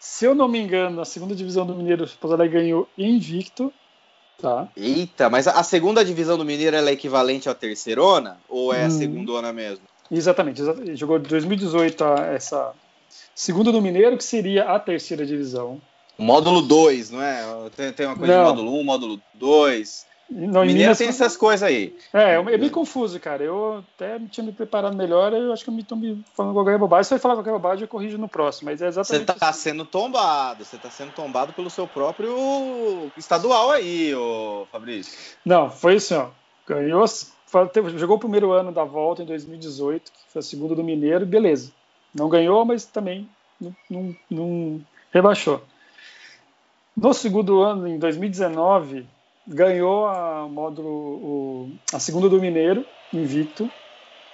Se 0.00 0.24
eu 0.24 0.34
não 0.34 0.48
me 0.48 0.58
engano, 0.58 1.00
a 1.00 1.04
segunda 1.04 1.34
divisão 1.34 1.64
do 1.64 1.74
Mineiro, 1.74 2.04
o 2.04 2.08
Pouso 2.18 2.34
Alegre 2.34 2.60
ganhou 2.60 2.88
invicto, 2.98 3.72
tá? 4.40 4.66
Eita, 4.76 5.30
mas 5.30 5.46
a 5.46 5.60
a 5.60 5.62
segunda 5.62 6.04
divisão 6.04 6.36
do 6.36 6.44
Mineiro 6.44 6.76
é 6.76 6.92
equivalente 6.92 7.48
à 7.48 7.54
terceirona? 7.54 8.38
Ou 8.48 8.72
é 8.74 8.84
a 8.84 8.88
Hum. 8.88 8.90
segundona 8.90 9.52
mesmo? 9.52 9.84
Exatamente, 10.16 10.60
exa- 10.60 10.76
ele 10.78 10.94
jogou 10.94 11.18
de 11.18 11.28
2018 11.28 12.04
a 12.04 12.26
essa 12.26 12.72
segunda 13.34 13.72
do 13.72 13.80
Mineiro, 13.80 14.16
que 14.18 14.24
seria 14.24 14.64
a 14.64 14.78
terceira 14.78 15.24
divisão. 15.24 15.80
Módulo 16.18 16.60
2, 16.62 17.10
não 17.10 17.22
é? 17.22 17.42
Tem, 17.74 17.92
tem 17.92 18.06
uma 18.06 18.16
coisa 18.16 18.32
Não. 18.36 18.42
de 18.44 18.48
módulo 18.50 18.76
1, 18.76 18.80
um, 18.80 18.84
módulo 18.84 19.20
2. 19.34 20.12
E 20.30 20.34
Não, 20.34 20.60
Mineiro 20.60 20.78
Minas, 20.78 20.98
tem 20.98 21.08
essas 21.08 21.36
coisas 21.36 21.62
aí. 21.62 21.96
É, 22.12 22.34
é 22.34 22.42
meio 22.58 22.70
confuso, 22.70 23.18
cara. 23.18 23.42
Eu 23.42 23.84
até 23.94 24.18
tinha 24.30 24.44
me 24.44 24.52
preparado 24.52 24.96
melhor, 24.96 25.32
eu 25.32 25.52
acho 25.52 25.64
que 25.64 25.68
eu 25.70 25.74
me 25.74 25.82
tô 25.82 25.96
me 25.96 26.22
falando 26.34 26.54
qualquer 26.54 26.78
bobagem. 26.78 27.04
Se 27.04 27.14
eu 27.14 27.18
falar 27.18 27.34
qualquer 27.34 27.50
bobagem, 27.52 27.82
eu 27.82 27.88
corrijo 27.88 28.16
no 28.18 28.28
próximo. 28.28 28.70
Mas 28.70 28.80
é 28.80 28.90
Você 28.92 29.16
exatamente 29.16 29.38
tá 29.38 29.52
sendo 29.52 29.84
tombado, 29.84 30.64
você 30.64 30.76
tá 30.78 30.90
sendo 30.90 31.12
tombado 31.12 31.52
pelo 31.52 31.68
seu 31.68 31.86
próprio 31.86 33.10
estadual 33.16 33.70
aí, 33.72 34.14
ô 34.14 34.66
Fabrício. 34.70 35.12
Não, 35.44 35.70
foi 35.70 35.96
assim, 35.96 36.14
ó. 36.14 36.28
Ganhou, 36.66 37.04
jogou 37.96 38.16
o 38.16 38.20
primeiro 38.20 38.52
ano 38.52 38.72
da 38.72 38.84
volta 38.84 39.22
em 39.22 39.26
2018, 39.26 40.10
que 40.10 40.32
foi 40.32 40.40
a 40.40 40.42
segunda 40.42 40.74
do 40.74 40.84
Mineiro, 40.84 41.26
beleza. 41.26 41.72
Não 42.14 42.28
ganhou, 42.28 42.64
mas 42.64 42.84
também 42.84 43.28
não, 43.60 43.74
não- 43.90 44.16
não 44.30 44.80
rebaixou. 45.12 45.62
No 46.96 47.14
segundo 47.14 47.60
ano, 47.62 47.86
em 47.86 47.98
2019, 47.98 49.06
ganhou 49.46 50.06
a 50.06 50.46
módulo, 50.48 50.88
o- 50.88 51.70
a 51.92 51.98
segunda 51.98 52.28
do 52.28 52.40
Mineiro, 52.40 52.84
invicto. 53.12 53.68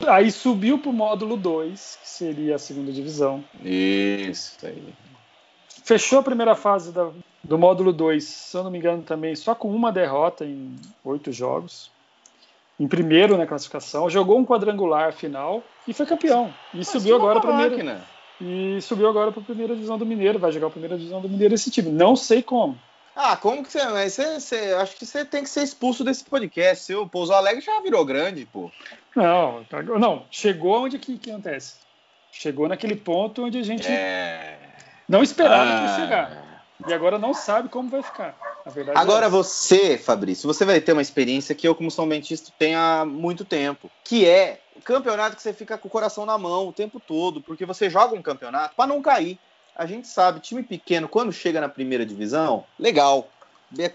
Aí 0.07 0.31
subiu 0.31 0.79
para 0.79 0.91
o 0.91 0.93
módulo 0.93 1.37
2, 1.37 1.99
que 2.01 2.09
seria 2.09 2.55
a 2.55 2.59
segunda 2.59 2.93
divisão. 2.93 3.43
Isso 3.63 4.65
aí. 4.65 4.83
Fechou 5.85 6.19
a 6.19 6.23
primeira 6.23 6.55
fase 6.55 6.93
da- 6.93 7.11
do 7.43 7.59
módulo 7.59 7.93
2, 7.93 8.25
se 8.25 8.57
eu 8.57 8.63
não 8.63 8.71
me 8.71 8.79
engano, 8.79 9.03
também 9.03 9.35
só 9.35 9.55
com 9.55 9.71
uma 9.75 9.91
derrota 9.91 10.45
em 10.45 10.77
oito 11.05 11.33
jogos. 11.33 11.91
Em 12.79 12.87
primeiro 12.87 13.37
na 13.37 13.47
classificação, 13.47 14.09
jogou 14.09 14.39
um 14.39 14.45
quadrangular 14.47 15.13
final 15.13 15.63
e 15.87 15.93
foi 15.93 16.07
campeão. 16.07 16.53
E 16.73 16.85
subiu 16.85 17.17
agora 17.17 17.41
para 17.41 17.49
primeira 17.51 17.71
máquina. 17.77 18.01
e 18.41 18.81
subiu 18.81 19.09
agora 19.09 19.33
para 19.33 19.41
a 19.43 19.45
primeira 19.45 19.75
divisão 19.75 19.99
do 19.99 20.07
Mineiro, 20.07 20.39
vai 20.39 20.53
jogar 20.53 20.69
a 20.69 20.71
primeira 20.71 20.97
divisão 20.97 21.21
do 21.21 21.29
Mineiro 21.29 21.55
esse 21.55 21.71
time. 21.73 21.91
Não 21.91 22.15
sei 22.15 22.41
como. 22.43 22.79
Ah, 23.17 23.37
como 23.37 23.65
que 23.65 23.73
você. 23.73 23.85
Mas 23.87 24.13
você, 24.13 24.39
você- 24.39 24.75
acho 24.81 24.95
que 24.97 25.05
você 25.05 25.25
tem 25.25 25.43
que 25.43 25.49
ser 25.51 25.63
expulso 25.65 26.05
desse 26.05 26.25
podcast. 26.25 26.85
Seu 26.85 27.05
Pouso 27.09 27.33
Alegre 27.33 27.61
já 27.61 27.81
virou 27.81 28.05
grande, 28.05 28.47
pô. 28.47 28.71
Não, 29.17 29.65
tá- 29.65 29.83
não, 29.83 30.25
chegou 30.31 30.85
onde 30.85 31.01
que, 31.01 31.19
que 31.19 31.31
acontece? 31.33 31.75
Chegou 32.31 32.69
naquele 32.69 32.95
ponto 32.95 33.45
onde 33.45 33.59
a 33.59 33.63
gente 33.65 33.89
É. 33.91 34.57
não 35.09 35.21
esperava 35.21 35.65
que 35.65 35.83
ia 35.83 35.91
Ah. 35.95 35.97
chegar. 35.97 36.65
E 36.87 36.95
agora 36.95 37.19
não 37.19 37.35
sabe 37.35 37.69
como 37.69 37.89
vai 37.91 38.05
ficar. 38.05 38.37
Verdade 38.71 38.99
é 38.99 39.01
Agora 39.01 39.27
essa. 39.27 39.37
você, 39.37 39.99
Fabrício, 39.99 40.47
você 40.47 40.65
vai 40.65 40.81
ter 40.81 40.93
uma 40.93 41.03
experiência 41.03 41.55
que 41.55 41.67
eu, 41.67 41.75
como 41.75 41.91
São 41.91 42.09
Bentista, 42.09 42.53
tenho 42.59 42.79
há 42.79 43.05
muito 43.05 43.45
tempo. 43.45 43.91
Que 44.05 44.27
é 44.27 44.61
o 44.77 44.83
campeonato 44.83 45.37
que 45.37 45.43
você 45.43 45.53
fica 45.53 45.79
com 45.79 45.89
o 45.89 45.91
coração 45.91 46.25
na 46.25 46.39
mão 46.39 46.69
o 46.69 46.73
tempo 46.73 47.01
todo, 47.01 47.41
porque 47.41 47.65
você 47.65 47.89
joga 47.89 48.15
um 48.15 48.23
campeonato 48.23 48.75
para 48.77 48.87
não 48.87 49.03
cair. 49.03 49.39
A 49.75 49.87
gente 49.87 50.09
sabe, 50.09 50.41
time 50.41 50.63
pequeno, 50.63 51.09
quando 51.09 51.33
chega 51.33 51.61
na 51.61 51.69
primeira 51.69 52.05
divisão, 52.05 52.65
legal, 52.79 53.29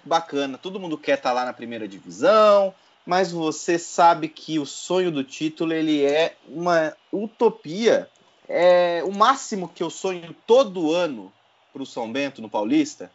bacana, 0.05 0.57
todo 0.57 0.79
mundo 0.79 0.97
quer 0.97 1.17
estar 1.17 1.33
lá 1.33 1.43
na 1.45 1.53
primeira 1.53 1.87
divisão, 1.87 2.73
mas 3.05 3.31
você 3.31 3.77
sabe 3.77 4.29
que 4.29 4.59
o 4.59 4.65
sonho 4.65 5.11
do 5.11 5.23
título 5.23 5.73
ele 5.73 6.05
é 6.05 6.35
uma 6.47 6.95
utopia. 7.11 8.09
É 8.47 9.03
o 9.05 9.11
máximo 9.11 9.69
que 9.69 9.83
eu 9.83 9.89
sonho 9.89 10.35
todo 10.45 10.93
ano 10.93 11.31
para 11.73 11.81
o 11.81 11.85
São 11.85 12.11
Bento 12.11 12.41
no 12.41 12.49
Paulista 12.49 13.11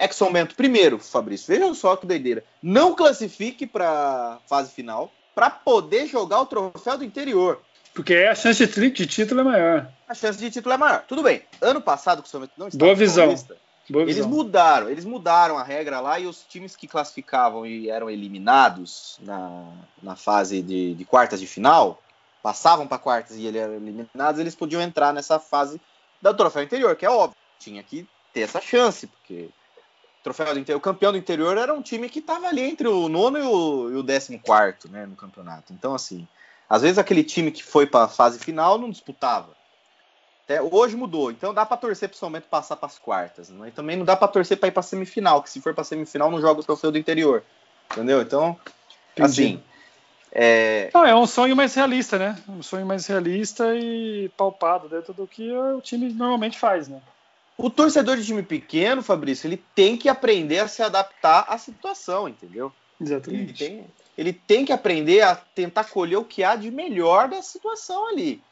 é 0.00 0.08
que 0.08 0.14
São 0.14 0.32
Bento, 0.32 0.54
primeiro, 0.56 0.98
Fabrício, 0.98 1.46
veja 1.46 1.74
só 1.74 1.94
que 1.94 2.06
doideira, 2.06 2.42
não 2.62 2.94
classifique 2.94 3.66
para 3.66 4.38
fase 4.48 4.72
final 4.72 5.12
para 5.34 5.50
poder 5.50 6.06
jogar 6.06 6.40
o 6.40 6.46
troféu 6.46 6.96
do 6.96 7.04
interior. 7.04 7.60
Porque 7.92 8.14
a 8.14 8.34
chance 8.34 8.66
de, 8.66 9.06
título 9.06 9.42
é 9.42 9.44
maior. 9.44 9.92
A 10.08 10.14
chance 10.14 10.38
de 10.38 10.50
título 10.50 10.74
é 10.74 10.78
maior. 10.78 11.04
Tudo 11.06 11.22
bem. 11.22 11.42
Ano 11.60 11.82
passado 11.82 12.22
que 12.22 12.28
o 12.28 12.30
São 12.30 12.40
Bento 12.40 12.52
não 12.56 12.68
estava 12.68 12.84
Boa 12.84 12.94
visão. 12.94 13.26
Paulista, 13.26 13.56
Boa 13.90 14.04
eles 14.04 14.16
visão. 14.16 14.30
mudaram, 14.30 14.88
eles 14.88 15.04
mudaram 15.04 15.58
a 15.58 15.62
regra 15.62 16.00
lá 16.00 16.18
e 16.18 16.26
os 16.26 16.44
times 16.48 16.74
que 16.74 16.88
classificavam 16.88 17.66
e 17.66 17.90
eram 17.90 18.08
eliminados 18.08 19.18
na, 19.20 19.66
na 20.02 20.16
fase 20.16 20.62
de, 20.62 20.94
de 20.94 21.04
quartas 21.04 21.40
de 21.40 21.46
final, 21.46 22.00
passavam 22.42 22.86
para 22.86 22.96
quartas 22.96 23.36
e 23.36 23.44
eles 23.44 23.60
eram 23.60 23.74
eliminados, 23.74 24.40
eles 24.40 24.54
podiam 24.54 24.80
entrar 24.80 25.12
nessa 25.12 25.38
fase 25.38 25.78
da 26.22 26.32
troféu 26.32 26.62
interior, 26.62 26.96
que 26.96 27.04
é 27.04 27.10
óbvio. 27.10 27.36
Tinha 27.58 27.82
que 27.82 28.08
ter 28.32 28.40
essa 28.40 28.62
chance, 28.62 29.06
porque 29.06 29.50
troféu 30.22 30.52
do 30.52 30.60
interior, 30.60 30.78
o 30.78 30.82
campeão 30.82 31.12
do 31.12 31.18
interior 31.18 31.56
era 31.56 31.72
um 31.72 31.82
time 31.82 32.08
que 32.08 32.18
estava 32.18 32.46
ali 32.46 32.62
entre 32.62 32.86
o 32.86 33.08
nono 33.08 33.38
e 33.38 33.42
o, 33.42 33.90
e 33.90 33.96
o 33.96 34.02
décimo 34.02 34.38
quarto, 34.38 34.88
né, 34.88 35.06
no 35.06 35.16
campeonato. 35.16 35.72
Então, 35.72 35.94
assim, 35.94 36.26
às 36.68 36.82
vezes 36.82 36.98
aquele 36.98 37.24
time 37.24 37.50
que 37.50 37.62
foi 37.62 37.86
para 37.86 38.04
a 38.04 38.08
fase 38.08 38.38
final 38.38 38.78
não 38.78 38.90
disputava. 38.90 39.58
Até 40.44 40.60
hoje 40.60 40.96
mudou, 40.96 41.30
então 41.30 41.54
dá 41.54 41.64
pra 41.64 41.76
torcer 41.76 42.08
pro 42.08 42.18
São 42.18 42.30
Bento 42.30 42.48
passar 42.48 42.76
pras 42.76 42.98
quartas. 42.98 43.50
Né? 43.50 43.68
E 43.68 43.72
também 43.72 43.96
não 43.96 44.04
dá 44.04 44.16
pra 44.16 44.28
torcer 44.28 44.58
pra 44.58 44.68
ir 44.68 44.72
pra 44.72 44.82
semifinal, 44.82 45.42
que 45.42 45.50
se 45.50 45.60
for 45.60 45.74
pra 45.74 45.84
semifinal 45.84 46.30
não 46.30 46.40
joga 46.40 46.60
o 46.60 46.64
troféu 46.64 46.90
do 46.90 46.98
interior. 46.98 47.44
Entendeu? 47.92 48.20
Então, 48.20 48.58
Entendi. 49.12 49.24
assim. 49.24 49.62
É, 50.32 50.90
Não, 50.94 51.04
é 51.04 51.14
um 51.14 51.26
sonho 51.26 51.56
mais 51.56 51.74
realista, 51.74 52.18
né? 52.18 52.36
Um 52.48 52.62
sonho 52.62 52.86
mais 52.86 53.06
realista 53.06 53.74
e 53.74 54.28
palpado 54.36 54.88
dentro 54.88 55.12
do 55.12 55.26
que 55.26 55.50
o 55.52 55.80
time 55.80 56.12
normalmente 56.12 56.58
faz, 56.58 56.86
né? 56.88 57.00
O 57.66 57.70
torcedor 57.70 58.16
de 58.16 58.24
time 58.24 58.42
pequeno, 58.42 59.02
Fabrício, 59.02 59.46
ele 59.46 59.62
tem 59.74 59.96
que 59.96 60.08
aprender 60.08 60.58
a 60.58 60.68
se 60.68 60.82
adaptar 60.82 61.44
à 61.48 61.58
situação, 61.58 62.28
entendeu? 62.28 62.72
Ele 63.00 63.08
Exatamente. 63.08 63.64
tem, 63.64 63.86
ele 64.16 64.32
tem 64.32 64.64
que 64.64 64.72
aprender 64.72 65.22
a 65.22 65.34
tentar 65.34 65.84
colher 65.84 66.16
o 66.16 66.24
que 66.24 66.42
há 66.42 66.56
de 66.56 66.70
melhor 66.70 67.28
da 67.28 67.42
situação 67.42 68.08
ali. 68.08 68.42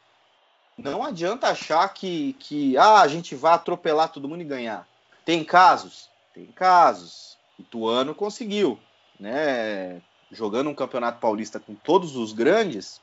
Não 0.76 1.02
adianta 1.02 1.48
achar 1.48 1.88
que, 1.88 2.34
que 2.34 2.76
ah, 2.76 3.00
a 3.00 3.08
gente 3.08 3.34
vai 3.34 3.52
atropelar 3.54 4.10
todo 4.10 4.28
mundo 4.28 4.42
e 4.42 4.44
ganhar. 4.44 4.86
Tem 5.24 5.42
casos? 5.42 6.08
Tem 6.32 6.46
casos. 6.46 7.36
Ituano 7.58 8.14
conseguiu, 8.14 8.78
né? 9.18 10.00
Jogando 10.30 10.70
um 10.70 10.74
campeonato 10.74 11.18
paulista 11.18 11.58
com 11.58 11.74
todos 11.74 12.14
os 12.14 12.32
grandes, 12.32 13.00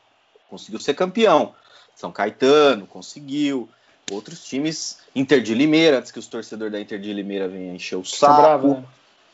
conseguiu 0.49 0.79
ser 0.79 0.93
campeão. 0.93 1.53
São 1.93 2.11
Caetano 2.11 2.87
conseguiu. 2.87 3.67
Outros 4.11 4.43
times, 4.45 4.99
Inter 5.15 5.41
de 5.41 5.55
Limeira, 5.55 5.97
antes 5.97 6.11
que 6.11 6.19
os 6.19 6.27
torcedores 6.27 6.71
da 6.71 6.79
Inter 6.79 6.99
de 6.99 7.11
Limeira 7.11 7.47
venham 7.47 7.75
encher 7.75 7.95
o 7.95 8.03
Fica 8.03 8.17
saco 8.17 8.41
bravo, 8.41 8.67
né? 8.75 8.83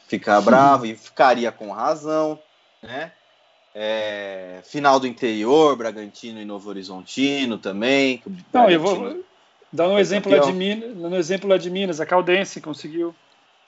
ficar 0.07 0.39
bravo 0.41 0.85
e 0.85 0.95
ficaria 0.95 1.51
com 1.51 1.71
razão, 1.71 2.39
né? 2.81 3.11
É, 3.73 4.59
final 4.63 4.99
do 4.99 5.07
interior, 5.07 5.75
Bragantino 5.77 6.41
e 6.41 6.45
Novo 6.45 6.69
Horizontino 6.69 7.57
também. 7.57 8.21
Não, 8.51 8.69
eu 8.69 8.79
vou 8.79 9.23
dar 9.71 9.87
um 9.87 9.97
exemplo 9.97 10.31
lá 10.31 10.39
de. 10.39 10.51
Minas, 10.51 10.95
no 10.95 11.15
exemplo 11.15 11.49
lá 11.49 11.57
de 11.57 11.69
Minas, 11.69 12.01
a 12.01 12.05
Caldense 12.05 12.59
conseguiu. 12.59 13.15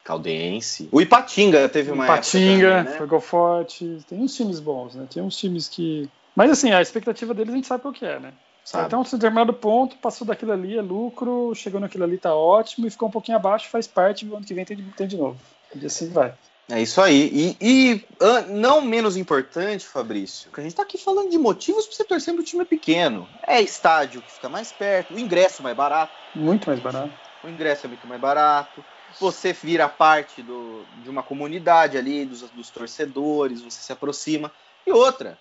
Caldense. 0.04 0.90
O 0.92 1.00
Ipatinga 1.00 1.70
teve 1.70 1.90
uma 1.90 2.06
Patinga, 2.06 2.68
época 2.68 2.92
né? 2.92 2.98
foi 2.98 3.08
gol 3.08 3.22
forte. 3.22 4.00
Tem 4.08 4.20
uns 4.20 4.36
times 4.36 4.60
bons, 4.60 4.96
né? 4.96 5.08
Tem 5.10 5.24
uns 5.24 5.38
times 5.38 5.70
que. 5.70 6.10
Mas 6.36 6.52
assim, 6.52 6.72
a 6.72 6.82
expectativa 6.82 7.34
deles 7.34 7.54
a 7.54 7.56
gente 7.56 7.68
sabe 7.68 7.82
qual 7.82 7.94
que 7.94 8.06
é, 8.06 8.20
né? 8.20 8.34
Sabe? 8.64 8.88
Então, 8.88 9.04
se 9.04 9.16
determinado 9.16 9.54
ponto, 9.54 9.98
passou 9.98 10.26
daquilo 10.26 10.54
ali, 10.54 10.78
é 10.78 10.82
lucro, 10.82 11.54
chegou 11.54 11.82
naquilo 11.82 12.06
ali, 12.06 12.18
tá 12.18 12.34
ótimo, 12.34 12.88
e 12.88 12.90
ficou 12.90 13.10
um 13.10 13.12
pouquinho 13.12 13.38
abaixo, 13.38 13.70
faz 13.70 13.88
parte, 13.88 14.26
o 14.26 14.36
ano 14.36 14.46
que 14.46 14.54
vem 14.54 14.64
tem, 14.64 14.78
tem 14.96 15.08
de 15.08 15.18
novo. 15.18 15.38
E 15.76 15.86
assim 15.86 16.10
vai. 16.10 16.34
É 16.70 16.82
isso 16.82 17.02
aí. 17.02 17.30
E, 17.34 17.58
e, 17.60 18.06
não 18.48 18.80
menos 18.80 19.18
importante, 19.18 19.86
Fabrício, 19.86 20.50
que 20.50 20.62
a 20.62 20.64
gente 20.64 20.76
tá 20.76 20.84
aqui 20.84 20.98
falando 20.98 21.30
de 21.30 21.38
motivos 21.38 21.86
para 21.86 21.96
você 21.96 22.04
torcer 22.06 22.34
pro 22.34 22.44
time 22.44 22.64
pequeno. 22.64 23.28
É 23.46 23.62
estádio 23.62 24.22
que 24.22 24.32
fica 24.32 24.48
mais 24.48 24.72
perto, 24.72 25.14
o 25.14 25.20
ingresso 25.20 25.62
mais 25.62 25.76
barato. 25.76 26.14
Muito 26.34 26.68
mais 26.68 26.80
barato. 26.80 27.12
o 27.44 27.50
ingresso 27.50 27.86
é 27.86 27.90
muito 27.90 28.08
mais 28.08 28.22
barato, 28.22 28.84
você 29.20 29.52
vira 29.52 29.90
parte 29.90 30.42
do, 30.42 30.86
de 31.04 31.10
uma 31.10 31.22
comunidade 31.22 31.98
ali, 31.98 32.26
dos, 32.26 32.42
dos 32.52 32.70
torcedores, 32.70 33.62
você 33.62 33.82
se 33.82 33.92
aproxima. 33.92 34.50
E 34.88 34.92
outra, 34.92 35.38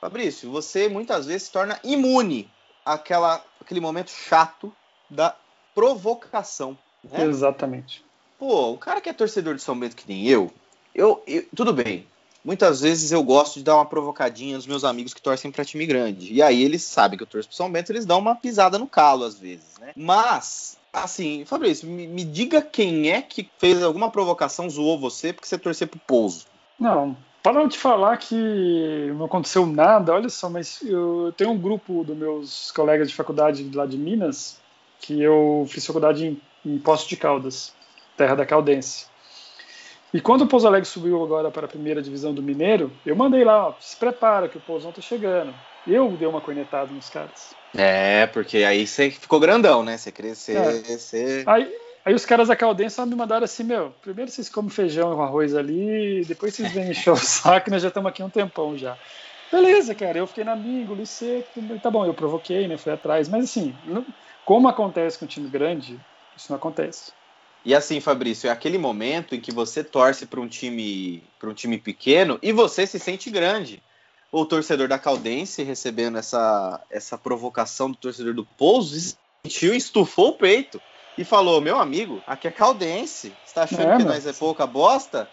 Fabrício, 0.00 0.50
você 0.50 0.88
muitas 0.88 1.26
vezes 1.26 1.44
se 1.44 1.52
torna 1.52 1.80
imune 1.82 2.48
àquela, 2.94 3.44
àquele 3.60 3.80
momento 3.80 4.10
chato 4.10 4.72
da 5.08 5.34
provocação. 5.74 6.76
Né? 7.10 7.24
Exatamente. 7.24 8.04
Pô, 8.38 8.72
o 8.72 8.78
cara 8.78 9.00
que 9.00 9.08
é 9.08 9.12
torcedor 9.12 9.54
de 9.54 9.62
São 9.62 9.78
Bento 9.78 9.96
que 9.96 10.08
nem 10.08 10.26
eu, 10.26 10.52
eu, 10.94 11.22
eu- 11.26 11.46
tudo 11.54 11.72
bem. 11.72 12.06
Muitas 12.42 12.80
vezes 12.80 13.12
eu 13.12 13.22
gosto 13.22 13.58
de 13.58 13.64
dar 13.64 13.74
uma 13.76 13.84
provocadinha 13.84 14.56
aos 14.56 14.66
meus 14.66 14.82
amigos 14.82 15.12
que 15.12 15.20
torcem 15.20 15.50
pra 15.50 15.64
time 15.64 15.84
grande. 15.84 16.32
E 16.32 16.40
aí 16.42 16.62
eles 16.62 16.82
sabem 16.82 17.18
que 17.18 17.22
eu 17.22 17.26
torço 17.26 17.48
pro 17.48 17.56
São 17.56 17.70
Bento, 17.70 17.92
eles 17.92 18.06
dão 18.06 18.18
uma 18.18 18.34
pisada 18.34 18.78
no 18.78 18.86
calo 18.86 19.24
às 19.24 19.38
vezes, 19.38 19.76
né? 19.78 19.92
Mas, 19.94 20.78
assim, 20.90 21.44
Fabrício, 21.44 21.86
me, 21.86 22.06
me 22.06 22.24
diga 22.24 22.62
quem 22.62 23.10
é 23.10 23.20
que 23.20 23.50
fez 23.58 23.82
alguma 23.82 24.10
provocação, 24.10 24.70
zoou 24.70 24.98
você 24.98 25.34
porque 25.34 25.46
você 25.46 25.58
torcer 25.58 25.88
pro 25.88 26.00
Pouso. 26.00 26.46
Não, 26.78 27.14
para 27.42 27.52
não 27.52 27.68
te 27.68 27.78
falar 27.78 28.16
que 28.16 29.12
não 29.16 29.26
aconteceu 29.26 29.66
nada, 29.66 30.12
olha 30.12 30.28
só, 30.28 30.48
mas 30.48 30.82
eu 30.82 31.32
tenho 31.36 31.50
um 31.50 31.58
grupo 31.58 32.04
dos 32.04 32.16
meus 32.16 32.70
colegas 32.72 33.08
de 33.08 33.14
faculdade 33.14 33.68
lá 33.74 33.86
de 33.86 33.96
Minas, 33.96 34.60
que 35.00 35.20
eu 35.20 35.66
fiz 35.68 35.86
faculdade 35.86 36.26
em, 36.26 36.40
em 36.64 36.78
Poço 36.78 37.08
de 37.08 37.16
Caldas, 37.16 37.72
terra 38.16 38.34
da 38.34 38.46
Caldense. 38.46 39.06
E 40.12 40.20
quando 40.20 40.42
o 40.42 40.46
Pouso 40.46 40.66
Alegre 40.66 40.88
subiu 40.88 41.22
agora 41.22 41.50
para 41.50 41.66
a 41.66 41.68
primeira 41.68 42.02
divisão 42.02 42.34
do 42.34 42.42
Mineiro, 42.42 42.90
eu 43.06 43.14
mandei 43.14 43.44
lá, 43.44 43.68
ó, 43.68 43.74
se 43.78 43.96
prepara 43.96 44.48
que 44.48 44.58
o 44.58 44.60
Pousão 44.60 44.90
tá 44.90 45.00
chegando. 45.00 45.54
Eu 45.86 46.10
dei 46.10 46.26
uma 46.26 46.40
cornetada 46.40 46.92
nos 46.92 47.08
caras. 47.08 47.54
É, 47.74 48.26
porque 48.26 48.58
aí 48.58 48.86
você 48.86 49.10
ficou 49.10 49.38
grandão, 49.38 49.84
né? 49.84 49.96
Você 49.96 50.10
crescer, 50.10 50.56
É. 50.56 50.72
você... 50.72 51.44
Aí, 51.46 51.72
aí 52.04 52.14
os 52.14 52.24
caras 52.24 52.48
da 52.48 52.56
Caldense 52.56 52.96
só 52.96 53.06
me 53.06 53.14
mandaram 53.14 53.44
assim, 53.44 53.64
meu, 53.64 53.90
primeiro 53.92 54.30
vocês 54.30 54.48
comem 54.48 54.70
feijão 54.70 55.14
com 55.14 55.22
arroz 55.22 55.54
ali, 55.54 56.24
depois 56.24 56.54
vocês 56.54 56.72
vêm 56.72 56.90
encher 56.90 57.10
o 57.10 57.16
saco, 57.18 57.70
nós 57.70 57.82
já 57.82 57.88
estamos 57.88 58.08
aqui 58.08 58.22
um 58.22 58.30
tempão 58.30 58.76
já. 58.76 58.98
Beleza, 59.50 59.94
cara, 59.94 60.18
eu 60.18 60.26
fiquei 60.26 60.44
na 60.44 60.54
minha, 60.54 60.82
engoli 60.82 61.06
seco, 61.06 61.60
tá 61.80 61.90
bom, 61.90 62.06
eu 62.06 62.14
provoquei, 62.14 62.68
né, 62.68 62.76
fui 62.76 62.92
atrás, 62.92 63.28
mas 63.28 63.44
assim, 63.44 63.78
não- 63.84 64.06
como 64.44 64.68
acontece 64.68 65.18
com 65.18 65.24
um 65.24 65.28
time 65.28 65.48
grande, 65.48 66.00
isso 66.36 66.50
não 66.50 66.56
acontece. 66.56 67.12
E 67.64 67.74
assim, 67.74 68.00
Fabrício, 68.00 68.48
é 68.48 68.50
aquele 68.50 68.78
momento 68.78 69.34
em 69.34 69.40
que 69.40 69.52
você 69.52 69.84
torce 69.84 70.24
para 70.24 70.40
um 70.40 70.48
time 70.48 71.22
para 71.38 71.50
um 71.50 71.54
time 71.54 71.76
pequeno 71.76 72.38
e 72.42 72.52
você 72.52 72.86
se 72.86 72.98
sente 72.98 73.30
grande. 73.30 73.82
O 74.32 74.46
torcedor 74.46 74.88
da 74.88 74.98
Caldense 74.98 75.62
recebendo 75.62 76.16
essa, 76.16 76.82
essa 76.88 77.18
provocação 77.18 77.90
do 77.90 77.96
torcedor 77.96 78.32
do 78.32 78.46
Pouso 78.46 79.14
sentiu, 79.44 79.74
estufou 79.74 80.28
o 80.28 80.38
peito 80.38 80.80
e 81.20 81.24
falou: 81.24 81.60
Meu 81.60 81.78
amigo, 81.78 82.22
aqui 82.26 82.48
é 82.48 82.50
Caldense. 82.50 83.38
Você 83.44 83.52
tá 83.54 83.64
achando 83.64 83.92
É, 83.92 83.96
que 83.96 84.02
nós 84.04 84.26
é 84.26 84.32
pouca 84.32 84.66
bosta? 84.66 85.30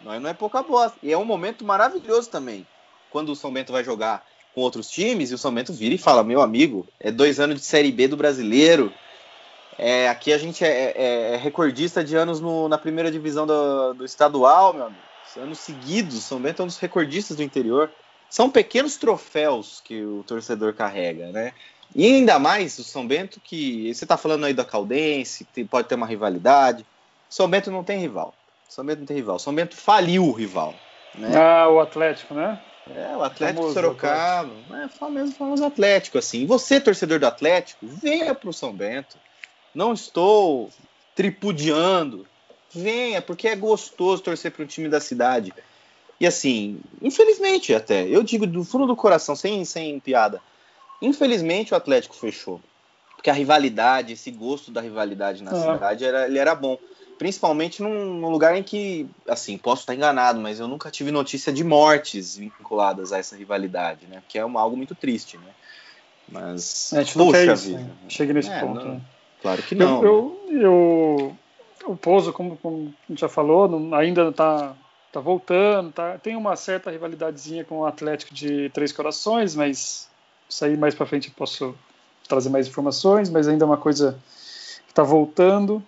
Nós 0.00 0.22
não 0.22 0.30
é 0.30 0.34
pouca 0.34 0.62
bosta. 0.62 0.96
E 1.02 1.12
é 1.12 1.18
um 1.18 1.24
momento 1.24 1.64
maravilhoso 1.64 2.30
também. 2.30 2.68
Quando 3.10 3.30
o 3.30 3.36
São 3.36 3.52
Bento 3.52 3.72
vai 3.72 3.82
jogar 3.82 4.24
com 4.52 4.60
outros 4.60 4.88
times 4.88 5.32
e 5.32 5.34
o 5.34 5.38
São 5.38 5.52
Bento 5.52 5.72
vira 5.72 5.92
e 5.92 5.98
fala: 5.98 6.22
Meu 6.22 6.40
amigo, 6.40 6.88
é 7.00 7.10
dois 7.10 7.40
anos 7.40 7.60
de 7.60 7.66
Série 7.66 7.90
B 7.90 8.06
do 8.06 8.16
brasileiro. 8.16 8.94
É, 9.76 10.08
aqui 10.08 10.32
a 10.32 10.38
gente 10.38 10.64
é, 10.64 10.92
é- 10.96 11.34
é 11.34 11.36
recordista 11.36 12.04
de 12.04 12.14
anos 12.16 12.40
no- 12.40 12.68
na 12.68 12.78
primeira 12.78 13.10
divisão 13.10 13.44
do, 13.44 13.94
do 13.94 14.04
estadual, 14.04 14.72
meu 14.72 14.84
amigo. 14.86 15.04
Anos 15.36 15.58
seguidos, 15.60 16.22
São 16.24 16.40
Bento 16.40 16.62
é 16.62 16.64
um 16.64 16.68
dos 16.68 16.78
recordistas 16.78 17.36
do 17.36 17.42
interior. 17.42 17.92
São 18.28 18.48
pequenos 18.48 18.96
troféus 18.96 19.80
que 19.80 20.04
o 20.04 20.22
torcedor 20.22 20.74
carrega, 20.74 21.32
né? 21.32 21.54
E 21.94 22.06
ainda 22.06 22.38
mais 22.38 22.78
o 22.78 22.84
São 22.84 23.06
Bento, 23.06 23.40
que 23.40 23.94
você 23.94 24.04
tá 24.04 24.16
falando 24.16 24.44
aí 24.44 24.52
da 24.52 24.64
Caldense, 24.64 25.46
que 25.54 25.64
pode 25.64 25.88
ter 25.88 25.94
uma 25.94 26.06
rivalidade. 26.06 26.84
São 27.28 27.48
Bento 27.48 27.70
não 27.70 27.84
tem 27.84 28.00
rival. 28.00 28.34
São 28.68 28.84
Bento 28.84 29.00
não 29.00 29.06
tem 29.06 29.16
rival. 29.16 29.38
São 29.38 29.54
Bento 29.54 29.76
faliu 29.76 30.24
o 30.24 30.32
rival. 30.32 30.74
Né? 31.14 31.36
Ah, 31.36 31.68
o 31.68 31.78
Atlético, 31.78 32.34
né? 32.34 32.60
É, 32.92 33.16
o 33.16 33.22
Atlético 33.22 33.60
Famoso 33.60 33.74
Sorocaba. 33.74 34.52
É 34.82 34.88
famoso, 34.88 35.32
famoso 35.32 35.64
Atlético, 35.64 36.18
assim. 36.18 36.44
Você, 36.46 36.80
torcedor 36.80 37.20
do 37.20 37.26
Atlético, 37.26 37.86
venha 37.86 38.34
pro 38.34 38.52
São 38.52 38.72
Bento. 38.72 39.16
Não 39.72 39.92
estou 39.92 40.70
tripudiando. 41.14 42.26
Venha, 42.74 43.22
porque 43.22 43.46
é 43.46 43.54
gostoso 43.54 44.22
torcer 44.22 44.50
para 44.50 44.64
um 44.64 44.66
time 44.66 44.88
da 44.88 45.00
cidade. 45.00 45.54
E 46.20 46.26
assim, 46.26 46.80
infelizmente 47.00 47.72
até, 47.72 48.06
eu 48.06 48.22
digo 48.22 48.46
do 48.46 48.64
fundo 48.64 48.86
do 48.86 48.96
coração, 48.96 49.36
sem, 49.36 49.64
sem 49.64 50.00
piada. 50.00 50.42
Infelizmente 51.00 51.72
o 51.72 51.76
Atlético 51.76 52.14
fechou. 52.14 52.60
Porque 53.16 53.30
a 53.30 53.34
rivalidade, 53.34 54.12
esse 54.12 54.30
gosto 54.30 54.70
da 54.70 54.80
rivalidade 54.80 55.42
na 55.42 55.52
É. 55.52 55.54
cidade, 55.54 56.04
era, 56.04 56.26
ele 56.26 56.38
era 56.38 56.54
bom. 56.54 56.78
Principalmente 57.16 57.80
num, 57.80 58.14
num 58.20 58.28
lugar 58.28 58.56
em 58.56 58.62
que, 58.62 59.06
assim, 59.28 59.56
posso 59.56 59.82
estar 59.82 59.94
enganado, 59.94 60.40
mas 60.40 60.58
eu 60.60 60.66
nunca 60.68 60.90
tive 60.90 61.10
notícia 61.10 61.52
de 61.52 61.62
mortes 61.62 62.36
vinculadas 62.36 63.12
a 63.12 63.18
essa 63.18 63.36
rivalidade, 63.36 64.06
né? 64.06 64.22
Que 64.28 64.38
é 64.38 64.44
uma, 64.44 64.60
algo 64.60 64.76
muito 64.76 64.94
triste, 64.94 65.38
né? 65.38 65.54
Mas, 66.30 66.92
A 66.92 67.02
gente 67.02 67.16
não 67.16 67.26
poxa 67.26 67.52
isso, 67.52 67.68
vida. 67.68 67.78
né? 67.78 67.94
Chegue 68.08 68.32
nesse 68.32 68.50
É, 68.50 68.60
ponto. 68.60 68.84
não. 68.84 68.94
né? 68.94 69.00
Claro 69.40 69.62
que 69.62 69.74
não. 69.74 70.02
né? 70.02 70.08
Eu, 70.08 70.46
eu, 70.50 70.60
eu- 70.60 71.38
o 71.86 71.96
Pouso, 71.96 72.32
como, 72.32 72.56
como 72.56 72.94
a 73.08 73.12
gente 73.12 73.20
já 73.20 73.28
falou, 73.28 73.68
não- 73.68 73.94
ainda 73.96 74.28
está 74.28 74.76
tá 75.12 75.20
voltando, 75.20 75.92
tá, 75.92 76.18
tem 76.18 76.34
uma 76.34 76.56
certa 76.56 76.90
rivalidadezinha 76.90 77.64
com 77.64 77.78
o 77.80 77.86
Atlético 77.86 78.34
de 78.34 78.68
Três 78.70 78.90
Corações, 78.90 79.54
mas 79.54 80.08
isso 80.48 80.64
aí 80.64 80.76
mais 80.76 80.94
para 80.94 81.06
frente 81.06 81.28
eu 81.28 81.34
posso 81.34 81.74
trazer 82.28 82.48
mais 82.48 82.66
informações, 82.66 83.30
mas 83.30 83.48
ainda 83.48 83.64
é 83.64 83.66
uma 83.66 83.76
coisa 83.76 84.18
que 84.86 84.92
está 84.92 85.02
voltando. 85.02 85.82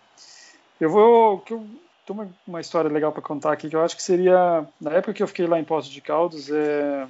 Eu 0.80 0.90
vou. 0.90 1.38
Que 1.40 1.54
eu, 1.54 1.66
tem 2.06 2.14
uma, 2.14 2.28
uma 2.46 2.60
história 2.60 2.90
legal 2.90 3.10
para 3.10 3.22
contar 3.22 3.52
aqui 3.52 3.68
que 3.68 3.76
eu 3.76 3.82
acho 3.82 3.96
que 3.96 4.02
seria. 4.02 4.66
Na 4.80 4.92
época 4.92 5.12
que 5.12 5.22
eu 5.22 5.28
fiquei 5.28 5.46
lá 5.46 5.58
em 5.58 5.64
Poços 5.64 5.90
de 5.90 6.00
Caldas, 6.00 6.50
é, 6.50 7.06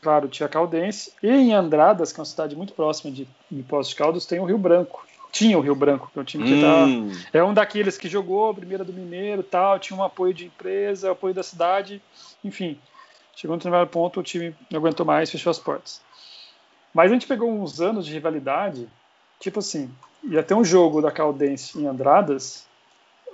claro, 0.00 0.28
tinha 0.28 0.48
Caldense, 0.48 1.12
e 1.22 1.28
em 1.28 1.52
Andradas, 1.52 2.12
que 2.12 2.20
é 2.20 2.22
uma 2.22 2.26
cidade 2.26 2.54
muito 2.54 2.72
próxima 2.72 3.10
de, 3.12 3.26
de 3.50 3.62
Poços 3.62 3.90
de 3.90 3.96
Caldas, 3.96 4.26
tem 4.26 4.38
o 4.38 4.44
Rio 4.44 4.58
Branco. 4.58 5.04
Tinha 5.32 5.58
o 5.58 5.60
Rio 5.60 5.74
Branco, 5.74 6.08
que 6.12 6.18
é 6.18 6.22
o 6.22 6.24
time 6.24 6.44
que 6.44 6.60
tá, 6.60 6.86
Hum, 6.86 7.12
é 7.32 7.44
um 7.44 7.52
daqueles 7.52 7.98
que 7.98 8.08
jogou 8.08 8.48
a 8.48 8.54
primeira 8.54 8.82
do 8.84 8.92
Mineiro 8.92 9.42
tal, 9.42 9.78
tinha 9.78 9.98
um 9.98 10.02
apoio 10.02 10.32
de 10.32 10.46
empresa, 10.46 11.10
apoio 11.10 11.34
da 11.34 11.42
cidade, 11.42 12.00
enfim. 12.42 12.78
Chegou 13.34 13.54
no 13.54 13.58
determinado 13.58 13.90
ponto, 13.90 14.20
o 14.20 14.22
time 14.22 14.54
não 14.70 14.78
aguentou 14.78 15.04
mais, 15.04 15.30
fechou 15.30 15.50
as 15.50 15.58
portas. 15.58 16.00
Mas 16.96 17.10
a 17.10 17.14
gente 17.14 17.26
pegou 17.26 17.52
uns 17.52 17.78
anos 17.78 18.06
de 18.06 18.12
rivalidade, 18.14 18.88
tipo 19.38 19.58
assim, 19.58 19.90
ia 20.24 20.42
ter 20.42 20.54
um 20.54 20.64
jogo 20.64 21.02
da 21.02 21.12
Caldense 21.12 21.78
em 21.78 21.86
Andradas, 21.86 22.64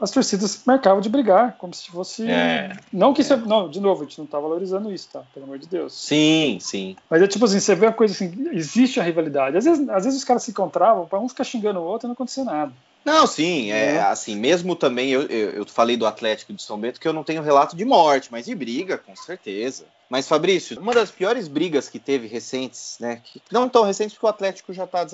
as 0.01 0.11
torcidas 0.11 0.65
marcavam 0.67 1.01
de 1.01 1.09
brigar, 1.09 1.57
como 1.59 1.73
se 1.73 1.89
fosse. 1.89 2.29
É. 2.29 2.73
Não 2.93 3.15
que 3.15 3.21
isso 3.21 3.35
é. 3.35 3.37
Não, 3.37 3.71
de 3.71 3.79
novo, 3.81 4.03
a 4.03 4.05
gente 4.05 4.19
não 4.19 4.27
tá 4.27 4.41
valorizando 4.41 4.93
isso, 4.93 5.09
tá? 5.13 5.23
Pelo 5.33 5.47
amor 5.47 5.61
de 5.61 5.69
Deus. 5.69 5.95
Sim, 5.95 6.59
sim. 6.61 6.97
Mas 7.09 7.23
é 7.23 7.29
tipo 7.29 7.45
assim, 7.45 7.61
você 7.61 7.77
vê 7.77 7.87
uma 7.87 7.93
coisa 7.93 8.13
assim, 8.13 8.49
existe 8.51 8.99
a 8.99 9.05
rivalidade. 9.05 9.57
Às 9.57 9.65
vezes, 9.65 9.89
às 9.89 10.05
vezes 10.07 10.19
os 10.19 10.25
caras 10.25 10.43
se 10.43 10.51
encontravam 10.51 11.07
pra 11.07 11.21
um 11.21 11.29
ficar 11.29 11.45
xingando 11.45 11.79
o 11.79 11.85
outro 11.85 12.07
e 12.07 12.09
não 12.09 12.15
acontecer 12.15 12.43
nada. 12.43 12.73
Não, 13.05 13.27
sim, 13.27 13.73
é, 13.73 13.97
É. 13.97 14.01
assim, 14.03 14.37
mesmo 14.37 14.77
também, 14.77 15.11
eu, 15.11 15.23
eu, 15.23 15.51
eu 15.51 15.67
falei 15.67 15.97
do 15.97 16.07
Atlético 16.07 16.53
de 16.53 16.63
São 16.63 16.79
Bento 16.79 17.01
que 17.01 17.09
eu 17.09 17.13
não 17.13 17.25
tenho 17.25 17.43
relato 17.43 17.75
de 17.75 17.85
morte, 17.85 18.29
mas 18.31 18.47
de 18.47 18.55
briga, 18.55 18.97
com 18.97 19.15
certeza. 19.17 19.85
Mas, 20.09 20.29
Fabrício, 20.29 20.79
uma 20.79 20.93
das 20.93 21.11
piores 21.11 21.49
brigas 21.49 21.89
que 21.89 21.99
teve 21.99 22.27
recentes, 22.27 22.97
né, 23.01 23.21
que 23.25 23.43
não 23.51 23.69
tão 23.69 23.83
recentes 23.83 24.15
porque 24.15 24.27
o 24.27 24.29
Atlético 24.29 24.73
já 24.73 24.85
está 24.85 25.05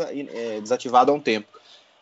desativado 0.61 1.11
há 1.11 1.15
um 1.15 1.21
tempo, 1.21 1.49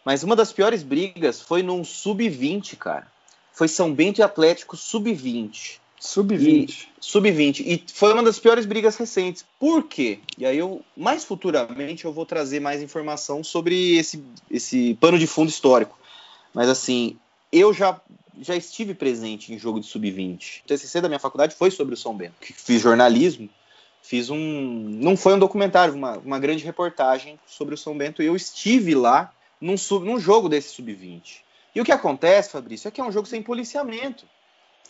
mas 0.05 0.22
uma 0.22 0.34
das 0.34 0.53
piores 0.53 0.82
brigas 0.82 1.41
foi 1.41 1.62
num 1.62 1.84
Sub-20, 1.84 2.76
cara. 2.76 3.07
Foi 3.53 3.68
São 3.68 3.93
Bento 3.93 4.18
e 4.18 4.22
Atlético 4.22 4.76
Sub-20. 4.76 5.78
Sub-20. 5.99 6.88
Sub-20. 7.01 7.61
E 7.61 7.84
foi 7.92 8.12
uma 8.12 8.22
das 8.22 8.38
piores 8.38 8.66
brigas 8.66 8.97
recentes. 8.97 9.44
Por 9.59 9.84
quê? 9.84 10.20
E 10.36 10.44
aí 10.44 10.59
eu, 10.59 10.82
mais 10.97 11.24
futuramente, 11.24 12.05
eu 12.05 12.12
vou 12.12 12.26
trazer 12.26 12.61
mais 12.61 12.82
informação 12.82 13.42
sobre 13.42 13.97
esse, 13.97 14.22
esse 14.51 14.94
pano 15.01 15.18
de 15.18 15.26
fundo 15.26 15.49
histórico. 15.49 15.99
Mas 16.53 16.68
assim, 16.68 17.18
eu 17.51 17.72
já, 17.72 18.01
já 18.40 18.55
estive 18.55 18.94
presente 18.94 19.53
em 19.53 19.59
jogo 19.59 19.80
de 19.80 19.86
Sub-20. 19.86 20.62
O 20.62 20.66
TCC 20.66 21.01
da 21.01 21.09
minha 21.09 21.18
faculdade 21.18 21.55
foi 21.55 21.70
sobre 21.70 21.94
o 21.94 21.97
São 21.97 22.14
Bento. 22.14 22.34
Fiz 22.40 22.82
jornalismo, 22.82 23.49
fiz 24.03 24.30
um... 24.30 24.38
Não 24.38 25.16
foi 25.16 25.34
um 25.34 25.38
documentário, 25.38 25.94
uma, 25.94 26.18
uma 26.18 26.38
grande 26.38 26.64
reportagem 26.64 27.38
sobre 27.47 27.74
o 27.74 27.78
São 27.78 27.97
Bento. 27.97 28.22
Eu 28.22 28.36
estive 28.36 28.94
lá 28.94 29.32
num, 29.61 29.76
sub, 29.76 30.05
num 30.05 30.18
jogo 30.18 30.49
desse 30.49 30.70
Sub-20. 30.74 31.40
E 31.74 31.80
o 31.80 31.84
que 31.84 31.92
acontece, 31.92 32.53
Fabrício, 32.53 32.88
é 32.88 32.90
que 32.90 33.01
é 33.01 33.05
um 33.05 33.12
jogo 33.12 33.26
sem 33.26 33.42
policiamento. 33.42 34.26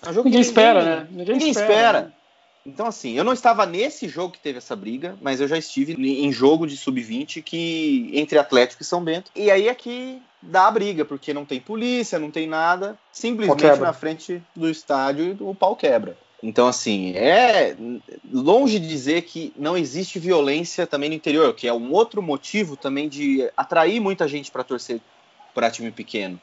É 0.05 0.11
um 0.11 0.13
jogo 0.13 0.29
Ninguém 0.29 0.43
que 0.43 0.49
espera, 0.49 0.85
né? 0.85 1.07
Ninguém, 1.11 1.35
Ninguém 1.35 1.51
espera. 1.51 1.73
espera. 1.73 2.01
né? 2.03 2.13
Então, 2.67 2.87
assim, 2.87 3.17
eu 3.17 3.23
não 3.23 3.33
estava 3.33 3.65
nesse 3.65 4.09
jogo 4.09 4.33
que 4.33 4.41
teve 4.41 4.59
essa 4.59 4.75
briga, 4.75 5.17
mas 5.23 5.41
eu 5.41 5.47
já 5.47 5.57
estive 5.57 5.93
em 5.95 6.33
jogo 6.33 6.67
de 6.67 6.77
sub-20 6.77 7.41
que 7.41 8.11
entre 8.13 8.39
Atlético 8.39 8.83
e 8.83 8.85
São 8.85 9.03
Bento. 9.03 9.31
E 9.37 9.51
aí 9.51 9.69
é 9.69 9.75
que 9.75 10.21
dá 10.43 10.67
a 10.67 10.71
briga, 10.71 11.05
porque 11.05 11.33
não 11.33 11.45
tem 11.45 11.61
polícia, 11.61 12.19
não 12.19 12.31
tem 12.31 12.49
nada. 12.49 12.99
Simplesmente 13.13 13.65
na 13.79 13.93
frente 13.93 14.43
do 14.55 14.69
estádio 14.69 15.37
o 15.41 15.55
pau 15.55 15.77
quebra. 15.77 16.17
Então, 16.43 16.67
assim, 16.67 17.13
é 17.17 17.77
longe 18.31 18.79
de 18.79 18.89
dizer 18.89 19.23
que 19.23 19.53
não 19.57 19.77
existe 19.77 20.19
violência 20.19 20.87
também 20.87 21.09
no 21.09 21.15
interior, 21.15 21.55
que 21.55 21.67
é 21.67 21.73
um 21.73 21.93
outro 21.93 22.21
motivo 22.21 22.77
também 22.77 23.09
de 23.09 23.49
atrair 23.57 24.01
muita 24.01 24.29
gente 24.29 24.51
para 24.51 24.65
torcer 24.65 25.01
para 25.55 25.71
time 25.71 25.91
pequeno. 25.91 26.39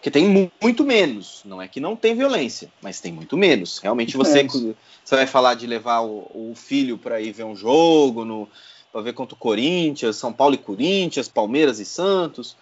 Porque 0.00 0.10
tem 0.10 0.26
mu- 0.26 0.50
muito 0.62 0.82
menos. 0.82 1.42
Não 1.44 1.60
é 1.60 1.68
que 1.68 1.78
não 1.78 1.94
tem 1.94 2.14
violência, 2.14 2.70
mas 2.82 3.00
tem 3.00 3.12
muito 3.12 3.36
menos. 3.36 3.78
Realmente 3.78 4.16
você, 4.16 4.46
você 4.46 5.14
vai 5.14 5.26
falar 5.26 5.54
de 5.54 5.66
levar 5.66 6.00
o, 6.00 6.26
o 6.34 6.54
filho 6.56 6.96
para 6.96 7.20
ir 7.20 7.32
ver 7.32 7.44
um 7.44 7.54
jogo, 7.54 8.24
no, 8.24 8.48
para 8.90 9.02
ver 9.02 9.12
contra 9.12 9.34
o 9.34 9.38
Corinthians, 9.38 10.16
São 10.16 10.32
Paulo 10.32 10.54
e 10.54 10.58
Corinthians, 10.58 11.28
Palmeiras 11.28 11.80
e 11.80 11.84
Santos. 11.84 12.56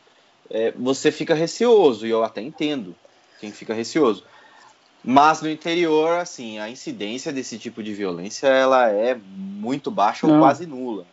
é, 0.50 0.72
você 0.72 1.12
fica 1.12 1.32
receoso, 1.32 2.04
e 2.04 2.10
eu 2.10 2.24
até 2.24 2.42
entendo 2.42 2.92
quem 3.40 3.52
fica 3.52 3.72
receoso. 3.72 4.24
Mas 5.04 5.40
no 5.40 5.48
interior, 5.48 6.18
assim, 6.18 6.58
a 6.58 6.68
incidência 6.68 7.32
desse 7.32 7.56
tipo 7.56 7.84
de 7.84 7.94
violência 7.94 8.48
ela 8.48 8.90
é 8.90 9.14
muito 9.14 9.92
baixa 9.92 10.26
ou 10.26 10.32
Não. 10.32 10.40
quase 10.40 10.66
nula. 10.66 11.06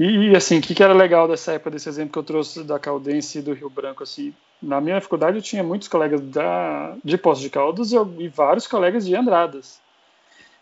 E, 0.00 0.30
e, 0.30 0.36
assim, 0.36 0.58
o 0.58 0.62
que, 0.62 0.74
que 0.74 0.82
era 0.82 0.94
legal 0.94 1.28
dessa 1.28 1.52
época, 1.52 1.72
desse 1.72 1.90
exemplo 1.90 2.12
que 2.12 2.18
eu 2.18 2.22
trouxe 2.22 2.64
da 2.64 2.78
Caldense 2.78 3.38
e 3.38 3.42
do 3.42 3.52
Rio 3.52 3.68
Branco, 3.68 4.02
assim, 4.02 4.32
na 4.62 4.80
minha 4.80 5.00
faculdade 5.00 5.36
eu 5.36 5.42
tinha 5.42 5.62
muitos 5.62 5.88
colegas 5.88 6.20
da, 6.20 6.96
de 7.04 7.16
Poços 7.16 7.42
de 7.42 7.50
Caldas 7.50 7.92
e, 7.92 7.96
e 8.18 8.28
vários 8.28 8.66
colegas 8.66 9.06
de 9.06 9.14
Andradas. 9.14 9.80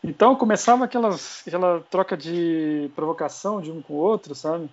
Então 0.05 0.37
começava 0.37 0.85
aquelas, 0.85 1.43
aquela 1.47 1.81
troca 1.91 2.17
de 2.17 2.91
provocação 2.95 3.61
de 3.61 3.71
um 3.71 3.83
com 3.83 3.95
o 3.95 3.97
outro, 3.97 4.35
sabe? 4.35 4.69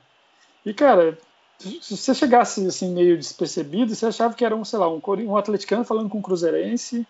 E, 0.66 0.74
cara, 0.74 1.18
se 1.58 1.98
você 1.98 2.14
chegasse 2.14 2.66
assim 2.68 2.94
meio 2.94 3.18
despercebido, 3.18 3.96
você 3.96 4.06
achava 4.06 4.34
que 4.34 4.46
era 4.46 4.56
um, 4.56 4.64
sei 4.64 4.80
lá, 4.80 4.90
um, 4.90 5.02
um 5.26 5.38
atleticano 5.38 5.84
falando 5.84 6.10
com 6.10 6.20
um 6.20 6.22
cruzeirense, 6.22 7.08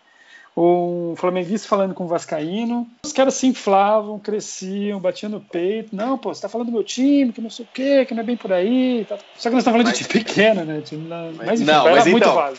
um 0.55 1.15
flamenguista 1.17 1.67
falando 1.67 1.93
com 1.93 2.03
um 2.03 2.07
vascaíno. 2.07 2.87
Os 3.03 3.11
caras 3.11 3.33
se 3.33 3.47
inflavam, 3.47 4.19
cresciam, 4.19 4.99
batiam 4.99 5.29
no 5.31 5.41
peito. 5.41 5.95
Não, 5.95 6.17
pô, 6.17 6.33
você 6.33 6.41
tá 6.41 6.49
falando 6.49 6.67
do 6.67 6.73
meu 6.73 6.83
time, 6.83 7.33
que 7.33 7.41
não 7.41 7.49
sei 7.49 7.65
o 7.65 7.67
quê, 7.73 8.05
que 8.05 8.13
não 8.13 8.21
é 8.21 8.25
bem 8.25 8.37
por 8.37 8.53
aí. 8.53 9.05
tá. 9.09 9.17
Só 9.37 9.49
que 9.49 9.55
nós 9.55 9.61
estamos 9.61 9.63
falando 9.63 9.87
Mas- 9.87 9.97
de 9.97 10.03
time 10.05 10.23
pequeno, 10.23 10.63
né? 10.65 10.73
Mas- 10.75 10.91
enfim, 11.59 11.65
não, 11.65 11.83
mas 11.89 12.05
muito 12.05 12.17
então, 12.23 12.35
vago. 12.35 12.57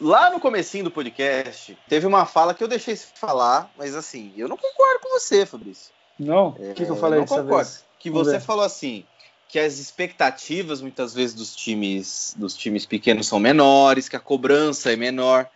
Lá 0.00 0.30
no 0.30 0.40
comecinho 0.40 0.84
do 0.84 0.90
podcast, 0.90 1.76
teve 1.86 2.06
uma 2.06 2.24
fala 2.24 2.54
que 2.54 2.64
eu 2.64 2.68
deixei 2.68 2.96
falar, 2.96 3.70
mas 3.76 3.94
assim, 3.94 4.32
eu 4.34 4.48
não 4.48 4.56
concordo 4.56 5.00
com 5.02 5.10
você, 5.10 5.44
Fabrício. 5.44 5.92
Não? 6.18 6.48
O 6.48 6.74
que, 6.74 6.84
que 6.86 6.90
eu 6.90 6.96
É, 6.96 6.98
falei 6.98 7.18
não 7.18 7.26
dessa 7.26 7.42
concordo. 7.42 7.56
vez? 7.68 7.84
Que 7.98 8.10
Vamos 8.10 8.28
você 8.28 8.38
ver. 8.38 8.44
falou 8.44 8.64
assim, 8.64 9.04
que 9.46 9.58
as 9.58 9.78
expectativas 9.78 10.80
muitas 10.80 11.12
vezes 11.12 11.34
dos 11.34 11.54
times, 11.54 12.34
dos 12.38 12.56
times 12.56 12.86
pequenos 12.86 13.26
são 13.26 13.38
menores, 13.38 14.08
que 14.08 14.16
a 14.16 14.20
cobrança 14.20 14.90
é 14.90 14.96
menor. 14.96 15.46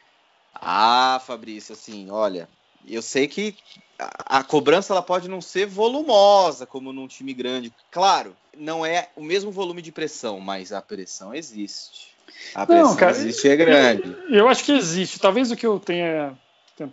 Ah, 0.54 1.20
Fabrício, 1.26 1.72
assim, 1.72 2.10
olha, 2.10 2.48
eu 2.86 3.02
sei 3.02 3.26
que 3.26 3.56
a, 3.98 4.38
a 4.38 4.44
cobrança 4.44 4.92
ela 4.92 5.02
pode 5.02 5.28
não 5.28 5.40
ser 5.40 5.66
volumosa 5.66 6.66
como 6.66 6.92
num 6.92 7.08
time 7.08 7.34
grande. 7.34 7.72
Claro, 7.90 8.36
não 8.56 8.84
é 8.84 9.10
o 9.16 9.22
mesmo 9.22 9.50
volume 9.50 9.82
de 9.82 9.92
pressão, 9.92 10.40
mas 10.40 10.72
a 10.72 10.80
pressão 10.80 11.34
existe. 11.34 12.16
A 12.54 12.66
pressão 12.66 12.96
cara, 12.96 13.16
existe 13.16 13.46
e 13.46 13.50
é 13.50 13.56
grande. 13.56 14.16
Eu 14.30 14.48
acho 14.48 14.64
que 14.64 14.72
existe. 14.72 15.18
Talvez 15.18 15.50
o 15.50 15.56
que 15.56 15.66
eu 15.66 15.78
tenha 15.78 16.38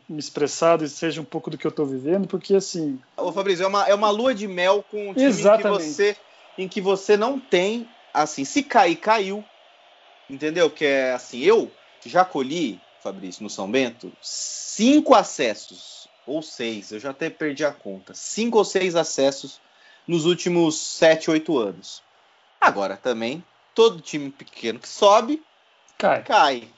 me 0.08 0.20
expressado 0.20 0.88
seja 0.88 1.22
um 1.22 1.26
pouco 1.26 1.50
do 1.50 1.58
que 1.58 1.66
eu 1.66 1.72
tô 1.72 1.86
vivendo, 1.86 2.28
porque 2.28 2.56
assim, 2.56 3.00
Ô, 3.18 3.32
Fabrício, 3.32 3.64
é 3.64 3.68
uma, 3.68 3.88
é 3.88 3.94
uma 3.94 4.10
lua 4.10 4.34
de 4.34 4.48
mel 4.48 4.84
com 4.84 5.10
um 5.10 5.14
time 5.14 5.28
em 5.28 5.32
que, 5.32 5.40
Exatamente. 5.40 5.84
você, 5.84 6.18
em 6.58 6.68
que 6.68 6.82
você 6.82 7.18
não 7.18 7.40
tem, 7.40 7.90
assim, 8.14 8.46
se 8.46 8.64
cair, 8.64 8.96
caiu. 8.96 9.44
Entendeu? 10.30 10.70
Que 10.70 10.86
é 10.86 11.12
assim, 11.12 11.40
eu 11.40 11.76
já 12.06 12.24
colhi, 12.24 12.82
Fabrício, 13.02 13.44
no 13.44 13.50
São 13.50 13.70
Bento, 13.70 14.16
cinco 14.22 15.16
acessos, 15.16 16.08
ou 16.26 16.42
seis, 16.42 16.92
eu 16.92 17.00
já 17.00 17.10
até 17.10 17.30
perdi 17.30 17.66
a 17.66 17.72
conta, 17.74 18.14
cinco 18.14 18.58
ou 18.60 18.66
seis 18.66 18.96
acessos 18.96 19.62
nos 20.08 20.26
últimos 20.26 20.80
sete, 20.80 21.30
oito 21.32 21.58
anos. 21.58 22.04
Agora 22.60 22.96
também, 22.96 23.44
todo 23.74 24.02
time 24.02 24.30
pequeno 24.30 24.80
que 24.80 24.88
sobe, 24.88 25.44
cai. 25.98 26.24
cai. 26.24 26.70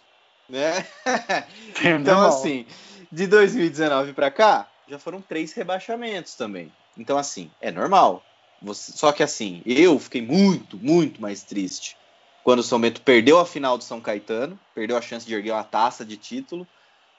Né? 0.49 0.87
Então, 1.99 2.21
assim, 2.21 2.65
de 3.11 3.27
2019 3.27 4.13
pra 4.13 4.31
cá, 4.31 4.71
já 4.87 4.99
foram 4.99 5.21
três 5.21 5.53
rebaixamentos 5.53 6.35
também. 6.35 6.71
Então, 6.97 7.17
assim, 7.17 7.51
é 7.59 7.71
normal. 7.71 8.25
Você- 8.61 8.91
Só 8.93 9.11
que, 9.11 9.23
assim, 9.23 9.61
eu 9.65 9.99
fiquei 9.99 10.21
muito, 10.21 10.79
muito 10.79 11.21
mais 11.21 11.43
triste 11.43 11.97
quando 12.43 12.59
o 12.59 12.63
São 12.63 12.79
Bento 12.79 13.01
perdeu 13.01 13.39
a 13.39 13.45
final 13.45 13.77
do 13.77 13.83
São 13.83 14.01
Caetano, 14.01 14.59
perdeu 14.75 14.97
a 14.97 15.01
chance 15.01 15.25
de 15.25 15.33
erguer 15.33 15.51
uma 15.51 15.63
taça 15.63 16.03
de 16.03 16.17
título, 16.17 16.67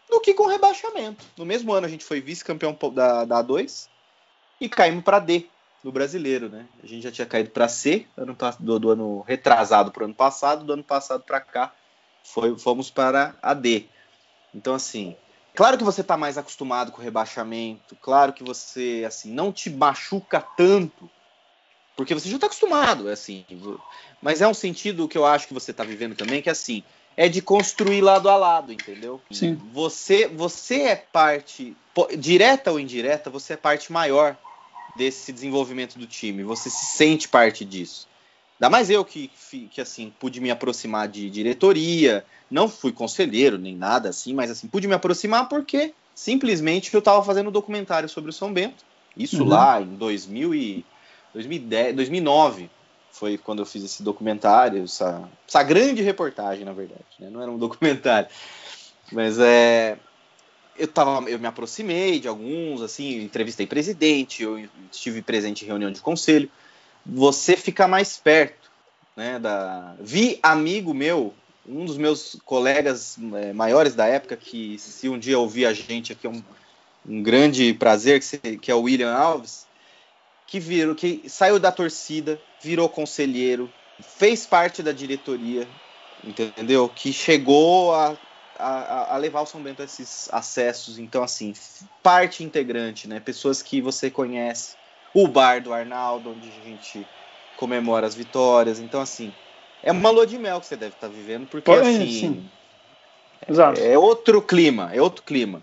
do 0.09 0.21
que 0.21 0.35
com 0.35 0.45
o 0.45 0.49
rebaixamento. 0.49 1.25
No 1.37 1.47
mesmo 1.47 1.73
ano, 1.73 1.87
a 1.87 1.91
gente 1.91 2.05
foi 2.05 2.21
vice-campeão 2.21 2.77
da, 2.93 3.25
da 3.25 3.43
A2 3.43 3.89
e 4.61 4.69
caímos 4.69 5.03
pra 5.03 5.19
D 5.19 5.47
no 5.83 5.91
brasileiro, 5.91 6.49
né? 6.49 6.67
A 6.83 6.87
gente 6.87 7.03
já 7.03 7.11
tinha 7.11 7.27
caído 7.27 7.51
pra 7.51 7.69
C 7.69 8.07
ano, 8.17 8.37
do, 8.61 8.79
do 8.79 8.91
ano 8.91 9.21
retrasado 9.23 9.91
pro 9.91 10.05
ano 10.05 10.15
passado, 10.15 10.65
do 10.65 10.73
ano 10.73 10.85
passado 10.85 11.23
pra 11.23 11.41
cá 11.41 11.73
foi, 12.25 12.57
fomos 12.59 12.91
para 12.91 13.35
a 13.43 13.55
D. 13.55 13.87
Então, 14.55 14.75
assim, 14.75 15.17
claro 15.55 15.77
que 15.77 15.85
você 15.85 16.01
está 16.01 16.17
mais 16.17 16.39
acostumado 16.39 16.91
com 16.91 17.01
o 17.01 17.05
rebaixamento, 17.05 17.97
claro 17.97 18.33
que 18.33 18.43
você, 18.43 19.05
assim, 19.07 19.33
não 19.33 19.53
te 19.53 19.69
machuca 19.71 20.41
tanto, 20.41 21.11
porque 21.97 22.15
você 22.15 22.29
já 22.29 22.37
está 22.37 22.47
acostumado, 22.47 23.09
assim. 23.09 23.45
Mas 24.21 24.41
é 24.41 24.49
um 24.49 24.55
sentido 24.55 25.09
que 25.09 25.17
eu 25.17 25.25
acho 25.25 25.47
que 25.47 25.55
você 25.55 25.71
está 25.71 25.85
vivendo 25.85 26.15
também, 26.15 26.43
que, 26.43 26.51
assim, 26.51 26.83
é 27.17 27.29
de 27.29 27.41
construir 27.41 28.01
lado 28.01 28.29
a 28.29 28.37
lado, 28.37 28.73
entendeu? 28.73 29.21
Sim. 29.31 29.59
Você, 29.73 30.27
você 30.27 30.83
é 30.83 30.97
parte, 30.97 31.77
direta 32.19 32.73
ou 32.73 32.81
indireta, 32.81 33.31
você 33.31 33.53
é 33.53 33.57
parte 33.57 33.93
maior 33.93 34.37
desse 34.97 35.33
desenvolvimento 35.33 35.99
do 35.99 36.07
time, 36.07 36.43
você 36.43 36.71
se 36.71 36.87
sente 36.87 37.29
parte 37.29 37.65
disso. 37.65 38.07
Ainda 38.61 38.71
mais 38.71 38.89
eu 38.89 39.05
que, 39.05 39.31
que 39.71 39.81
assim, 39.81 40.13
pude 40.19 40.41
me 40.41 40.51
aproximar 40.51 41.09
de 41.09 41.29
diretoria, 41.29 42.25
não 42.51 42.69
fui 42.69 42.93
conselheiro 42.93 43.59
nem 43.59 43.75
nada 43.75 44.09
assim, 44.09 44.33
mas 44.33 44.51
assim, 44.51 44.69
pude 44.69 44.87
me 44.87 44.95
aproximar 44.95 45.49
porque 45.49 45.93
simplesmente 46.15 46.95
eu 46.95 47.01
estava 47.01 47.23
fazendo 47.23 47.49
um 47.49 47.53
documentário 47.53 48.09
sobre 48.09 48.31
o 48.31 48.33
São 48.33 48.53
Bento. 48.53 48.85
Isso 49.17 49.43
Uhum. 49.43 49.49
lá 49.49 49.81
em 49.81 49.97
2000 49.97 50.55
e 50.55 50.85
2010, 51.35 51.95
2009 51.95 52.71
foi 53.13 53.39
quando 53.39 53.61
eu 53.61 53.67
fiz 53.67 53.85
esse 53.85 54.03
documentário, 54.03 54.85
essa, 54.85 55.29
essa 55.47 55.63
grande 55.63 56.03
reportagem, 56.03 56.65
na 56.65 56.73
verdade, 56.73 57.05
né? 57.19 57.29
não 57.31 57.43
era 57.43 57.51
um 57.51 57.59
documentário. 57.59 58.29
Mas 59.13 59.39
é 59.39 59.99
eu 60.77 60.89
tava, 60.89 61.29
eu 61.31 61.39
me 61.39 61.47
aproximei 61.47 62.19
de 62.19 62.29
alguns, 62.29 62.83
assim, 62.83 63.23
entrevistei 63.23 63.67
presidente, 63.67 64.43
eu 64.43 64.69
estive 64.91 65.23
presente 65.23 65.65
em 65.65 65.69
reunião 65.69 65.91
de 65.91 66.01
conselho. 66.01 66.51
Você 67.07 67.57
fica 67.57 67.87
mais 67.87 68.17
perto, 68.17 68.71
né? 69.17 69.39
Da... 69.39 69.95
Vi 70.01 70.39
amigo 70.43 70.93
meu, 70.93 71.33
um 71.67 71.85
dos 71.85 71.97
meus 71.97 72.37
colegas 72.45 73.17
é, 73.35 73.53
maiores 73.53 73.95
da 73.95 74.07
época, 74.07 74.37
que 74.37 74.79
se 74.79 75.09
um 75.09 75.19
dia 75.19 75.39
ouvir 75.39 75.67
a 75.67 75.73
gente 75.73 76.13
aqui 76.13 76.27
é 76.27 76.31
um, 76.31 76.43
um 77.09 77.23
grande 77.23 77.73
prazer, 77.75 78.21
que, 78.21 78.57
que 78.57 78.71
é 78.71 78.75
o 78.75 78.83
William 78.83 79.13
Alves, 79.13 79.67
que 80.47 80.61
virou, 80.61 80.95
que 80.95 81.29
saiu 81.29 81.59
da 81.59 81.73
torcida, 81.73 82.41
virou 82.61 82.89
conselheiro, 82.89 83.73
fez 84.01 84.47
parte 84.47 84.83
da 84.83 84.93
diretoria, 84.93 85.69
entendeu? 86.23 86.89
Que 86.89 87.13
chegou 87.13 87.95
a, 87.95 88.19
a, 88.59 89.15
a 89.15 89.17
levar 89.17 89.43
o 89.43 89.47
São 89.47 89.63
Bento 89.63 89.83
a 89.83 89.85
esses 89.85 90.29
acessos. 90.33 90.99
Então, 90.99 91.23
assim, 91.23 91.53
parte 92.03 92.43
integrante, 92.43 93.09
né? 93.09 93.21
Pessoas 93.21 93.63
que 93.63 93.81
você 93.81 94.11
conhece. 94.11 94.77
O 95.13 95.29
bar 95.29 95.63
do 95.63 95.73
Arnaldo, 95.73 96.31
onde 96.31 96.49
a 96.49 96.63
gente 96.63 97.07
comemora 97.57 98.07
as 98.07 98.15
vitórias. 98.15 98.81
Então, 98.81 99.01
assim, 99.01 99.33
é 99.83 99.93
uma 99.93 100.11
lua 100.11 100.27
de 100.27 100.39
mel 100.39 100.61
que 100.61 100.67
você 100.67 100.77
deve 100.77 100.95
estar 100.95 101.09
vivendo, 101.09 101.47
porque, 101.47 101.71
Pô, 101.71 101.77
é, 101.77 101.81
assim, 101.81 102.11
sim. 102.11 102.51
Exato. 103.49 103.81
é 103.81 103.97
outro 103.97 104.43
clima, 104.43 104.91
é 104.93 105.01
outro 105.01 105.23
clima. 105.23 105.63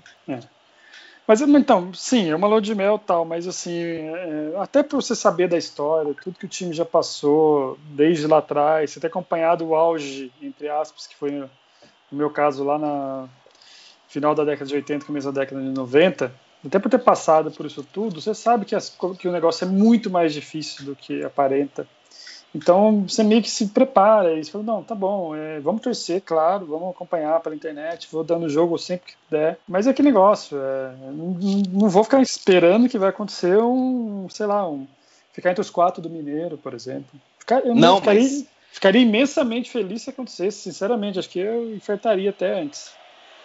Mas 1.27 1.39
então, 1.41 1.93
sim, 1.93 2.29
é 2.29 2.35
uma 2.35 2.47
lua 2.47 2.61
de 2.61 2.75
mel 2.75 2.99
tal, 2.99 3.23
mas 3.23 3.47
assim, 3.47 3.73
é, 3.81 4.53
até 4.57 4.83
para 4.83 4.95
você 4.97 5.15
saber 5.15 5.47
da 5.47 5.57
história, 5.57 6.13
tudo 6.21 6.37
que 6.37 6.45
o 6.45 6.49
time 6.49 6.73
já 6.73 6.83
passou 6.83 7.77
desde 7.95 8.27
lá 8.27 8.39
atrás, 8.39 8.91
você 8.91 8.99
ter 8.99 9.07
acompanhado 9.07 9.65
o 9.65 9.75
auge, 9.75 10.31
entre 10.41 10.67
aspas, 10.67 11.07
que 11.07 11.15
foi 11.15 11.31
no 11.31 11.49
meu 12.11 12.29
caso 12.31 12.63
lá 12.63 12.79
na 12.79 13.29
final 14.07 14.35
da 14.35 14.43
década 14.45 14.67
de 14.67 14.75
80, 14.75 15.05
começo 15.05 15.31
da 15.31 15.41
década 15.41 15.61
de 15.61 15.69
90, 15.69 16.33
até 16.65 16.79
por 16.79 16.89
ter 16.89 16.99
passado 16.99 17.51
por 17.51 17.65
isso 17.65 17.83
tudo, 17.83 18.21
você 18.21 18.35
sabe 18.35 18.65
que, 18.65 18.75
as- 18.75 18.95
que 19.19 19.27
o 19.27 19.31
negócio 19.31 19.65
é 19.65 19.69
muito 19.69 20.09
mais 20.09 20.33
difícil 20.33 20.85
do 20.85 20.95
que 20.95 21.23
aparenta. 21.23 21.87
Então 22.53 23.05
você 23.07 23.23
meio 23.23 23.41
que 23.41 23.49
se 23.49 23.67
prepara 23.67 24.33
e 24.33 24.43
você 24.43 24.51
fala, 24.51 24.63
não, 24.63 24.83
tá 24.83 24.93
bom, 24.93 25.33
é, 25.35 25.59
vamos 25.61 25.81
torcer, 25.81 26.21
claro, 26.21 26.65
vamos 26.65 26.89
acompanhar 26.89 27.39
pela 27.39 27.55
internet, 27.55 28.09
vou 28.11 28.23
dando 28.23 28.49
jogo 28.49 28.77
sempre 28.77 29.11
que 29.11 29.17
puder. 29.29 29.57
Mas 29.67 29.87
é 29.87 29.93
que 29.93 30.03
negócio, 30.03 30.57
é, 30.57 30.91
não, 31.11 31.37
não 31.71 31.89
vou 31.89 32.03
ficar 32.03 32.21
esperando 32.21 32.89
que 32.89 32.97
vai 32.97 33.09
acontecer 33.09 33.57
um, 33.57 34.27
sei 34.29 34.45
lá, 34.45 34.69
um 34.69 34.85
ficar 35.31 35.51
entre 35.51 35.61
os 35.61 35.69
quatro 35.69 36.01
do 36.01 36.09
Mineiro, 36.09 36.57
por 36.57 36.73
exemplo. 36.73 37.09
Ficar- 37.39 37.65
eu 37.65 37.73
Não, 37.73 37.99
ficaria, 37.99 38.21
mas- 38.21 38.45
ficaria 38.73 39.01
imensamente 39.01 39.71
feliz 39.71 40.01
se 40.01 40.09
acontecesse, 40.09 40.59
sinceramente, 40.59 41.19
acho 41.19 41.29
que 41.29 41.39
eu 41.39 41.75
ofertaria 41.77 42.31
até 42.31 42.59
antes. 42.59 42.91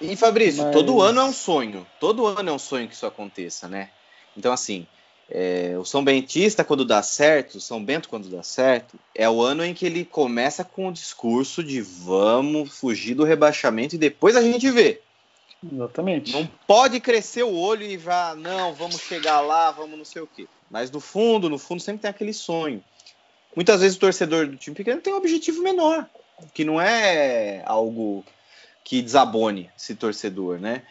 E 0.01 0.17
Fabrício, 0.17 0.65
Mas- 0.65 0.73
todo 0.73 1.01
ano 1.01 1.21
é 1.21 1.25
um 1.25 1.33
sonho. 1.33 1.87
Todo 2.01 2.27
ano 2.27 2.51
é 2.51 2.53
um 2.53 2.59
sonho 2.59 2.89
que 2.89 2.95
isso 2.95 3.07
aconteça, 3.07 3.69
né? 3.69 3.89
Então, 4.37 4.53
assim, 4.53 4.87
é, 5.29 5.75
o 5.79 5.85
São 5.85 6.05
Bentista, 6.05 6.65
quando 6.65 6.85
dá 6.85 7.03
certo, 7.03 7.57
o 7.57 7.61
São 7.61 7.85
Bento, 7.85 8.09
quando 8.09 8.29
dá 8.29 8.43
certo, 8.43 8.99
é 9.15 9.29
o 9.29 9.43
ano 9.43 9.65
em 9.65 9.75
que 9.75 9.85
ele 9.85 10.05
começa 10.05 10.63
com 10.65 10.89
o 10.89 10.93
discurso 10.93 11.65
de 11.65 11.81
vamos 11.81 12.79
fugir 12.79 13.15
do 13.15 13.25
rebaixamento 13.25 13.97
e 13.97 13.99
depois 13.99 14.37
a 14.37 14.43
gente 14.43 14.71
vê. 14.71 15.01
Exatamente. 15.73 16.33
Não 16.33 16.49
pode 16.67 17.01
crescer 17.01 17.43
o 17.43 17.55
olho 17.55 17.83
e 17.83 17.99
já, 17.99 18.35
não, 18.37 18.73
vamos 18.73 19.01
chegar 19.01 19.41
lá, 19.41 19.71
vamos 19.71 19.99
não 19.99 20.05
sei 20.05 20.23
o 20.23 20.27
quê. 20.29 20.47
Mas 20.71 20.91
no 20.91 21.01
fundo, 21.01 21.51
no 21.51 21.59
fundo, 21.59 21.83
sempre 21.83 22.03
tem 22.03 22.11
aquele 22.11 22.33
sonho. 22.33 22.83
Muitas 23.55 23.81
vezes 23.81 23.97
o 23.97 24.01
torcedor 24.01 24.47
do 24.47 24.57
time 24.57 24.77
pequeno 24.77 25.01
tem 25.01 25.13
um 25.13 25.17
objetivo 25.17 25.63
menor, 25.63 26.07
que 26.53 26.65
não 26.65 26.81
é 26.81 27.63
algo 27.65 28.25
que 28.85 29.03
desabone 29.03 29.71
esse 29.77 29.95
torcedor, 29.97 30.61
né? 30.61 30.83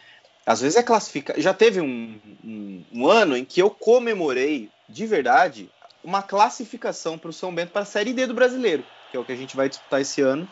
Às 0.46 0.60
vezes 0.60 0.76
é 0.78 0.82
classificar. 0.82 1.38
Já 1.40 1.52
teve 1.52 1.80
um, 1.80 2.18
um- 2.44 2.84
um 2.92 3.06
ano 3.08 3.36
em 3.36 3.44
que 3.44 3.60
eu 3.60 3.68
comemorei, 3.68 4.70
de 4.88 5.04
verdade, 5.06 5.68
uma 6.04 6.22
classificação 6.22 7.18
para 7.18 7.30
o 7.30 7.32
São 7.32 7.52
Bento 7.52 7.72
para 7.72 7.82
a 7.82 7.86
Série 7.86 8.12
D 8.12 8.26
do 8.26 8.34
Brasileiro, 8.34 8.84
que 9.10 9.16
é 9.16 9.20
o 9.20 9.24
que 9.24 9.32
a 9.32 9.36
gente 9.36 9.56
vai 9.56 9.68
disputar 9.68 10.00
esse 10.00 10.20
ano, 10.20 10.48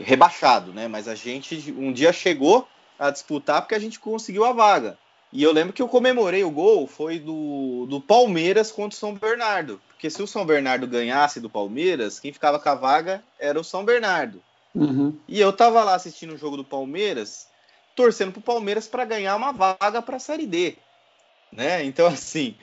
rebaixado, 0.00 0.72
né? 0.72 0.88
Mas 0.88 1.08
a 1.08 1.14
gente 1.14 1.74
um 1.76 1.92
dia 1.92 2.12
chegou 2.12 2.66
a 2.98 3.10
disputar 3.10 3.60
porque 3.60 3.74
a 3.74 3.78
gente 3.78 4.00
conseguiu 4.00 4.44
a 4.44 4.52
vaga. 4.52 4.96
E 5.30 5.42
eu 5.42 5.52
lembro 5.52 5.74
que 5.74 5.82
eu 5.82 5.88
comemorei 5.88 6.42
o 6.42 6.50
gol 6.50 6.86
foi 6.86 7.18
do, 7.18 7.86
do 7.86 8.00
Palmeiras 8.00 8.72
contra 8.72 8.96
o 8.96 8.98
São 8.98 9.14
Bernardo. 9.14 9.78
Porque 9.88 10.08
se 10.08 10.22
o 10.22 10.26
São 10.26 10.46
Bernardo 10.46 10.86
ganhasse 10.86 11.38
do 11.38 11.50
Palmeiras, 11.50 12.18
quem 12.18 12.32
ficava 12.32 12.58
com 12.58 12.68
a 12.68 12.74
vaga 12.74 13.22
era 13.38 13.60
o 13.60 13.64
São 13.64 13.84
Bernardo. 13.84 14.42
Uhum. 14.74 15.14
E 15.28 15.38
eu 15.38 15.52
tava 15.52 15.84
lá 15.84 15.94
assistindo 15.94 16.32
o 16.32 16.38
jogo 16.38 16.56
do 16.56 16.64
Palmeiras, 16.64 17.46
torcendo 17.98 18.30
pro 18.30 18.40
Palmeiras 18.40 18.86
para 18.86 19.04
ganhar 19.04 19.34
uma 19.34 19.50
vaga 19.50 20.00
para 20.00 20.18
a 20.18 20.20
Série 20.20 20.46
D, 20.46 20.76
né? 21.52 21.82
Então 21.84 22.06
assim, 22.06 22.54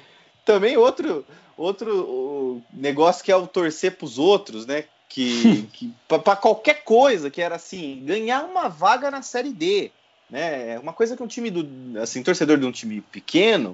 também 0.46 0.78
outro 0.78 1.26
outro 1.58 2.04
o, 2.04 2.64
negócio 2.72 3.22
que 3.22 3.34
é 3.34 3.36
o 3.36 3.46
torcer 3.46 3.98
pros 3.98 4.18
outros, 4.18 4.66
né? 4.66 4.86
Que, 5.10 5.68
que 5.74 5.94
para 6.08 6.38
qualquer 6.38 6.86
coisa 6.86 7.30
que 7.30 7.42
era 7.42 7.56
assim, 7.56 8.02
ganhar 8.06 8.46
uma 8.46 8.70
vaga 8.70 9.12
na 9.12 9.22
Série 9.22 9.52
D, 9.52 9.92
né? 10.30 10.76
É 10.76 10.80
uma 10.80 10.94
coisa 10.94 11.18
que 11.18 11.24
um 11.24 11.28
time 11.28 11.52
do 11.52 12.00
assim, 12.00 12.24
torcedor 12.24 12.58
de 12.58 12.66
um 12.66 12.72
time 12.72 13.02
pequeno 13.02 13.74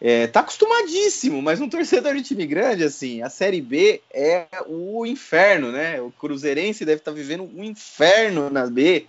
é, 0.00 0.28
tá 0.28 0.40
acostumadíssimo, 0.40 1.42
mas 1.42 1.60
um 1.60 1.68
torcedor 1.68 2.14
de 2.14 2.22
time 2.22 2.46
grande, 2.46 2.84
assim, 2.84 3.20
a 3.20 3.28
Série 3.28 3.60
B 3.60 4.00
é 4.12 4.46
o 4.68 5.04
inferno, 5.04 5.72
né? 5.72 6.00
O 6.00 6.12
Cruzeirense 6.12 6.84
deve 6.84 7.00
estar 7.00 7.10
vivendo 7.10 7.50
um 7.52 7.64
inferno 7.64 8.48
na 8.48 8.66
B, 8.66 9.06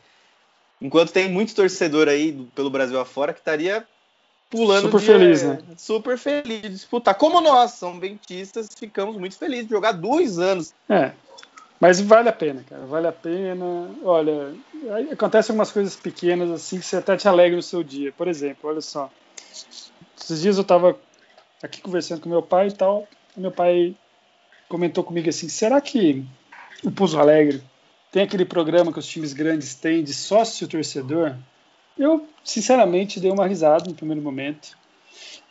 enquanto 0.82 1.11
tem 1.11 1.30
muito 1.30 1.55
torcedor 1.55 2.07
aí 2.07 2.32
do- 2.32 2.45
pelo 2.47 2.69
Brasil 2.69 2.99
afora 2.99 3.34
que 3.34 3.39
estaria 3.39 3.86
pulando 4.49 4.84
Super 4.84 4.99
de- 4.99 5.05
feliz, 5.05 5.43
né? 5.43 5.59
Super 5.78 6.17
feliz 6.17 6.61
de 6.61 6.69
disputar. 6.69 7.15
Como 7.15 7.41
nós, 7.41 7.71
São 7.71 7.97
Bentistas, 7.99 8.67
ficamos 8.78 9.17
muito 9.17 9.38
felizes 9.38 9.65
de 9.65 9.71
jogar 9.71 9.91
dois 9.93 10.38
anos. 10.39 10.73
É. 10.89 11.11
Mas 11.80 11.99
vale 11.99 12.30
a 12.30 12.34
pena, 12.34 12.63
cara. 12.69 12.86
Vale 12.86 13.07
a 13.07 13.11
pena. 13.11 13.65
Olha, 14.03 14.53
acontecem 15.11 15.51
algumas 15.53 15.71
coisas 15.71 15.95
pequenas 15.95 16.49
assim 16.49 16.80
que 16.80 16.86
você 16.86 16.95
até 16.97 17.17
te 17.17 17.28
alegra 17.28 17.55
no 17.57 17.61
seu 17.61 17.84
dia. 17.84 18.13
Por 18.13 18.28
exemplo, 18.28 18.69
olha 18.69 18.80
só. 18.82 19.11
Esses 20.17 20.41
dias 20.41 20.57
eu 20.57 20.63
tava 20.63 20.97
aqui 21.61 21.82
conversando 21.82 22.21
com 22.21 22.30
meu 22.30 22.41
pai 22.41 22.67
e 22.67 22.71
tal. 22.71 23.07
e 23.36 23.39
meu 23.41 23.51
pai 23.51 23.93
comentou 24.69 25.03
comigo 25.03 25.28
assim: 25.30 25.49
será 25.49 25.82
que 25.82 26.23
o 26.84 26.91
Pouso 26.91 27.19
Alegre 27.19 27.61
tem 28.16 28.24
aquele 28.24 28.45
programa 28.45 28.93
que 28.93 28.99
os 28.99 29.05
times 29.07 29.34
grandes 29.34 29.76
têm 29.76 30.01
de 30.01 30.13
sócio 30.13 30.70
torcedor? 30.70 31.36
Eu, 31.97 32.34
sinceramente, 32.45 33.20
dei 33.20 33.30
uma 33.30 33.45
risada 33.45 33.89
no 33.89 33.93
primeiro 33.93 34.22
momento. 34.22 34.70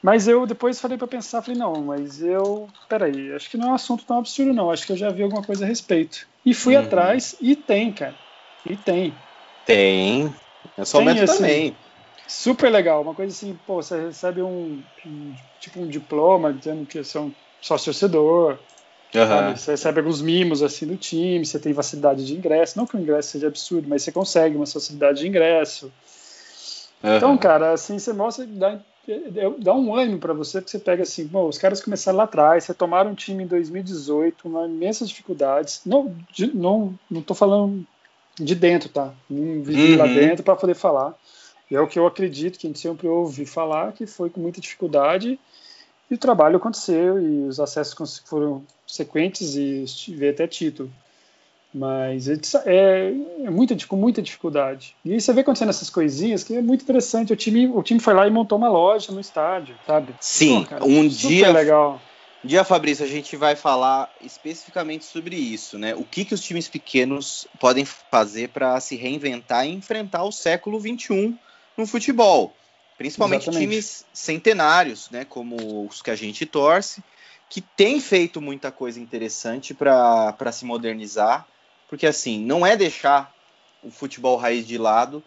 Mas 0.02 0.26
eu 0.26 0.46
depois 0.46 0.80
falei 0.80 0.96
para 0.96 1.06
pensar, 1.06 1.42
falei, 1.42 1.58
não, 1.58 1.84
mas 1.84 2.22
eu, 2.22 2.66
peraí, 2.88 3.34
acho 3.34 3.50
que 3.50 3.58
não 3.58 3.66
é 3.68 3.70
um 3.72 3.74
assunto 3.74 4.06
tão 4.06 4.16
absurdo 4.16 4.54
não, 4.54 4.70
acho 4.70 4.86
que 4.86 4.92
eu 4.92 4.96
já 4.96 5.10
vi 5.10 5.22
alguma 5.22 5.42
coisa 5.42 5.66
a 5.66 5.68
respeito. 5.68 6.26
E 6.42 6.54
fui 6.54 6.74
Uhum. 6.74 6.84
atrás 6.84 7.36
e 7.38 7.54
tem, 7.54 7.92
cara. 7.92 8.18
E 8.64 8.74
tem. 8.78 9.18
Tem. 9.66 10.34
É 10.74 10.86
só 10.86 11.00
Tem, 11.00 11.20
assim, 11.20 11.26
também. 11.36 11.76
Super 12.26 12.70
legal, 12.70 13.02
uma 13.02 13.14
coisa 13.14 13.30
assim, 13.34 13.54
pô, 13.54 13.82
você 13.82 14.06
recebe 14.06 14.42
um, 14.42 14.82
um- 15.04 15.34
tipo 15.58 15.82
um 15.82 15.86
diploma 15.86 16.50
dizendo 16.50 16.86
que 16.86 17.04
você 17.04 17.18
é 17.18 17.20
um 17.20 17.34
sócio 17.60 17.92
torcedor, 17.92 18.58
Sabe? 19.14 19.58
Você 19.58 19.70
recebe 19.72 20.00
alguns 20.00 20.20
mimos 20.20 20.62
assim 20.62 20.86
do 20.86 20.96
time, 20.96 21.44
você 21.44 21.58
tem 21.58 21.72
facilidade 21.72 22.26
de 22.26 22.34
ingresso, 22.34 22.76
não 22.76 22.86
que 22.86 22.96
o 22.96 23.00
ingresso 23.00 23.30
seja 23.30 23.46
absurdo, 23.46 23.88
mas 23.88 24.02
você 24.02 24.10
consegue 24.10 24.56
uma 24.56 24.66
facilidade 24.66 25.20
de 25.20 25.28
ingresso. 25.28 25.92
Então, 27.02 27.30
aham. 27.30 27.38
cara, 27.38 27.72
assim, 27.72 27.98
você 27.98 28.12
mostra, 28.12 28.46
dá, 28.46 28.80
dá 29.58 29.74
um 29.74 29.94
ânimo 29.94 30.18
pra 30.18 30.32
você, 30.32 30.60
porque 30.60 30.70
você 30.70 30.78
pega 30.78 31.02
assim, 31.02 31.26
bom, 31.26 31.46
os 31.46 31.58
caras 31.58 31.80
começaram 31.82 32.18
lá 32.18 32.24
atrás, 32.24 32.64
você 32.64 32.74
tomaram 32.74 33.10
um 33.12 33.14
time 33.14 33.44
em 33.44 33.46
2018, 33.46 34.48
uma 34.48 34.66
imensas 34.66 35.08
dificuldades. 35.08 35.82
Não, 35.84 36.16
de, 36.32 36.54
não, 36.56 36.98
não 37.10 37.22
tô 37.22 37.34
falando 37.34 37.86
de 38.38 38.54
dentro, 38.54 38.88
tá? 38.88 39.14
Não 39.30 39.62
vivi 39.62 39.94
lá 39.96 40.06
Uhum. 40.06 40.14
dentro 40.14 40.42
para 40.42 40.56
poder 40.56 40.74
falar. 40.74 41.14
E 41.70 41.76
é 41.76 41.80
o 41.80 41.86
que 41.86 41.98
eu 41.98 42.06
acredito 42.06 42.58
que 42.58 42.66
a 42.66 42.70
gente 42.70 42.80
sempre 42.80 43.06
ouve 43.06 43.46
falar, 43.46 43.92
que 43.92 44.06
foi 44.06 44.28
com 44.28 44.40
muita 44.40 44.60
dificuldade 44.60 45.38
e 46.10 46.14
o 46.14 46.18
trabalho 46.18 46.56
aconteceu 46.56 47.20
e 47.20 47.48
os 47.48 47.58
acessos 47.58 48.18
foram 48.26 48.64
sequentes 48.94 49.56
e 49.56 49.84
tive 49.86 50.28
até 50.28 50.46
título. 50.46 50.90
Mas 51.74 52.28
é, 52.28 53.12
é 53.44 53.50
muita, 53.50 53.76
com 53.86 53.96
muita 53.96 54.22
dificuldade. 54.22 54.94
E 55.04 55.12
aí 55.12 55.20
você 55.20 55.32
vê 55.32 55.40
acontecendo 55.40 55.70
essas 55.70 55.90
coisinhas 55.90 56.44
que 56.44 56.54
é 56.54 56.62
muito 56.62 56.82
interessante. 56.82 57.32
O 57.32 57.36
time, 57.36 57.66
o 57.66 57.82
time 57.82 57.98
foi 57.98 58.14
lá 58.14 58.28
e 58.28 58.30
montou 58.30 58.56
uma 58.56 58.68
loja 58.68 59.10
no 59.10 59.20
estádio, 59.20 59.74
sabe? 59.84 60.14
Sim, 60.20 60.62
Pô, 60.62 60.70
cara, 60.70 60.84
um 60.84 61.10
super 61.10 61.28
dia 61.28 61.50
legal. 61.50 62.00
Um 62.44 62.46
dia, 62.46 62.62
Fabrício, 62.62 63.04
a 63.04 63.08
gente 63.08 63.36
vai 63.36 63.56
falar 63.56 64.14
especificamente 64.20 65.04
sobre 65.04 65.34
isso, 65.34 65.76
né? 65.76 65.96
O 65.96 66.04
que, 66.04 66.24
que 66.24 66.34
os 66.34 66.42
times 66.42 66.68
pequenos 66.68 67.48
podem 67.58 67.84
fazer 67.84 68.50
para 68.50 68.78
se 68.78 68.94
reinventar 68.94 69.66
e 69.66 69.72
enfrentar 69.72 70.22
o 70.22 70.30
século 70.30 70.78
XXI 70.78 71.34
no 71.76 71.86
futebol. 71.88 72.54
Principalmente 72.96 73.48
Exatamente. 73.48 73.68
times 73.68 74.04
centenários, 74.12 75.10
né? 75.10 75.24
Como 75.24 75.88
os 75.88 76.00
que 76.00 76.10
a 76.10 76.14
gente 76.14 76.46
torce, 76.46 77.02
que 77.48 77.60
têm 77.60 78.00
feito 78.00 78.40
muita 78.40 78.70
coisa 78.72 79.00
interessante 79.00 79.74
para 79.74 80.52
se 80.52 80.64
modernizar. 80.64 81.46
Porque, 81.88 82.06
assim, 82.06 82.40
não 82.44 82.66
é 82.66 82.76
deixar 82.76 83.32
o 83.82 83.90
futebol 83.90 84.36
raiz 84.36 84.66
de 84.66 84.78
lado, 84.78 85.22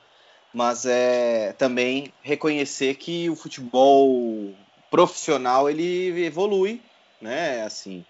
mas 0.54 0.86
é 0.86 1.54
também 1.54 2.12
reconhecer 2.22 2.96
que 2.96 3.30
o 3.30 3.36
futebol 3.36 4.54
profissional 4.90 5.70
ele 5.70 6.26
evolui 6.26 6.82
né? 7.22 7.64
Assim, 7.64 8.06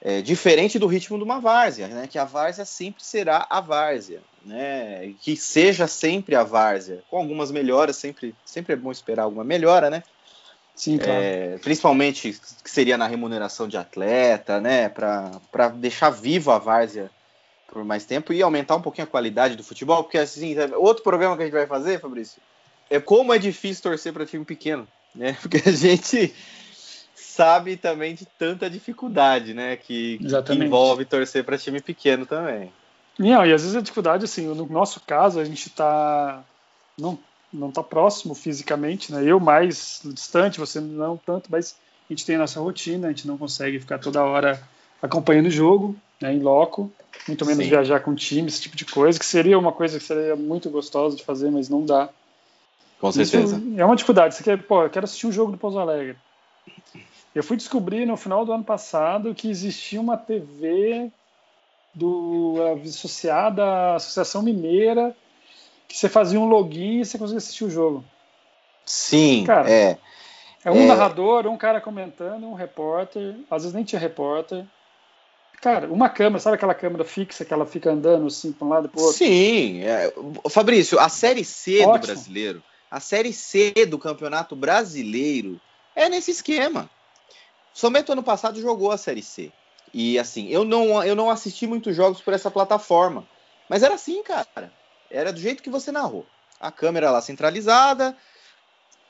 É, 0.00 0.20
diferente 0.20 0.78
do 0.78 0.86
ritmo 0.86 1.16
de 1.16 1.24
uma 1.24 1.40
várzea, 1.40 1.88
né? 1.88 2.06
Que 2.06 2.18
a 2.18 2.24
várzea 2.26 2.64
sempre 2.66 3.02
será 3.02 3.46
a 3.48 3.60
várzea, 3.60 4.22
né? 4.44 5.14
Que 5.20 5.34
seja 5.36 5.86
sempre 5.86 6.34
a 6.34 6.42
várzea, 6.44 7.02
com 7.08 7.16
algumas 7.16 7.50
melhoras, 7.50 7.96
sempre, 7.96 8.34
sempre 8.44 8.74
é 8.74 8.76
bom 8.76 8.92
esperar 8.92 9.22
alguma 9.22 9.44
melhora, 9.44 9.88
né? 9.88 10.02
Sim, 10.74 10.98
claro. 10.98 11.20
É, 11.22 11.58
principalmente 11.58 12.38
que 12.62 12.70
seria 12.70 12.98
na 12.98 13.06
remuneração 13.06 13.68
de 13.68 13.76
atleta, 13.76 14.60
né? 14.60 14.88
Para 14.88 15.68
deixar 15.74 16.10
viva 16.10 16.56
a 16.56 16.58
várzea 16.58 17.10
por 17.68 17.84
mais 17.84 18.04
tempo 18.04 18.32
e 18.32 18.42
aumentar 18.42 18.76
um 18.76 18.82
pouquinho 18.82 19.06
a 19.06 19.10
qualidade 19.10 19.56
do 19.56 19.64
futebol, 19.64 20.04
porque 20.04 20.18
assim, 20.18 20.54
outro 20.76 21.02
programa 21.02 21.36
que 21.36 21.42
a 21.42 21.46
gente 21.46 21.54
vai 21.54 21.66
fazer, 21.66 22.00
Fabrício, 22.00 22.40
é 22.88 23.00
como 23.00 23.32
é 23.32 23.38
difícil 23.38 23.82
torcer 23.82 24.12
para 24.12 24.26
time 24.26 24.44
pequeno, 24.44 24.86
né? 25.14 25.36
Porque 25.42 25.60
a 25.68 25.72
gente 25.72 26.32
sabe 27.14 27.76
também 27.76 28.14
de 28.14 28.26
tanta 28.26 28.70
dificuldade, 28.70 29.54
né? 29.54 29.76
Que, 29.76 30.18
que 30.18 30.52
envolve 30.52 31.04
torcer 31.04 31.42
para 31.42 31.58
time 31.58 31.80
pequeno 31.80 32.26
também. 32.26 32.72
Não, 33.18 33.44
e 33.44 33.52
às 33.52 33.62
vezes 33.62 33.76
a 33.76 33.80
dificuldade, 33.80 34.24
assim, 34.24 34.46
no 34.46 34.66
nosso 34.66 35.00
caso, 35.00 35.40
a 35.40 35.44
gente 35.44 35.70
tá. 35.70 36.44
Não, 36.98 37.18
não 37.54 37.70
tá 37.70 37.82
próximo 37.82 38.34
fisicamente, 38.34 39.12
né? 39.12 39.22
Eu 39.24 39.38
mais 39.38 40.00
distante, 40.04 40.58
você 40.58 40.80
não 40.80 41.16
tanto, 41.16 41.48
mas 41.50 41.76
a 42.08 42.12
gente 42.12 42.26
tem 42.26 42.36
a 42.36 42.40
nossa 42.40 42.60
rotina, 42.60 43.06
a 43.06 43.10
gente 43.10 43.26
não 43.26 43.38
consegue 43.38 43.78
ficar 43.78 43.98
toda 43.98 44.22
hora 44.22 44.60
acompanhando 45.00 45.46
o 45.46 45.50
jogo, 45.50 45.96
né, 46.20 46.34
em 46.34 46.40
loco, 46.40 46.90
muito 47.28 47.46
menos 47.46 47.64
Sim. 47.64 47.70
viajar 47.70 48.00
com 48.00 48.14
time, 48.14 48.48
esse 48.48 48.60
tipo 48.60 48.76
de 48.76 48.84
coisa, 48.84 49.18
que 49.18 49.24
seria 49.24 49.58
uma 49.58 49.72
coisa 49.72 49.98
que 49.98 50.04
seria 50.04 50.34
muito 50.34 50.68
gostosa 50.68 51.16
de 51.16 51.24
fazer, 51.24 51.50
mas 51.50 51.68
não 51.68 51.84
dá. 51.84 52.08
Com 53.00 53.10
Isso 53.10 53.24
certeza. 53.24 53.62
é 53.76 53.84
uma 53.84 53.96
dificuldade. 53.96 54.34
Você 54.34 54.42
quer, 54.42 54.62
pô, 54.62 54.82
eu 54.82 54.90
quero 54.90 55.04
assistir 55.04 55.26
um 55.26 55.32
jogo 55.32 55.52
do 55.52 55.58
Pouso 55.58 55.78
Alegre. 55.78 56.16
Eu 57.34 57.42
fui 57.42 57.56
descobrir 57.56 58.06
no 58.06 58.16
final 58.16 58.44
do 58.44 58.52
ano 58.52 58.64
passado 58.64 59.34
que 59.34 59.50
existia 59.50 60.00
uma 60.00 60.16
TV 60.16 61.10
do, 61.92 62.56
associada 62.82 63.62
à 63.62 63.94
Associação 63.96 64.42
Mineira 64.42 65.14
que 65.88 65.96
você 65.96 66.08
fazia 66.08 66.40
um 66.40 66.46
login 66.46 67.00
e 67.00 67.04
você 67.04 67.18
conseguia 67.18 67.38
assistir 67.38 67.64
o 67.64 67.70
jogo. 67.70 68.04
Sim, 68.86 69.44
Cara, 69.46 69.70
é. 69.70 69.98
É 70.64 70.70
um 70.70 70.82
É. 70.82 70.86
narrador, 70.86 71.46
um 71.46 71.58
cara 71.58 71.80
comentando, 71.80 72.46
um 72.46 72.54
repórter, 72.54 73.36
às 73.50 73.62
vezes 73.62 73.74
nem 73.74 73.84
tinha 73.84 74.00
repórter. 74.00 74.64
Cara, 75.60 75.86
uma 75.92 76.08
câmera, 76.08 76.40
sabe 76.40 76.56
aquela 76.56 76.74
câmera 76.74 77.04
fixa 77.04 77.44
que 77.44 77.52
ela 77.52 77.66
fica 77.66 77.90
andando 77.90 78.26
assim 78.26 78.52
para 78.52 78.66
um 78.66 78.70
lado 78.70 78.86
e 78.86 78.90
pro 78.90 79.00
outro? 79.00 79.16
Sim, 79.16 79.82
é, 79.82 80.12
Fabrício, 80.50 80.98
a 80.98 81.08
Série 81.08 81.44
C 81.44 81.82
do 81.82 81.90
Ótimo. 81.90 82.06
brasileiro, 82.06 82.62
a 82.90 83.00
Série 83.00 83.32
C 83.32 83.72
do 83.86 83.98
Campeonato 83.98 84.56
Brasileiro 84.56 85.60
é 85.94 86.08
nesse 86.08 86.30
esquema. 86.30 86.88
Somente 87.74 88.10
ano 88.12 88.22
passado 88.22 88.60
jogou 88.60 88.90
a 88.90 88.96
Série 88.96 89.22
C. 89.22 89.52
E 89.92 90.18
assim, 90.18 90.48
eu 90.48 90.64
não, 90.64 91.02
eu 91.04 91.14
não 91.14 91.30
assisti 91.30 91.66
muitos 91.66 91.94
jogos 91.94 92.20
por 92.20 92.32
essa 92.32 92.50
plataforma. 92.50 93.26
Mas 93.68 93.82
era 93.82 93.94
assim, 93.94 94.22
cara. 94.22 94.72
Era 95.10 95.32
do 95.32 95.40
jeito 95.40 95.62
que 95.62 95.70
você 95.70 95.92
narrou. 95.92 96.26
A 96.60 96.70
câmera 96.70 97.10
lá 97.10 97.20
centralizada, 97.20 98.16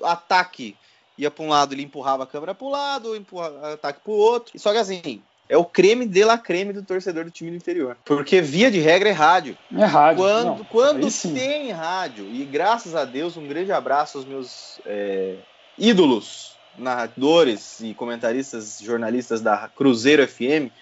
ataque 0.03 0.77
ia 1.17 1.31
para 1.31 1.45
um 1.45 1.49
lado, 1.49 1.75
ele 1.75 1.83
empurrava 1.83 2.25
a 2.25 2.27
câmera 2.27 2.55
para 2.55 2.67
o 2.67 2.71
lado, 2.71 3.17
empurra, 3.17 3.75
ataque 3.75 4.01
para 4.01 4.13
o 4.13 4.17
outro. 4.17 4.59
Só 4.59 4.73
que 4.73 4.79
assim, 4.79 5.23
é 5.49 5.57
o 5.57 5.65
creme 5.65 6.07
de 6.07 6.25
la 6.25 6.39
creme 6.39 6.73
do 6.73 6.83
torcedor 6.83 7.25
do 7.25 7.31
time 7.31 7.51
do 7.51 7.57
interior. 7.57 7.97
Porque 8.05 8.41
via 8.41 8.71
de 8.71 8.81
regra 8.81 9.09
é 9.09 9.13
rádio. 9.13 9.57
É 9.77 9.85
rádio. 9.85 10.23
Quando, 10.23 10.45
Não, 10.47 10.65
quando 10.65 11.11
tem 11.35 11.71
rádio, 11.71 12.27
e 12.27 12.45
graças 12.45 12.95
a 12.95 13.05
Deus, 13.05 13.37
um 13.37 13.47
grande 13.47 13.73
abraço 13.73 14.19
aos 14.19 14.27
meus 14.27 14.81
é, 14.87 15.37
ídolos, 15.79 16.57
narradores 16.77 17.81
e 17.81 17.95
comentaristas, 17.95 18.81
jornalistas 18.81 19.41
da 19.41 19.69
Cruzeiro 19.69 20.27
FM, 20.27 20.73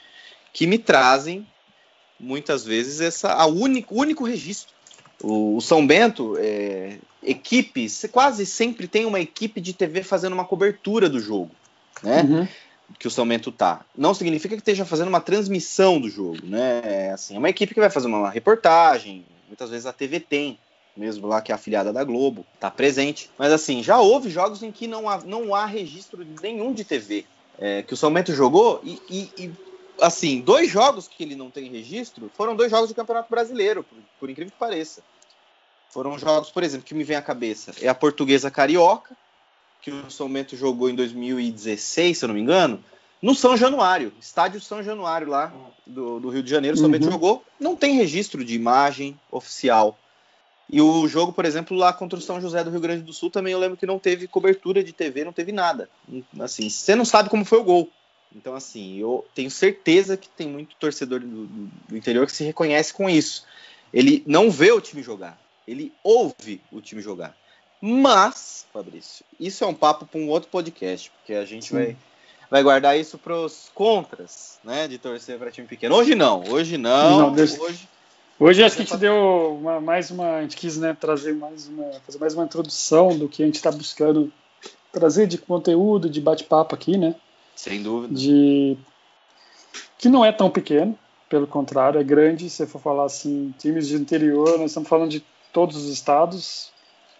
que 0.52 0.66
me 0.66 0.78
trazem 0.78 1.46
muitas 2.18 2.64
vezes 2.64 3.00
essa 3.00 3.32
a 3.32 3.46
único, 3.46 4.00
único 4.00 4.24
registro. 4.24 4.72
O, 5.22 5.56
o 5.56 5.60
São 5.60 5.86
Bento, 5.86 6.36
é, 6.38 6.98
equipe, 7.22 7.88
se- 7.88 8.08
quase 8.08 8.44
sempre 8.44 8.86
tem 8.88 9.04
uma 9.06 9.20
equipe 9.20 9.60
de 9.60 9.72
TV 9.72 10.02
fazendo 10.02 10.32
uma 10.32 10.44
cobertura 10.44 11.08
do 11.08 11.20
jogo, 11.20 11.50
né? 12.02 12.22
Uhum. 12.22 12.48
que 12.98 13.06
o 13.06 13.10
São 13.10 13.26
Bento 13.26 13.50
tá. 13.52 13.84
Não 13.96 14.12
significa 14.14 14.54
que 14.54 14.60
esteja 14.60 14.84
fazendo 14.84 15.08
uma 15.08 15.20
transmissão 15.20 16.00
do 16.00 16.08
jogo, 16.10 16.38
né? 16.44 16.82
É, 16.84 17.10
assim, 17.12 17.36
é 17.36 17.38
uma 17.38 17.48
equipe 17.48 17.72
que 17.74 17.80
vai 17.80 17.90
fazer 17.90 18.06
uma 18.08 18.28
reportagem, 18.30 19.24
muitas 19.48 19.70
vezes 19.70 19.86
a 19.86 19.92
TV 19.92 20.20
tem, 20.20 20.58
mesmo 20.96 21.26
lá 21.26 21.40
que 21.40 21.52
é 21.52 21.54
afiliada 21.54 21.92
da 21.92 22.04
Globo, 22.04 22.44
tá 22.60 22.70
presente. 22.70 23.30
Mas 23.38 23.52
assim, 23.52 23.82
já 23.82 23.98
houve 24.00 24.28
jogos 24.28 24.62
em 24.62 24.70
que 24.70 24.86
não 24.86 25.08
há, 25.08 25.18
não 25.24 25.54
há 25.54 25.64
registro 25.64 26.22
nenhum 26.42 26.72
de 26.72 26.84
TV 26.84 27.24
é, 27.58 27.82
que 27.82 27.94
o 27.94 27.96
São 27.96 28.12
Bento 28.12 28.32
jogou 28.34 28.80
e, 28.82 28.98
e- 29.08 29.28
e, 29.38 29.50
assim, 30.00 30.40
dois 30.40 30.70
jogos 30.70 31.06
que 31.06 31.22
ele 31.22 31.36
não 31.36 31.50
tem 31.50 31.70
registro 31.70 32.30
foram 32.34 32.56
dois 32.56 32.70
jogos 32.70 32.88
de 32.88 32.94
Campeonato 32.94 33.30
Brasileiro, 33.30 33.82
por, 33.84 33.98
por 34.20 34.30
incrível 34.30 34.52
que 34.52 34.58
pareça. 34.58 35.02
Foram 35.92 36.18
jogos, 36.18 36.50
por 36.50 36.62
exemplo, 36.62 36.86
que 36.86 36.94
me 36.94 37.04
vem 37.04 37.16
à 37.16 37.22
cabeça. 37.22 37.72
É 37.80 37.86
a 37.88 37.94
Portuguesa 37.94 38.50
Carioca, 38.50 39.14
que 39.82 39.90
o 39.90 40.10
São 40.10 40.28
Bento 40.32 40.56
jogou 40.56 40.88
em 40.88 40.94
2016, 40.94 42.18
se 42.18 42.24
eu 42.24 42.28
não 42.28 42.34
me 42.34 42.40
engano, 42.40 42.82
no 43.20 43.34
São 43.34 43.56
Januário, 43.56 44.12
estádio 44.18 44.60
São 44.60 44.82
Januário 44.82 45.28
lá 45.28 45.52
do, 45.86 46.18
do 46.18 46.30
Rio 46.30 46.42
de 46.42 46.50
Janeiro, 46.50 46.74
o 46.76 46.78
São 46.78 46.86
Uhum. 46.86 46.92
Bento 46.92 47.04
jogou, 47.10 47.44
não 47.60 47.76
tem 47.76 47.94
registro 47.96 48.44
de 48.44 48.54
imagem 48.54 49.18
oficial. 49.30 49.98
E 50.70 50.80
o 50.80 51.06
jogo, 51.06 51.32
por 51.32 51.44
exemplo, 51.44 51.76
lá 51.76 51.92
contra 51.92 52.18
o 52.18 52.22
São 52.22 52.40
José 52.40 52.64
do 52.64 52.70
Rio 52.70 52.80
Grande 52.80 53.02
do 53.02 53.12
Sul, 53.12 53.30
também 53.30 53.52
eu 53.52 53.58
lembro 53.58 53.76
que 53.76 53.84
não 53.84 53.98
teve 53.98 54.26
cobertura 54.26 54.82
de 54.82 54.92
TV, 54.92 55.24
não 55.24 55.32
teve 55.32 55.52
nada. 55.52 55.90
Assim, 56.40 56.70
você 56.70 56.94
não 56.96 57.04
sabe 57.04 57.28
como 57.28 57.44
foi 57.44 57.58
o 57.58 57.64
gol. 57.64 57.90
Então, 58.34 58.54
assim, 58.54 58.96
eu 58.98 59.26
tenho 59.34 59.50
certeza 59.50 60.16
que 60.16 60.28
tem 60.30 60.48
muito 60.48 60.74
torcedor 60.76 61.20
do, 61.20 61.46
do- 61.46 61.70
do 61.88 61.96
interior 61.96 62.24
que 62.24 62.32
se 62.32 62.44
reconhece 62.44 62.94
com 62.94 63.10
isso. 63.10 63.44
Ele 63.92 64.22
não 64.26 64.50
vê 64.50 64.72
o 64.72 64.80
time 64.80 65.02
jogar, 65.02 65.38
ele 65.66 65.92
ouve 66.02 66.60
o 66.70 66.80
time 66.80 67.00
jogar. 67.02 67.36
Mas, 67.80 68.66
Fabrício, 68.72 69.24
isso 69.40 69.64
é 69.64 69.66
um 69.66 69.74
papo 69.74 70.06
para 70.06 70.20
um 70.20 70.28
outro 70.28 70.48
podcast, 70.48 71.10
porque 71.10 71.34
a 71.34 71.44
gente 71.44 71.66
Sim. 71.66 71.74
vai, 71.74 71.96
vai 72.50 72.62
guardar 72.62 72.98
isso 72.98 73.18
para 73.18 73.34
os 73.34 73.70
contras, 73.74 74.60
né, 74.62 74.86
de 74.86 74.98
torcer 74.98 75.38
para 75.38 75.50
time 75.50 75.66
pequeno. 75.66 75.96
Hoje 75.96 76.14
não, 76.14 76.44
hoje 76.48 76.78
não. 76.78 77.32
Não, 77.32 77.32
hoje 77.34 77.88
Hoje 78.38 78.64
acho 78.64 78.74
que 78.74 78.82
a 78.82 78.84
gente 78.84 78.96
deu 78.98 79.56
uma- 79.60 79.80
mais 79.80 80.10
uma. 80.10 80.36
A 80.38 80.42
gente 80.42 80.56
quis 80.56 80.76
né, 80.76 80.96
trazer 80.98 81.32
mais 81.32 81.68
uma. 81.68 81.92
fazer 82.04 82.18
mais 82.18 82.34
uma 82.34 82.44
introdução 82.44 83.16
do 83.16 83.28
que 83.28 83.42
a 83.42 83.46
gente 83.46 83.54
está 83.54 83.70
buscando 83.70 84.32
trazer 84.90 85.28
de 85.28 85.38
conteúdo, 85.38 86.10
de 86.10 86.20
bate-papo 86.20 86.74
aqui, 86.74 86.96
né? 86.96 87.14
sem 87.54 87.82
dúvida. 87.82 88.14
De. 88.14 88.76
Que 89.96 90.08
não 90.08 90.24
é 90.24 90.32
tão 90.32 90.50
pequeno, 90.50 90.98
pelo 91.28 91.46
contrário, 91.46 92.00
é 92.00 92.04
grande. 92.04 92.50
Se 92.50 92.56
você 92.56 92.66
for 92.66 92.80
falar 92.80 93.04
assim, 93.04 93.54
times 93.58 93.86
de 93.86 93.94
interior, 93.94 94.58
nós 94.58 94.70
estamos 94.70 94.88
falando 94.88 95.10
de 95.10 95.22
todos 95.52 95.76
os 95.76 95.88
estados 95.88 96.70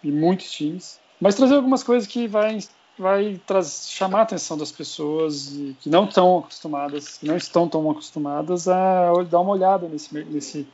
e 0.03 0.11
muitos 0.11 0.51
times. 0.51 0.99
Mas 1.19 1.35
trazer 1.35 1.55
algumas 1.55 1.83
coisas 1.83 2.07
que 2.07 2.27
vai, 2.27 2.57
vai 2.97 3.39
traz, 3.45 3.87
chamar 3.89 4.19
a 4.19 4.23
atenção 4.23 4.57
das 4.57 4.71
pessoas 4.71 5.49
que 5.79 5.89
não 5.89 6.05
estão 6.05 6.39
acostumadas, 6.39 7.17
que 7.17 7.25
não 7.25 7.37
estão 7.37 7.69
tão 7.69 7.89
acostumadas 7.89 8.67
a 8.67 9.11
dar 9.29 9.39
uma 9.39 9.51
olhada 9.53 9.87
nesse, 9.87 10.13
nesse, 10.25 10.67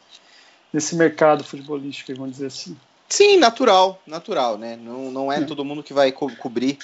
nesse 0.73 0.95
mercado 0.95 1.43
futebolístico, 1.43 2.13
vamos 2.15 2.31
dizer 2.31 2.47
assim. 2.47 2.75
Sim, 3.07 3.37
natural, 3.37 3.99
natural, 4.05 4.57
né? 4.57 4.75
Não, 4.75 5.11
não 5.11 5.31
é, 5.31 5.41
É. 5.41 5.45
todo 5.45 5.65
mundo 5.65 5.83
que 5.83 5.93
vai 5.93 6.11
co- 6.11 6.31
cobrir 6.37 6.77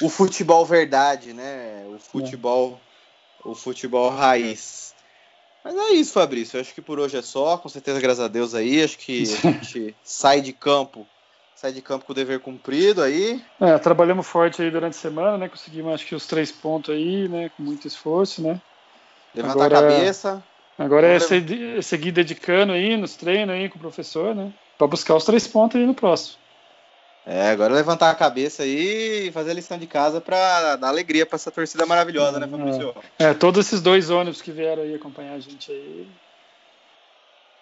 o 0.00 0.08
futebol 0.08 0.66
verdade, 0.66 1.32
né? 1.32 1.84
O 1.86 1.98
futebol, 1.98 2.80
o 3.44 3.54
futebol 3.54 4.10
raiz. 4.10 4.92
Mas 5.64 5.74
é 5.76 5.90
isso, 5.92 6.12
Fabrício. 6.12 6.56
Eu 6.56 6.60
acho 6.60 6.74
que 6.74 6.82
por 6.82 6.98
hoje 6.98 7.16
é 7.16 7.22
só. 7.22 7.56
Com 7.56 7.68
certeza, 7.68 8.00
graças 8.00 8.24
a 8.24 8.28
Deus 8.28 8.54
aí. 8.54 8.82
Acho 8.82 8.98
que 8.98 9.22
a 9.22 9.24
gente 9.52 9.94
sai 10.02 10.40
de 10.40 10.52
campo, 10.52 11.06
sai 11.56 11.72
de 11.72 11.80
campo 11.80 12.04
com 12.04 12.12
o 12.12 12.14
dever 12.14 12.40
cumprido 12.40 13.02
aí. 13.02 13.40
É, 13.60 13.78
trabalhamos 13.78 14.26
forte 14.26 14.60
aí 14.60 14.70
durante 14.70 14.94
a 14.94 15.00
semana, 15.00 15.38
né? 15.38 15.48
Conseguimos 15.48 15.94
acho 15.94 16.06
que 16.06 16.14
os 16.14 16.26
três 16.26 16.50
pontos 16.50 16.94
aí, 16.94 17.28
né? 17.28 17.50
Com 17.56 17.62
muito 17.62 17.86
esforço, 17.86 18.42
né? 18.42 18.60
Levantar 19.34 19.64
Agora- 19.66 19.78
a 19.78 19.92
cabeça. 19.92 20.42
Agora 20.78 21.06
é 21.06 21.82
seguir, 21.82 22.10
dedicando 22.12 22.72
aí 22.72 22.96
nos 22.96 23.14
treinos 23.14 23.54
aí 23.54 23.68
com 23.68 23.76
o 23.76 23.80
professor, 23.80 24.34
né? 24.34 24.52
Pra 24.78 24.86
buscar 24.86 25.14
os 25.14 25.24
três 25.24 25.46
pontos 25.46 25.78
aí 25.80 25.86
no 25.86 25.94
próximo. 25.94 26.41
É, 27.24 27.50
agora 27.50 27.72
levantar 27.72 28.10
a 28.10 28.14
cabeça 28.14 28.64
aí 28.64 29.28
e 29.28 29.32
fazer 29.32 29.52
a 29.52 29.54
lição 29.54 29.78
de 29.78 29.86
casa 29.86 30.20
pra 30.20 30.74
dar 30.76 30.88
alegria 30.88 31.24
pra 31.24 31.36
essa 31.36 31.52
torcida 31.52 31.86
maravilhosa, 31.86 32.40
né, 32.40 32.48
Fabrício? 32.48 32.92
É, 33.18 33.32
todos 33.32 33.64
esses 33.66 33.80
dois 33.80 34.10
ônibus 34.10 34.42
que 34.42 34.50
vieram 34.50 34.82
aí 34.82 34.94
acompanhar 34.94 35.34
a 35.34 35.38
gente 35.38 35.70
aí. 35.70 36.06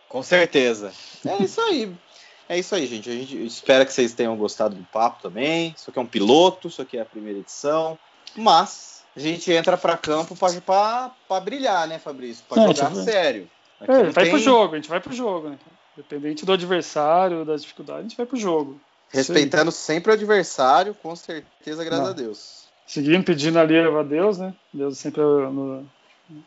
Com 0.09 0.23
certeza. 0.23 0.93
É 1.27 1.43
isso 1.43 1.61
aí. 1.61 1.95
É 2.49 2.59
isso 2.59 2.75
aí, 2.75 2.87
gente. 2.87 3.09
A 3.09 3.13
gente 3.13 3.45
espera 3.45 3.85
que 3.85 3.93
vocês 3.93 4.15
tenham 4.15 4.37
gostado 4.37 4.75
do 4.75 4.85
papo 4.85 5.23
também. 5.23 5.73
Isso 5.77 5.91
aqui 5.91 5.99
é 5.99 6.03
um 6.03 6.07
piloto, 6.07 6.69
isso 6.69 6.83
aqui 6.83 6.97
é 6.97 7.03
a 7.03 7.07
primeira 7.07 7.39
edição. 7.39 7.99
Mas 8.37 9.05
a 9.15 9.21
gente 9.21 9.53
entra 9.53 9.77
pra 9.77 9.97
campo 9.97 10.35
pra 10.37 11.41
brilhar, 11.41 11.87
né, 11.87 11.99
Fabrício? 11.99 12.45
Pra 12.49 12.63
É, 12.63 12.67
jogar 12.67 12.91
tipo, 12.91 13.03
sério. 13.05 13.49
Aqui 13.79 13.93
É, 13.93 14.11
vai 14.11 14.25
tem- 14.25 14.33
pro 14.33 14.41
jogo, 14.41 14.75
a 14.75 14.77
gente 14.77 14.89
vai 14.89 15.01
pro 15.01 15.13
jogo, 15.13 15.51
né? 15.51 15.59
Dependente 15.97 16.45
do 16.45 16.53
adversário, 16.53 17.45
das 17.45 17.63
dificuldades, 17.63 18.01
a 18.01 18.09
gente 18.09 18.17
vai 18.17 18.27
pro 18.27 18.37
jogo. 18.37 18.81
Respeitando 19.13 19.73
sempre 19.73 20.11
o 20.11 20.15
adversário, 20.15 20.95
com 20.95 21.15
certeza, 21.17 21.85
graças 21.85 22.05
Não. 22.05 22.13
a 22.13 22.15
Deus. 22.15 22.61
Seguindo 22.87 23.25
pedindo 23.25 23.59
ali 23.59 23.79
a 23.79 24.03
Deus, 24.03 24.39
né? 24.39 24.55
Deus 24.73 24.99
sempre 24.99 25.21
no- 25.21 25.87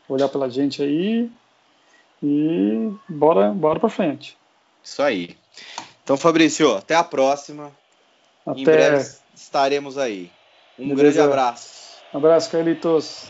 olhar 0.07 0.30
pela 0.30 0.49
gente 0.49 0.82
aí 0.82 1.30
e 2.22 2.91
bora, 3.09 3.51
bora 3.51 3.80
para 3.80 3.89
frente. 3.89 4.38
Isso 4.82 5.01
aí. 5.01 5.36
Então, 6.03 6.18
Fabrício, 6.18 6.76
até 6.76 6.95
a 6.95 7.03
próxima. 7.03 7.72
Em 8.47 8.64
Até. 8.64 8.64
breve 8.64 9.09
estaremos 9.34 9.97
aí. 9.97 10.30
Um 10.78 10.89
Beleza. 10.89 11.01
grande 11.01 11.20
abraço. 11.22 12.01
Um 12.14 12.18
abraço, 12.18 12.51
Carlitos. 12.51 13.28